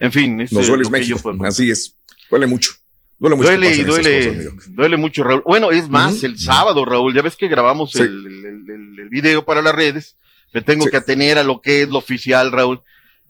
En 0.00 0.10
fin, 0.10 0.40
es 0.40 0.52
Nos 0.52 0.66
duele 0.66 0.88
México. 0.90 1.20
puedo- 1.22 1.44
Así 1.44 1.70
es. 1.70 1.94
Duele 2.28 2.46
mucho. 2.48 2.72
Duele 3.18 3.36
mucho. 3.36 3.48
Duele 3.50 3.74
y 3.76 3.82
duele, 3.84 4.26
cosas, 4.50 4.74
duele 4.74 4.96
mucho, 4.96 5.22
Raúl. 5.22 5.42
Bueno, 5.46 5.70
es 5.70 5.88
más, 5.88 6.22
el 6.24 6.38
sábado, 6.38 6.84
Raúl, 6.84 7.14
ya 7.14 7.22
ves 7.22 7.36
que 7.36 7.48
grabamos 7.48 7.92
Sí. 7.92 8.00
el, 8.00 8.26
el, 8.26 8.70
el- 8.70 8.98
el 8.98 9.08
video 9.10 9.44
para 9.44 9.60
las 9.62 9.74
redes. 9.74 10.16
Me 10.52 10.62
tengo 10.62 10.84
Sí. 10.86 10.90
que 10.90 10.96
atener 10.96 11.38
a 11.38 11.44
lo 11.44 11.60
que 11.60 11.82
es 11.82 11.88
lo 11.88 11.98
oficial, 11.98 12.50
Raúl. 12.50 12.80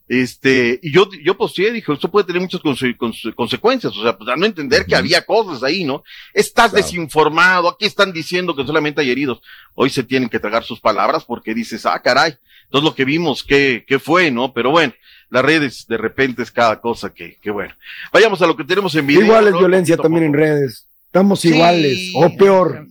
Este, 0.08 0.80
y 0.82 0.92
yo, 0.92 1.08
yo 1.24 1.36
posteé, 1.36 1.70
dije, 1.72 1.92
esto 1.92 2.10
puede 2.10 2.26
tener 2.26 2.42
muchas 2.42 2.60
conse- 2.62 2.96
conse- 2.96 3.32
consecuencias, 3.34 3.96
o 3.96 4.02
sea, 4.02 4.16
pues 4.18 4.28
a 4.28 4.34
entender 4.44 4.84
que 4.84 4.96
había 4.96 5.24
cosas 5.24 5.62
ahí, 5.62 5.84
¿no? 5.84 6.02
Estás 6.34 6.70
Claro. 6.72 6.84
desinformado, 6.84 7.68
aquí 7.68 7.84
están 7.84 8.12
diciendo 8.12 8.56
que 8.56 8.64
solamente 8.66 9.00
hay 9.02 9.10
heridos. 9.12 9.40
Hoy 9.74 9.88
se 9.88 10.02
tienen 10.02 10.28
que 10.28 10.40
tragar 10.40 10.64
sus 10.64 10.80
palabras 10.80 11.24
porque 11.24 11.54
dices, 11.54 11.86
ah, 11.86 12.00
caray, 12.02 12.34
entonces 12.64 12.84
lo 12.90 12.94
que 12.96 13.04
vimos, 13.04 13.44
¿qué, 13.44 13.84
qué 13.86 14.00
fue, 14.00 14.32
no? 14.32 14.52
Pero 14.52 14.70
bueno, 14.72 14.92
las 15.30 15.44
redes 15.44 15.86
de 15.88 15.96
repente 15.96 16.42
es 16.42 16.50
cada 16.50 16.80
cosa 16.80 17.10
que, 17.12 17.36
que 17.40 17.50
bueno. 17.50 17.72
Vayamos 18.12 18.40
a 18.42 18.46
lo 18.46 18.56
que 18.56 18.64
tenemos 18.64 18.94
en 18.96 19.06
video. 19.06 19.22
Igual 19.24 19.46
es 19.46 19.52
¿no? 19.52 19.58
violencia 19.60 19.96
también 19.96 20.24
en 20.24 20.32
redes. 20.34 20.86
Estamos 21.06 21.40
Sí. 21.40 21.48
iguales, 21.48 22.12
o 22.14 22.36
peor. 22.36 22.86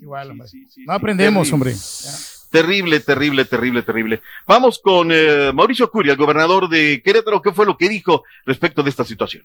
No 0.85 0.93
aprendemos, 0.93 1.49
Terrible. 1.49 1.71
hombre. 1.71 1.75
Terrible, 2.51 2.99
terrible, 3.01 3.45
terrible, 3.45 3.81
terrible. 3.83 4.21
Vamos 4.47 4.79
con 4.79 5.09
eh, 5.11 5.51
Mauricio 5.53 5.89
Curia, 5.91 6.13
el 6.13 6.17
gobernador 6.17 6.67
de 6.67 7.01
Querétaro. 7.03 7.41
¿Qué 7.41 7.51
fue 7.53 7.65
lo 7.65 7.77
que 7.77 7.87
dijo 7.87 8.23
respecto 8.45 8.81
de 8.83 8.89
esta 8.89 9.05
situación? 9.05 9.43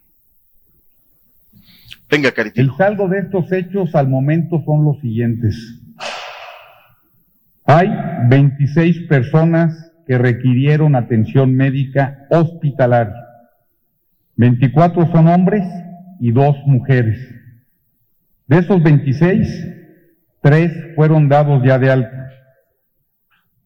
Venga, 2.08 2.32
Caritino. 2.32 2.72
El 2.72 2.76
saldo 2.78 3.08
de 3.08 3.18
estos 3.20 3.50
hechos 3.52 3.94
al 3.94 4.08
momento 4.08 4.62
son 4.64 4.84
los 4.84 4.98
siguientes. 5.00 5.54
Hay 7.66 7.88
26 8.28 9.06
personas 9.08 9.90
que 10.06 10.18
requirieron 10.18 10.96
atención 10.96 11.54
médica 11.54 12.26
hospitalaria. 12.30 13.24
24 14.36 15.10
son 15.12 15.28
hombres 15.28 15.64
y 16.20 16.32
dos 16.32 16.56
mujeres. 16.66 17.18
De 18.46 18.58
esos 18.58 18.82
26, 18.82 19.68
tres 20.42 20.72
fueron 20.96 21.28
dados 21.28 21.62
ya 21.64 21.78
de 21.78 21.90
alta. 21.90 22.30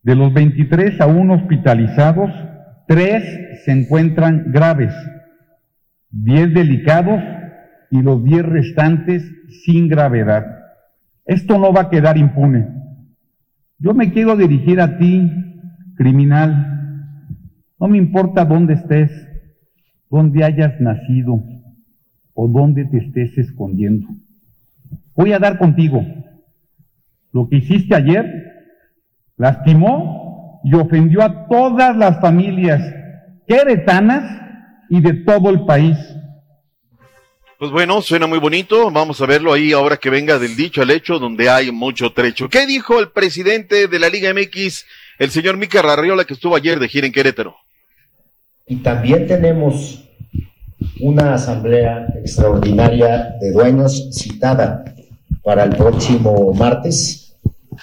De 0.02 0.14
los 0.14 0.32
23 0.32 1.00
aún 1.00 1.30
hospitalizados, 1.30 2.30
tres 2.86 3.24
se 3.64 3.72
encuentran 3.72 4.52
graves, 4.52 4.94
10 6.10 6.54
delicados 6.54 7.22
y 7.90 8.00
los 8.02 8.22
10 8.22 8.46
restantes 8.46 9.24
sin 9.64 9.88
gravedad. 9.88 10.46
Esto 11.24 11.58
no 11.58 11.72
va 11.72 11.82
a 11.82 11.90
quedar 11.90 12.16
impune. 12.16 12.68
Yo 13.78 13.94
me 13.94 14.12
quiero 14.12 14.36
dirigir 14.36 14.80
a 14.80 14.98
ti, 14.98 15.30
criminal. 15.98 17.34
No 17.78 17.88
me 17.88 17.98
importa 17.98 18.44
dónde 18.44 18.74
estés, 18.74 19.10
dónde 20.08 20.44
hayas 20.44 20.80
nacido 20.80 21.42
o 22.32 22.48
dónde 22.48 22.86
te 22.86 22.98
estés 22.98 23.36
escondiendo. 23.36 24.08
Voy 25.14 25.32
a 25.32 25.38
dar 25.38 25.58
contigo. 25.58 26.02
Lo 27.32 27.48
que 27.48 27.56
hiciste 27.56 27.94
ayer 27.94 28.24
lastimó 29.36 30.60
y 30.64 30.74
ofendió 30.74 31.22
a 31.22 31.48
todas 31.48 31.96
las 31.96 32.20
familias 32.20 32.80
queretanas 33.46 34.24
y 34.88 35.00
de 35.00 35.14
todo 35.24 35.50
el 35.50 35.64
país. 35.66 35.96
Pues 37.58 37.72
bueno, 37.72 38.00
suena 38.02 38.28
muy 38.28 38.38
bonito. 38.38 38.88
Vamos 38.92 39.20
a 39.20 39.26
verlo 39.26 39.52
ahí 39.52 39.72
ahora 39.72 39.96
que 39.96 40.10
venga 40.10 40.38
del 40.38 40.54
dicho 40.54 40.80
al 40.80 40.90
hecho, 40.90 41.18
donde 41.18 41.50
hay 41.50 41.72
mucho 41.72 42.12
trecho. 42.12 42.48
¿Qué 42.48 42.66
dijo 42.66 43.00
el 43.00 43.10
presidente 43.10 43.88
de 43.88 43.98
la 43.98 44.08
Liga 44.08 44.32
MX, 44.32 44.86
el 45.18 45.30
señor 45.30 45.56
Mica 45.56 45.82
Rarriola, 45.82 46.24
que 46.24 46.34
estuvo 46.34 46.54
ayer 46.54 46.78
de 46.78 46.88
gira 46.88 47.06
en 47.06 47.12
Querétaro? 47.12 47.56
Y 48.66 48.76
también 48.76 49.26
tenemos 49.26 50.04
una 51.00 51.34
asamblea 51.34 52.06
extraordinaria 52.16 53.34
de 53.40 53.52
dueños 53.52 54.10
citada 54.12 54.84
para 55.42 55.64
el 55.64 55.70
próximo 55.76 56.52
martes 56.54 57.36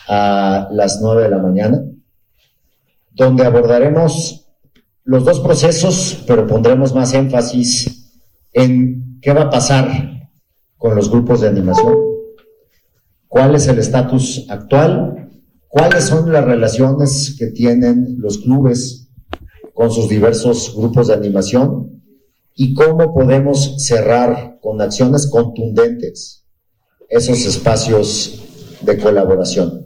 a 0.07 0.67
las 0.71 0.99
9 1.01 1.23
de 1.23 1.29
la 1.29 1.37
mañana, 1.37 1.81
donde 3.11 3.45
abordaremos 3.45 4.45
los 5.03 5.23
dos 5.23 5.39
procesos, 5.39 6.23
pero 6.27 6.47
pondremos 6.47 6.93
más 6.93 7.13
énfasis 7.13 8.11
en 8.53 9.19
qué 9.21 9.33
va 9.33 9.43
a 9.43 9.49
pasar 9.49 10.29
con 10.77 10.95
los 10.95 11.09
grupos 11.09 11.41
de 11.41 11.47
animación, 11.47 11.95
cuál 13.27 13.55
es 13.55 13.67
el 13.67 13.79
estatus 13.79 14.45
actual, 14.49 15.24
cuáles 15.75 16.05
son 16.05 16.31
las 16.31 16.45
relaciones 16.45 17.35
que 17.37 17.47
tienen 17.47 18.15
los 18.19 18.37
clubes 18.37 19.09
con 19.73 19.91
sus 19.91 20.07
diversos 20.07 20.73
grupos 20.73 21.07
de 21.07 21.15
animación 21.15 22.01
y 22.55 22.73
cómo 22.73 23.13
podemos 23.13 23.85
cerrar 23.85 24.57
con 24.61 24.81
acciones 24.81 25.29
contundentes 25.29 26.45
esos 27.09 27.45
espacios 27.45 28.41
de 28.79 28.97
colaboración. 28.97 29.85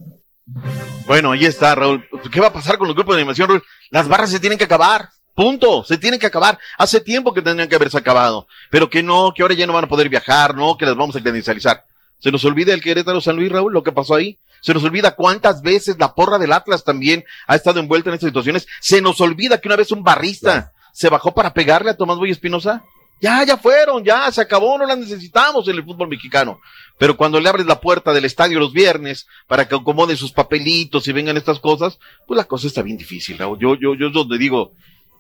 Bueno, 1.08 1.32
ahí 1.32 1.46
está, 1.46 1.74
Raúl. 1.74 2.06
¿Qué 2.32 2.40
va 2.40 2.48
a 2.48 2.54
pasar 2.54 2.78
con 2.78 2.88
los 2.88 2.96
grupos 2.96 3.16
de 3.16 3.22
animación, 3.22 3.48
Raúl? 3.48 3.64
Las 3.90 4.08
barras 4.08 4.30
se 4.30 4.40
tienen 4.40 4.60
que 4.60 4.66
acabar. 4.66 5.10
Punto. 5.34 5.84
Se 5.84 5.98
tienen 5.98 6.20
que 6.20 6.28
acabar. 6.28 6.60
Hace 6.78 7.02
tiempo 7.02 7.34
que 7.34 7.42
tendrían 7.42 7.68
que 7.68 7.76
haberse 7.76 7.98
acabado. 7.98 8.46
Pero 8.70 8.92
que 8.92 9.02
no, 9.02 9.34
que 9.36 9.42
ahora 9.42 9.56
ya 9.56 9.66
no 9.66 9.74
van 9.74 9.86
a 9.86 9.90
poder 9.90 10.08
viajar, 10.08 10.56
no, 10.56 10.78
que 10.78 10.86
las 10.86 10.96
vamos 10.96 11.16
a 11.16 11.20
credencializar. 11.20 11.84
Se 12.20 12.32
nos 12.32 12.46
olvida 12.46 12.76
el 12.76 12.82
Querétaro 12.84 13.22
San 13.22 13.38
Luis, 13.38 13.52
Raúl, 13.52 13.74
lo 13.74 13.82
que 13.82 13.92
pasó 13.92 14.14
ahí. 14.14 14.38
Se 14.62 14.74
nos 14.74 14.84
olvida 14.84 15.16
cuántas 15.16 15.62
veces 15.62 15.98
la 16.00 16.14
porra 16.14 16.38
del 16.38 16.54
Atlas 16.54 16.84
también 16.84 17.24
ha 17.48 17.56
estado 17.56 17.80
envuelta 17.80 18.10
en 18.10 18.16
estas 18.16 18.30
situaciones. 18.30 18.68
Se 18.82 19.02
nos 19.02 19.22
olvida 19.22 19.60
que 19.60 19.68
una 19.68 19.76
vez 19.78 19.92
un 19.92 20.04
barrista 20.04 20.74
se 20.92 21.10
bajó 21.10 21.34
para 21.34 21.54
pegarle 21.54 21.92
a 21.92 21.98
Tomás 21.98 22.18
Boy 22.18 22.32
Espinosa. 22.32 22.84
Ya, 23.22 23.44
ya 23.44 23.58
fueron, 23.58 24.04
ya, 24.04 24.32
se 24.32 24.40
acabó, 24.40 24.78
no 24.78 24.86
las 24.86 24.98
necesitamos 24.98 25.68
en 25.68 25.76
el 25.76 25.84
fútbol 25.84 26.08
mexicano. 26.08 26.62
Pero 26.98 27.18
cuando 27.18 27.40
le 27.42 27.50
abres 27.50 27.66
la 27.66 27.82
puerta 27.82 28.14
del 28.14 28.24
estadio 28.24 28.60
los 28.60 28.72
viernes 28.72 29.28
para 29.46 29.68
que 29.68 29.76
acomoden 29.76 30.16
sus 30.16 30.32
papelitos 30.32 31.06
y 31.08 31.12
vengan 31.12 31.36
estas 31.36 31.60
cosas, 31.60 32.00
pues 32.26 32.38
la 32.38 32.46
cosa 32.46 32.68
está 32.68 32.82
bien 32.82 32.98
difícil, 32.98 33.38
Raúl. 33.38 33.60
Yo, 33.60 33.76
yo, 33.76 33.94
yo 33.96 34.08
es 34.08 34.14
donde 34.14 34.38
digo, 34.38 34.72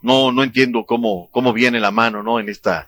No, 0.02 0.32
no 0.32 0.44
entiendo 0.44 0.86
cómo, 0.86 1.28
cómo 1.32 1.52
viene 1.52 1.80
la 1.82 1.92
mano, 1.92 2.24
¿no? 2.24 2.40
En 2.40 2.48
esta, 2.48 2.88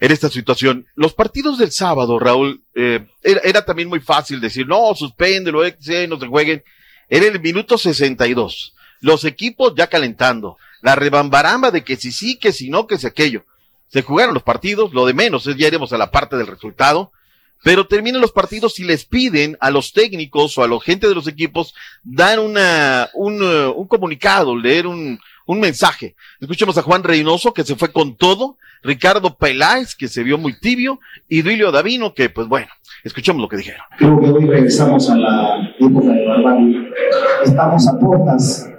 en 0.00 0.10
esta 0.10 0.30
situación. 0.30 0.86
Los 0.94 1.12
partidos 1.12 1.58
del 1.58 1.70
sábado, 1.70 2.18
Raúl, 2.18 2.62
eh, 2.74 3.06
era, 3.22 3.40
era, 3.44 3.64
también 3.64 3.88
muy 3.88 4.00
fácil 4.00 4.40
decir, 4.40 4.66
no, 4.66 4.94
suspéndelo, 4.94 5.64
eh, 5.64 5.76
no 6.08 6.18
se 6.18 6.26
jueguen. 6.26 6.64
Era 7.08 7.26
el 7.26 7.40
minuto 7.40 7.76
62. 7.76 8.74
Los 9.00 9.24
equipos 9.24 9.74
ya 9.76 9.88
calentando. 9.88 10.56
La 10.80 10.96
rebambaramba 10.96 11.70
de 11.70 11.84
que 11.84 11.96
si 11.96 12.10
sí, 12.12 12.36
que 12.36 12.52
si 12.52 12.70
no, 12.70 12.86
que 12.86 12.98
si 12.98 13.06
aquello. 13.06 13.44
Se 13.88 14.02
jugaron 14.02 14.34
los 14.34 14.42
partidos, 14.42 14.94
lo 14.94 15.04
de 15.04 15.14
menos 15.14 15.46
es 15.46 15.56
ya 15.56 15.66
iremos 15.66 15.92
a 15.92 15.98
la 15.98 16.10
parte 16.10 16.36
del 16.36 16.46
resultado. 16.46 17.12
Pero 17.62 17.86
terminan 17.86 18.22
los 18.22 18.32
partidos 18.32 18.78
y 18.80 18.84
les 18.84 19.04
piden 19.04 19.58
a 19.60 19.70
los 19.70 19.92
técnicos 19.92 20.56
o 20.56 20.64
a 20.64 20.68
la 20.68 20.80
gente 20.80 21.08
de 21.08 21.14
los 21.14 21.26
equipos 21.26 21.74
dar 22.02 22.40
una, 22.40 23.10
un, 23.12 23.42
uh, 23.42 23.72
un 23.72 23.86
comunicado, 23.86 24.56
leer 24.56 24.86
un, 24.86 25.20
un 25.50 25.60
mensaje. 25.60 26.14
Escuchemos 26.40 26.78
a 26.78 26.82
Juan 26.82 27.02
Reynoso, 27.02 27.52
que 27.52 27.64
se 27.64 27.74
fue 27.74 27.92
con 27.92 28.16
todo, 28.16 28.56
Ricardo 28.84 29.36
Peláez, 29.36 29.96
que 29.96 30.06
se 30.06 30.22
vio 30.22 30.38
muy 30.38 30.58
tibio, 30.60 31.00
y 31.28 31.42
Duilio 31.42 31.72
Davino, 31.72 32.14
que 32.14 32.30
pues 32.30 32.46
bueno, 32.46 32.68
escuchemos 33.02 33.42
lo 33.42 33.48
que 33.48 33.56
dijeron. 33.56 33.80
Creo 33.98 34.20
que 34.20 34.30
hoy 34.30 34.46
regresamos 34.46 35.10
a 35.10 35.16
la 35.16 35.74
época 35.80 36.08
de 36.08 36.26
barbarie. 36.26 36.90
Estamos 37.44 37.88
a 37.88 37.98
puertas 37.98 38.70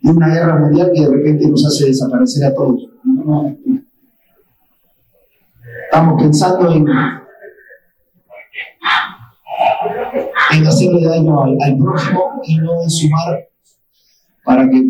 de 0.00 0.10
una 0.10 0.28
guerra 0.28 0.58
mundial 0.58 0.90
que 0.94 1.02
de 1.02 1.10
repente 1.10 1.48
nos 1.48 1.66
hace 1.66 1.86
desaparecer 1.86 2.46
a 2.46 2.54
todos. 2.54 2.88
Estamos 5.90 6.22
pensando 6.22 6.72
en 6.72 6.86
en 10.50 10.66
hacerle 10.66 11.06
daño 11.06 11.42
al, 11.42 11.58
al, 11.60 11.76
prójimo 11.76 12.40
y 12.44 12.56
no 12.56 12.82
en 12.82 12.88
sumar 12.88 13.48
para 14.44 14.68
que 14.70 14.82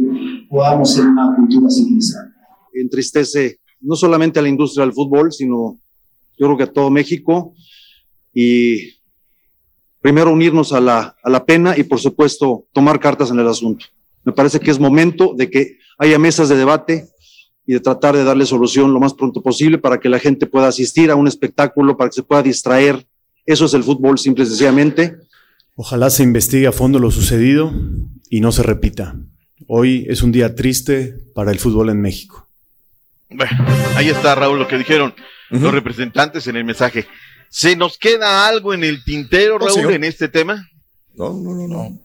podamos 0.49 0.93
ser 0.93 1.07
una 1.07 1.35
cultura 1.37 1.71
civilizada. 1.71 2.33
Entristece 2.73 3.61
no 3.81 3.97
solamente 3.97 4.39
a 4.39 4.43
la 4.43 4.49
industria 4.49 4.85
del 4.85 4.95
fútbol, 4.95 5.33
sino 5.33 5.79
yo 6.39 6.47
creo 6.47 6.57
que 6.57 6.65
a 6.65 6.73
todo 6.73 6.91
México 6.91 7.55
y 8.33 8.95
primero 10.01 10.33
unirnos 10.33 10.73
a 10.73 10.81
la, 10.81 11.17
a 11.23 11.31
la 11.31 11.45
pena 11.45 11.77
y 11.77 11.83
por 11.83 11.99
supuesto 11.99 12.67
tomar 12.73 13.01
cartas 13.01 13.31
en 13.31 13.39
el 13.39 13.49
asunto. 13.49 13.87
Me 14.25 14.33
parece 14.33 14.61
que 14.61 14.71
es 14.71 14.79
momento 14.79 15.35
de 15.37 15.51
que 15.51 15.79
haya 15.99 16.19
mesas 16.19 16.49
de 16.49 16.57
debate 16.57 17.09
y 17.67 17.75
de 17.75 17.81
tratar 17.81 18.17
de 18.17 18.25
darle 18.25 18.47
solución 18.47 18.93
lo 18.93 19.01
más 19.01 19.15
pronto 19.15 19.43
posible 19.43 19.79
para 19.79 20.01
que 20.01 20.09
la 20.09 20.19
gente 20.19 20.47
pueda 20.47 20.69
asistir 20.69 21.11
a 21.11 21.17
un 21.17 21.29
espectáculo, 21.29 21.97
para 21.97 22.11
que 22.11 22.15
se 22.15 22.23
pueda 22.23 22.43
distraer. 22.43 23.07
Eso 23.45 23.67
es 23.67 23.75
el 23.75 23.85
fútbol, 23.85 24.19
simple 24.19 24.45
y 24.45 24.47
sencillamente. 24.47 25.17
Ojalá 25.75 26.11
se 26.11 26.23
investigue 26.23 26.67
a 26.67 26.73
fondo 26.73 26.99
lo 26.99 27.11
sucedido 27.11 27.73
y 28.31 28.41
no 28.41 28.53
se 28.53 28.63
repita. 28.63 29.17
Hoy 29.67 30.07
es 30.09 30.23
un 30.23 30.33
día 30.33 30.55
triste 30.55 31.15
para 31.35 31.51
el 31.51 31.59
fútbol 31.59 31.91
en 31.91 32.01
México. 32.01 32.47
Bueno, 33.31 33.67
ahí 33.97 34.09
está 34.09 34.35
Raúl 34.35 34.59
lo 34.59 34.69
que 34.69 34.79
dijeron 34.79 35.15
uh 35.51 35.57
-huh. 35.57 35.61
los 35.61 35.73
representantes 35.73 36.47
en 36.47 36.57
el 36.57 36.65
mensaje. 36.65 37.07
¿Se 37.51 37.77
nos 37.77 37.99
queda 37.99 38.47
algo 38.47 38.73
en 38.73 38.85
el 38.85 39.03
tintero, 39.05 39.59
Raúl, 39.59 39.83
no, 39.83 39.91
en 39.91 40.05
este 40.05 40.29
tema? 40.29 40.69
No, 41.15 41.33
no, 41.33 41.55
no, 41.55 41.67
no. 41.67 41.99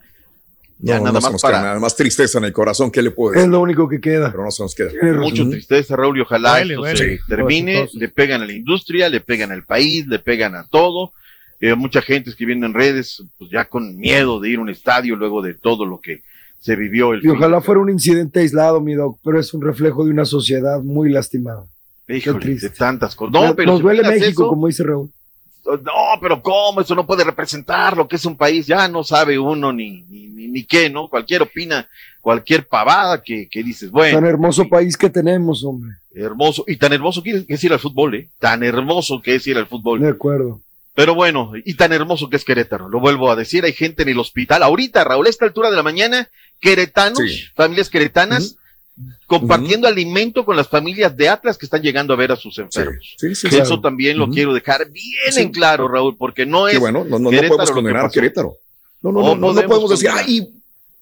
Ya 0.79 0.97
no, 0.97 1.05
nada 1.05 1.19
no 1.19 1.31
más 1.31 1.41
para... 1.41 1.61
nada 1.61 1.79
más 1.79 1.95
tristeza 1.95 2.39
en 2.39 2.45
el 2.45 2.51
corazón, 2.51 2.91
¿qué 2.91 3.01
le 3.01 3.11
puedo 3.11 3.31
decir? 3.31 3.45
Es 3.45 3.49
lo 3.49 3.61
único 3.61 3.87
que 3.87 4.01
queda. 4.01 4.31
Pero 4.31 4.43
no 4.43 4.51
se 4.51 4.63
nos 4.63 4.75
queda. 4.75 4.91
Mucho 5.13 5.47
tristeza, 5.49 5.95
Raúl, 5.95 6.17
y 6.17 6.21
ojalá 6.21 6.63
Duele, 6.63 6.73
esto 6.73 6.97
se 6.97 7.19
termine. 7.27 7.87
Le 7.93 8.09
pegan 8.09 8.41
a 8.41 8.45
la 8.45 8.53
industria, 8.53 9.07
le 9.07 9.21
pegan 9.21 9.51
al 9.51 9.63
país, 9.63 10.07
le 10.07 10.19
pegan 10.19 10.55
a 10.55 10.67
todo. 10.67 11.13
Eh, 11.61 11.75
mucha 11.75 12.01
gente 12.01 12.29
escribiendo 12.29 12.65
en 12.65 12.73
redes, 12.73 13.23
pues 13.37 13.49
ya 13.49 13.65
con 13.65 13.95
miedo 13.95 14.41
de 14.41 14.49
ir 14.49 14.57
a 14.57 14.61
un 14.61 14.69
estadio 14.69 15.15
luego 15.15 15.41
de 15.41 15.53
todo 15.53 15.85
lo 15.85 16.01
que 16.01 16.23
se 16.63 16.77
vivió 16.77 17.11
el 17.11 17.25
Y 17.25 17.27
ojalá 17.27 17.59
fuera 17.59 17.81
un 17.81 17.89
incidente 17.89 18.39
aislado, 18.39 18.79
mi 18.79 18.93
doc, 18.93 19.19
pero 19.21 19.37
es 19.37 19.53
un 19.53 19.61
reflejo 19.61 20.05
de 20.05 20.11
una 20.11 20.23
sociedad 20.23 20.81
muy 20.81 21.11
lastimada. 21.11 21.65
Híjole, 22.07 22.55
de 22.55 22.69
tantas 22.69 23.15
cosas. 23.17 23.33
No, 23.33 23.53
pero 23.53 23.71
Nos 23.71 23.79
si 23.79 23.83
duele 23.83 24.01
México, 24.01 24.29
eso, 24.29 24.47
como 24.47 24.67
dice 24.67 24.83
Raúl. 24.83 25.11
No, 25.65 25.91
pero 26.21 26.41
¿cómo? 26.41 26.79
Eso 26.79 26.95
no 26.95 27.05
puede 27.05 27.25
representar 27.25 27.97
lo 27.97 28.07
que 28.07 28.15
es 28.15 28.25
un 28.25 28.37
país. 28.37 28.65
Ya 28.65 28.87
no 28.87 29.03
sabe 29.03 29.37
uno 29.37 29.73
ni, 29.73 30.03
ni, 30.03 30.27
ni, 30.27 30.47
ni 30.47 30.63
qué, 30.63 30.89
¿no? 30.89 31.09
Cualquier 31.09 31.41
opina, 31.41 31.85
cualquier 32.21 32.65
pavada 32.65 33.21
que, 33.21 33.49
que 33.51 33.61
dices, 33.61 33.91
bueno. 33.91 34.19
Tan 34.19 34.25
hermoso 34.25 34.69
país 34.69 34.95
que 34.95 35.09
tenemos, 35.09 35.65
hombre. 35.65 35.91
Hermoso. 36.13 36.63
Y 36.65 36.77
tan 36.77 36.93
hermoso 36.93 37.21
que 37.21 37.43
es 37.45 37.63
ir 37.65 37.73
al 37.73 37.79
fútbol, 37.79 38.15
¿eh? 38.15 38.29
Tan 38.39 38.63
hermoso 38.63 39.21
que 39.21 39.35
es 39.35 39.45
ir 39.47 39.57
al 39.57 39.67
fútbol. 39.67 39.99
De 39.99 40.07
acuerdo. 40.07 40.61
Pero 40.95 41.15
bueno, 41.15 41.53
y 41.65 41.73
tan 41.73 41.91
hermoso 41.91 42.29
que 42.29 42.35
es 42.37 42.45
Querétaro, 42.45 42.87
lo 42.87 42.99
vuelvo 42.99 43.31
a 43.31 43.35
decir, 43.35 43.65
hay 43.65 43.73
gente 43.73 44.03
en 44.03 44.09
el 44.09 44.19
hospital, 44.19 44.61
ahorita, 44.61 45.03
Raúl, 45.03 45.25
a 45.25 45.29
esta 45.29 45.45
altura 45.45 45.71
de 45.71 45.75
la 45.75 45.83
mañana, 45.83 46.29
queretanos, 46.59 47.17
Sí. 47.19 47.43
familias 47.55 47.89
queretanas, 47.89 48.57
compartiendo 49.25 49.87
alimento 49.87 50.45
con 50.45 50.55
las 50.55 50.67
familias 50.67 51.17
de 51.17 51.29
Atlas 51.29 51.57
que 51.57 51.65
están 51.65 51.81
llegando 51.81 52.13
a 52.13 52.17
ver 52.17 52.31
a 52.31 52.35
sus 52.35 52.59
enfermos. 52.59 53.15
Sí, 53.17 53.33
sí, 53.33 53.47
Eso 53.47 53.57
claro. 53.63 53.81
también 53.81 54.17
lo 54.19 54.29
quiero 54.29 54.53
dejar 54.53 54.87
bien 54.91 55.07
en 55.37 55.49
claro, 55.51 55.87
Raúl, 55.87 56.15
porque 56.15 56.45
no 56.45 56.67
es 56.67 56.73
Qué 56.73 56.79
bueno, 56.79 57.03
no, 57.03 57.17
no, 57.17 57.31
no 57.31 57.37
podemos 57.37 57.69
que 57.69 57.73
condenar 57.73 58.05
a. 58.05 58.09
Querétaro. 58.09 58.53
No, 59.01 59.11
no, 59.11 59.21
No 59.21 59.35
no, 59.35 59.53
no, 59.53 59.67
podemos 59.67 59.89
decir, 59.89 60.09
ay, 60.13 60.47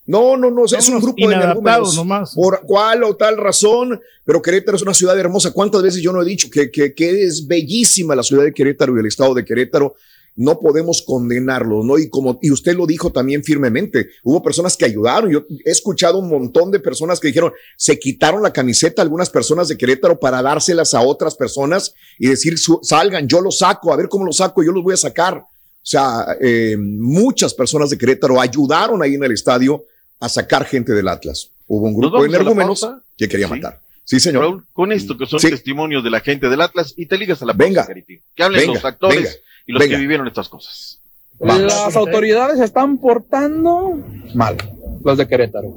no, 0.06 0.36
no, 0.36 0.50
no, 0.50 0.66
es 0.66 0.90
un 0.90 1.00
grupo 1.00 1.28
de 1.30 1.36
energúmenos. 1.36 1.96
nomás. 1.96 2.34
Por 2.34 2.62
cuál 2.66 3.04
o 3.04 3.16
tal 3.16 3.38
razón, 3.38 4.02
pero 4.26 4.42
Querétaro 4.42 4.76
es 4.76 4.82
una 4.84 4.94
ciudad 4.94 5.18
hermosa. 5.18 5.52
¿Cuántas 5.52 5.84
veces 5.84 6.02
yo 6.02 6.12
no 6.12 6.22
he 6.22 6.26
dicho 6.26 6.50
que, 6.50 6.72
que, 6.72 6.94
que 6.96 7.24
es 7.24 7.48
bellísima 7.48 8.16
la 8.16 8.24
ciudad 8.24 8.44
de 8.44 8.54
Querétaro 8.54 8.96
y 8.96 9.00
el 9.00 9.06
estado 9.06 9.34
de 9.36 9.46
Querétaro? 9.46 9.96
No 10.36 10.60
podemos 10.60 11.04
condenarlo, 11.06 11.84
¿no? 11.84 12.00
Y 12.00 12.10
como, 12.10 12.40
y 12.42 12.52
usted 12.52 12.76
lo 12.76 12.88
dijo 12.88 13.12
también 13.12 13.44
firmemente, 13.44 14.10
hubo 14.24 14.42
personas 14.42 14.76
que 14.76 14.86
ayudaron. 14.86 15.30
Yo 15.30 15.46
he 15.66 15.72
escuchado 15.72 16.18
un 16.18 16.30
montón 16.30 16.72
de 16.72 16.80
personas 16.80 17.20
que 17.20 17.28
dijeron, 17.28 17.52
se 17.78 18.00
quitaron 18.00 18.42
la 18.42 18.54
camiseta 18.54 19.02
algunas 19.02 19.30
personas 19.30 19.68
de 19.68 19.78
Querétaro 19.78 20.20
para 20.20 20.42
dárselas 20.42 20.94
a 20.94 21.02
otras 21.02 21.36
personas 21.36 21.94
y 22.18 22.28
decir, 22.28 22.56
salgan, 22.82 23.28
yo 23.28 23.40
los 23.40 23.60
saco, 23.60 23.94
a 23.94 23.98
ver 23.98 24.08
cómo 24.08 24.26
los 24.26 24.38
saco, 24.38 24.64
yo 24.64 24.72
los 24.72 24.84
voy 24.84 24.94
a 24.94 24.98
sacar. 24.98 25.38
O 25.38 25.86
sea, 25.86 26.38
eh, 26.40 26.78
muchas 26.78 27.54
personas 27.54 27.90
de 27.90 27.98
Querétaro 27.98 28.40
ayudaron 28.40 29.02
ahí 29.04 29.16
en 29.16 29.24
el 29.24 29.32
estadio 29.32 29.84
a 30.22 30.30
sacar 30.30 30.66
gente 30.66 30.94
del 30.94 31.08
Atlas. 31.10 31.50
Hubo 31.68 31.88
un 31.88 31.92
¿Nos 31.94 32.00
grupo 32.12 32.22
de 32.24 32.30
energúmenos 32.30 32.88
que 33.18 33.28
quería 33.28 33.48
Sí. 33.48 33.54
matar. 33.54 33.80
Sí, 34.04 34.20
señor. 34.20 34.44
Raúl, 34.44 34.66
con 34.74 34.92
esto 34.92 35.18
que 35.18 35.26
son 35.26 35.40
Sí. 35.40 35.50
testimonios 35.50 36.04
de 36.04 36.10
la 36.10 36.20
gente 36.22 36.50
del 36.50 36.62
Atlas 36.62 36.94
y 36.98 37.06
te 37.06 37.18
ligas 37.18 37.42
a 37.42 37.46
la 37.46 37.54
Venga. 37.54 37.86
pausa. 37.86 38.02
Que 38.36 38.44
hablen 38.44 38.62
Venga, 38.62 38.74
los 38.74 38.86
actores 38.86 39.16
venga, 39.18 39.30
y 39.68 39.72
los 39.74 39.80
venga. 39.80 39.96
que 39.96 40.02
vivieron 40.02 40.28
estas 40.28 40.48
cosas. 40.50 41.00
Las 41.40 41.96
autoridades 41.96 42.60
se 42.60 42.66
están 42.66 42.98
portando 43.00 44.00
mal, 44.36 44.58
los 45.04 45.18
de 45.18 45.28
Querétaro. 45.28 45.76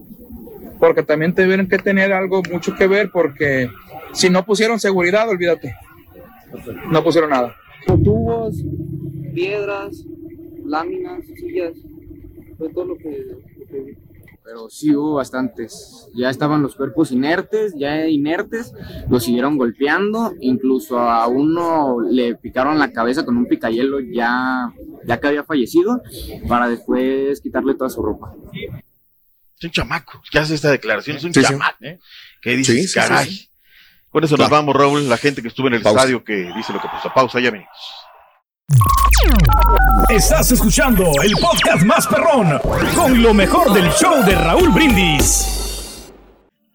Porque 0.78 1.02
también 1.02 1.34
tuvieron 1.34 1.66
que 1.68 1.78
tener 1.78 2.12
algo 2.12 2.42
mucho 2.50 2.74
que 2.74 2.86
ver 2.86 3.10
porque 3.10 3.70
si 4.12 4.28
no 4.28 4.44
pusieron 4.44 4.78
seguridad, 4.78 5.28
olvídate. 5.28 5.74
No 6.90 7.02
pusieron 7.02 7.30
nada. 7.30 7.54
Tubos, 7.86 8.56
piedras, 9.34 10.04
láminas, 10.66 11.20
sillas, 11.36 11.72
fue 12.58 12.68
todo 12.70 12.84
lo 12.86 12.96
que, 12.98 13.24
lo 13.58 13.66
que 13.66 13.80
vi. 13.80 13.96
Pero 14.44 14.68
sí 14.68 14.94
hubo 14.94 15.14
bastantes. 15.14 16.06
Ya 16.14 16.28
estaban 16.28 16.60
los 16.62 16.76
cuerpos 16.76 17.10
inertes, 17.10 17.72
ya 17.78 18.06
inertes, 18.06 18.74
los 19.08 19.24
siguieron 19.24 19.56
golpeando, 19.56 20.34
incluso 20.40 20.98
a 20.98 21.26
uno 21.28 21.96
le 22.02 22.34
picaron 22.36 22.78
la 22.78 22.92
cabeza 22.92 23.24
con 23.24 23.38
un 23.38 23.46
picayelo 23.46 24.00
ya, 24.00 24.70
ya 25.06 25.18
que 25.18 25.28
había 25.28 25.44
fallecido, 25.44 26.02
para 26.46 26.68
después 26.68 27.40
quitarle 27.40 27.74
toda 27.74 27.88
su 27.88 28.02
ropa. 28.02 28.34
Es 29.58 29.64
un 29.64 29.70
chamaco 29.70 30.20
que 30.30 30.38
hace 30.38 30.54
esta 30.56 30.70
declaración, 30.70 31.16
es 31.16 31.24
un 31.24 31.32
Sí, 31.32 31.40
sí. 31.40 31.46
chamaco. 31.46 31.78
Que 32.42 32.56
dice, 32.56 32.72
Sí, 32.74 32.82
sí, 32.82 32.88
sí, 32.88 32.94
caray. 32.94 33.26
sí. 33.30 33.48
Con 34.10 34.24
eso 34.24 34.36
Claro. 34.36 34.50
nos 34.50 34.58
vamos, 34.58 34.76
Raúl, 34.76 35.08
la 35.08 35.16
gente 35.16 35.40
que 35.40 35.48
estuvo 35.48 35.68
en 35.68 35.74
el 35.74 35.82
Pausa. 35.82 36.00
estadio 36.00 36.22
que 36.22 36.52
dice 36.54 36.72
lo 36.74 36.80
que 36.82 36.88
pasó. 36.88 37.10
Pausa, 37.14 37.40
ya 37.40 37.50
venimos. 37.50 37.72
Estás 40.08 40.52
escuchando 40.52 41.04
el 41.22 41.32
podcast 41.32 41.84
más 41.84 42.06
perrón 42.06 42.58
con 42.94 43.22
lo 43.22 43.34
mejor 43.34 43.72
del 43.72 43.90
show 43.90 44.24
de 44.24 44.34
Raúl 44.34 44.70
Brindis. 44.70 46.10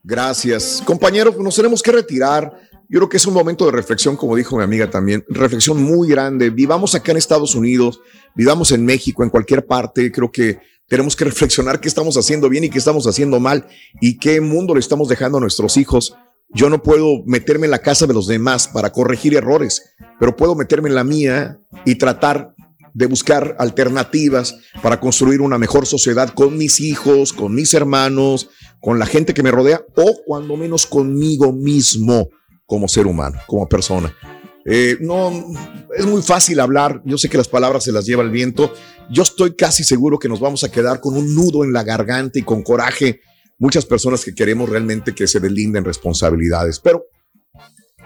Gracias. 0.03 0.81
Compañeros, 0.85 1.37
nos 1.37 1.55
tenemos 1.55 1.81
que 1.81 1.91
retirar. 1.91 2.53
Yo 2.89 2.99
creo 2.99 3.09
que 3.09 3.17
es 3.17 3.25
un 3.25 3.33
momento 3.33 3.65
de 3.65 3.71
reflexión, 3.71 4.15
como 4.15 4.35
dijo 4.35 4.57
mi 4.57 4.63
amiga 4.63 4.89
también, 4.89 5.23
reflexión 5.29 5.81
muy 5.81 6.07
grande. 6.09 6.49
Vivamos 6.49 6.95
acá 6.95 7.11
en 7.11 7.17
Estados 7.17 7.53
Unidos, 7.55 8.01
vivamos 8.35 8.71
en 8.71 8.85
México, 8.85 9.23
en 9.23 9.29
cualquier 9.29 9.65
parte. 9.65 10.11
Creo 10.11 10.31
que 10.31 10.59
tenemos 10.87 11.15
que 11.15 11.25
reflexionar 11.31 11.79
qué 11.79 11.87
estamos 11.87 12.17
haciendo 12.17 12.49
bien 12.49 12.63
y 12.63 12.69
qué 12.69 12.79
estamos 12.79 13.05
haciendo 13.07 13.39
mal 13.39 13.67
y 14.01 14.17
qué 14.17 14.41
mundo 14.41 14.73
le 14.73 14.79
estamos 14.79 15.07
dejando 15.07 15.37
a 15.37 15.41
nuestros 15.41 15.77
hijos. 15.77 16.15
Yo 16.51 16.69
no 16.69 16.81
puedo 16.81 17.23
meterme 17.25 17.65
en 17.65 17.71
la 17.71 17.79
casa 17.79 18.07
de 18.07 18.13
los 18.13 18.27
demás 18.27 18.67
para 18.67 18.91
corregir 18.91 19.35
errores, 19.35 19.93
pero 20.19 20.35
puedo 20.35 20.55
meterme 20.55 20.89
en 20.89 20.95
la 20.95 21.03
mía 21.03 21.59
y 21.85 21.95
tratar 21.95 22.55
de 22.93 23.05
buscar 23.05 23.55
alternativas 23.59 24.55
para 24.81 24.99
construir 24.99 25.41
una 25.41 25.59
mejor 25.59 25.85
sociedad 25.85 26.29
con 26.29 26.57
mis 26.57 26.79
hijos, 26.79 27.33
con 27.33 27.53
mis 27.53 27.73
hermanos, 27.73 28.49
con 28.81 28.97
la 28.97 29.05
gente 29.05 29.33
que 29.33 29.43
me 29.43 29.51
rodea 29.51 29.81
o 29.95 30.21
cuando 30.25 30.57
menos 30.57 30.87
conmigo 30.87 31.53
mismo 31.53 32.29
como 32.65 32.87
ser 32.87 33.05
humano, 33.05 33.39
como 33.47 33.67
persona. 33.67 34.15
Eh, 34.65 34.97
no, 34.99 35.31
es 35.97 36.05
muy 36.05 36.21
fácil 36.21 36.59
hablar, 36.59 37.01
yo 37.05 37.17
sé 37.17 37.29
que 37.29 37.37
las 37.37 37.47
palabras 37.47 37.83
se 37.83 37.91
las 37.91 38.05
lleva 38.05 38.23
el 38.23 38.29
viento, 38.29 38.73
yo 39.09 39.23
estoy 39.23 39.55
casi 39.55 39.83
seguro 39.83 40.19
que 40.19 40.29
nos 40.29 40.39
vamos 40.39 40.63
a 40.63 40.71
quedar 40.71 40.99
con 40.99 41.15
un 41.15 41.33
nudo 41.33 41.63
en 41.63 41.73
la 41.73 41.83
garganta 41.83 42.37
y 42.37 42.43
con 42.43 42.61
coraje 42.61 43.21
muchas 43.59 43.85
personas 43.85 44.25
que 44.25 44.33
queremos 44.33 44.69
realmente 44.69 45.13
que 45.13 45.27
se 45.27 45.39
deslinden 45.39 45.85
responsabilidades, 45.85 46.79
pero 46.79 47.05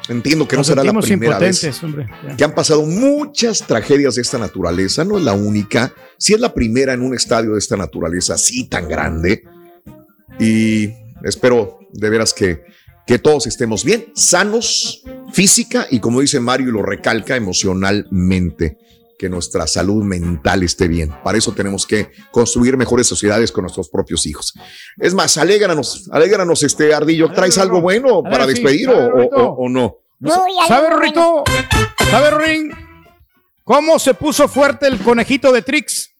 entiendo 0.09 0.47
que 0.47 0.57
no 0.57 0.63
será 0.63 0.83
la 0.83 0.99
primera 0.99 1.39
vez 1.39 1.83
hombre. 1.83 2.09
Que 2.35 2.43
han 2.43 2.53
pasado 2.53 2.85
muchas 2.85 3.65
tragedias 3.65 4.15
de 4.15 4.23
esta 4.23 4.37
naturaleza, 4.37 5.05
no 5.05 5.17
es 5.17 5.23
la 5.23 5.33
única, 5.33 5.93
si 6.17 6.33
es 6.33 6.39
la 6.39 6.53
primera 6.53 6.93
en 6.93 7.01
un 7.01 7.15
estadio 7.15 7.53
de 7.53 7.59
esta 7.59 7.77
naturaleza 7.77 8.33
así 8.33 8.67
tan 8.67 8.89
grande. 8.89 9.43
Y 10.39 10.89
espero 11.23 11.79
de 11.93 12.09
veras 12.09 12.33
que, 12.33 12.63
que 13.05 13.19
todos 13.19 13.47
estemos 13.47 13.85
bien, 13.85 14.07
sanos, 14.15 15.03
física 15.31 15.87
y 15.89 15.99
como 15.99 16.21
dice 16.21 16.39
Mario 16.39 16.69
y 16.69 16.71
lo 16.71 16.83
recalca, 16.83 17.35
emocionalmente, 17.35 18.77
que 19.23 19.29
nuestra 19.29 19.65
salud 19.67 20.03
mental 20.03 20.63
esté 20.63 20.85
bien. 20.89 21.09
Para 21.23 21.37
eso 21.37 21.53
tenemos 21.53 21.87
que 21.87 22.11
construir 22.29 22.75
mejores 22.75 23.07
sociedades 23.07 23.53
con 23.53 23.61
nuestros 23.61 23.87
propios 23.87 24.25
hijos. 24.25 24.53
Es 24.97 25.13
más, 25.13 25.37
alégranos, 25.37 26.09
alégranos, 26.11 26.61
este 26.61 26.93
Ardillo, 26.93 27.31
¿traes 27.31 27.57
algo 27.57 27.79
bueno 27.79 28.21
ver, 28.21 28.31
para 28.33 28.45
despedir 28.45 28.89
o, 28.89 28.97
o- 28.97 29.09
Rorrito. 29.09 29.35
o- 29.37 29.65
o 29.65 29.69
no? 29.69 29.95
¿Sabe, 30.67 30.89
Rorrito? 30.89 31.45
¿Sabe, 32.11 32.31
Rorín? 32.31 32.71
¿Cómo 33.63 33.97
se 33.97 34.13
puso 34.13 34.49
fuerte 34.49 34.87
el 34.87 34.99
conejito 34.99 35.53
de 35.53 35.61
Trix? 35.61 36.12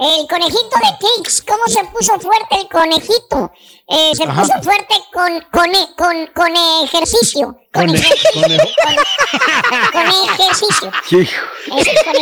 El 0.00 0.28
conejito 0.28 0.76
de 0.80 0.96
Trix, 1.00 1.42
¿cómo 1.42 1.64
se 1.66 1.82
puso 1.86 2.18
fuerte 2.20 2.54
el 2.60 2.68
conejito? 2.68 3.50
Eh, 3.88 4.12
se 4.14 4.22
Ajá. 4.24 4.42
puso 4.42 4.62
fuerte 4.62 4.94
con, 5.12 5.40
con, 5.50 5.74
e- 5.74 5.88
con, 5.96 6.26
con 6.34 6.54
ejercicio. 6.84 7.56
Con, 7.72 7.86
Con 7.86 7.96
e- 7.96 7.98
ejercicio. 7.98 8.42
con 9.92 10.02
e- 10.06 10.24
ejercicio. 10.38 10.92
Ese 11.76 11.94
con, 12.04 12.14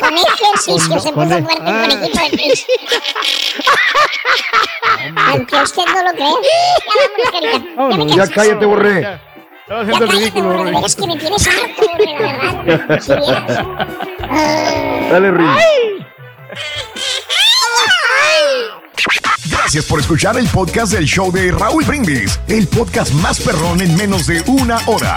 con 0.00 0.18
ejercicio 0.18 0.88
Con- 0.88 1.00
se 1.00 1.12
con 1.12 1.28
puso 1.28 1.44
fuerte 1.44 1.62
ah. 1.64 1.84
el 1.84 1.90
conejito 1.92 2.18
de 2.18 2.28
Trix. 2.30 2.66
Aunque 5.28 5.56
usted 5.62 5.82
no 5.86 6.02
lo 6.02 6.10
crea. 6.10 6.30
Ya 6.30 6.32
vámonos, 7.76 8.06
Carita. 8.06 8.16
Ya 8.16 8.24
Ya 8.26 8.34
cállate, 8.34 8.66
borré. 8.66 9.20
Estaba 9.62 9.80
haciendo 9.82 10.04
el 10.04 10.10
ridículo, 10.12 10.48
Borre. 10.58 10.72
Es 10.86 10.94
que 10.96 11.06
me 11.08 11.16
tienes 11.16 11.46
harto, 11.48 11.82
borre, 11.90 12.06
de 12.06 12.18
verdad. 12.18 12.54
Dale, 15.10 15.30
Rin. 15.32 15.48
Gracias 19.50 19.84
por 19.86 20.00
escuchar 20.00 20.38
el 20.38 20.48
podcast 20.48 20.92
del 20.92 21.04
show 21.04 21.32
de 21.32 21.50
Raúl 21.50 21.84
Brindis, 21.84 22.38
el 22.48 22.66
podcast 22.68 23.12
más 23.14 23.40
perrón 23.40 23.80
en 23.80 23.96
menos 23.96 24.26
de 24.26 24.42
una 24.46 24.78
hora. 24.86 25.16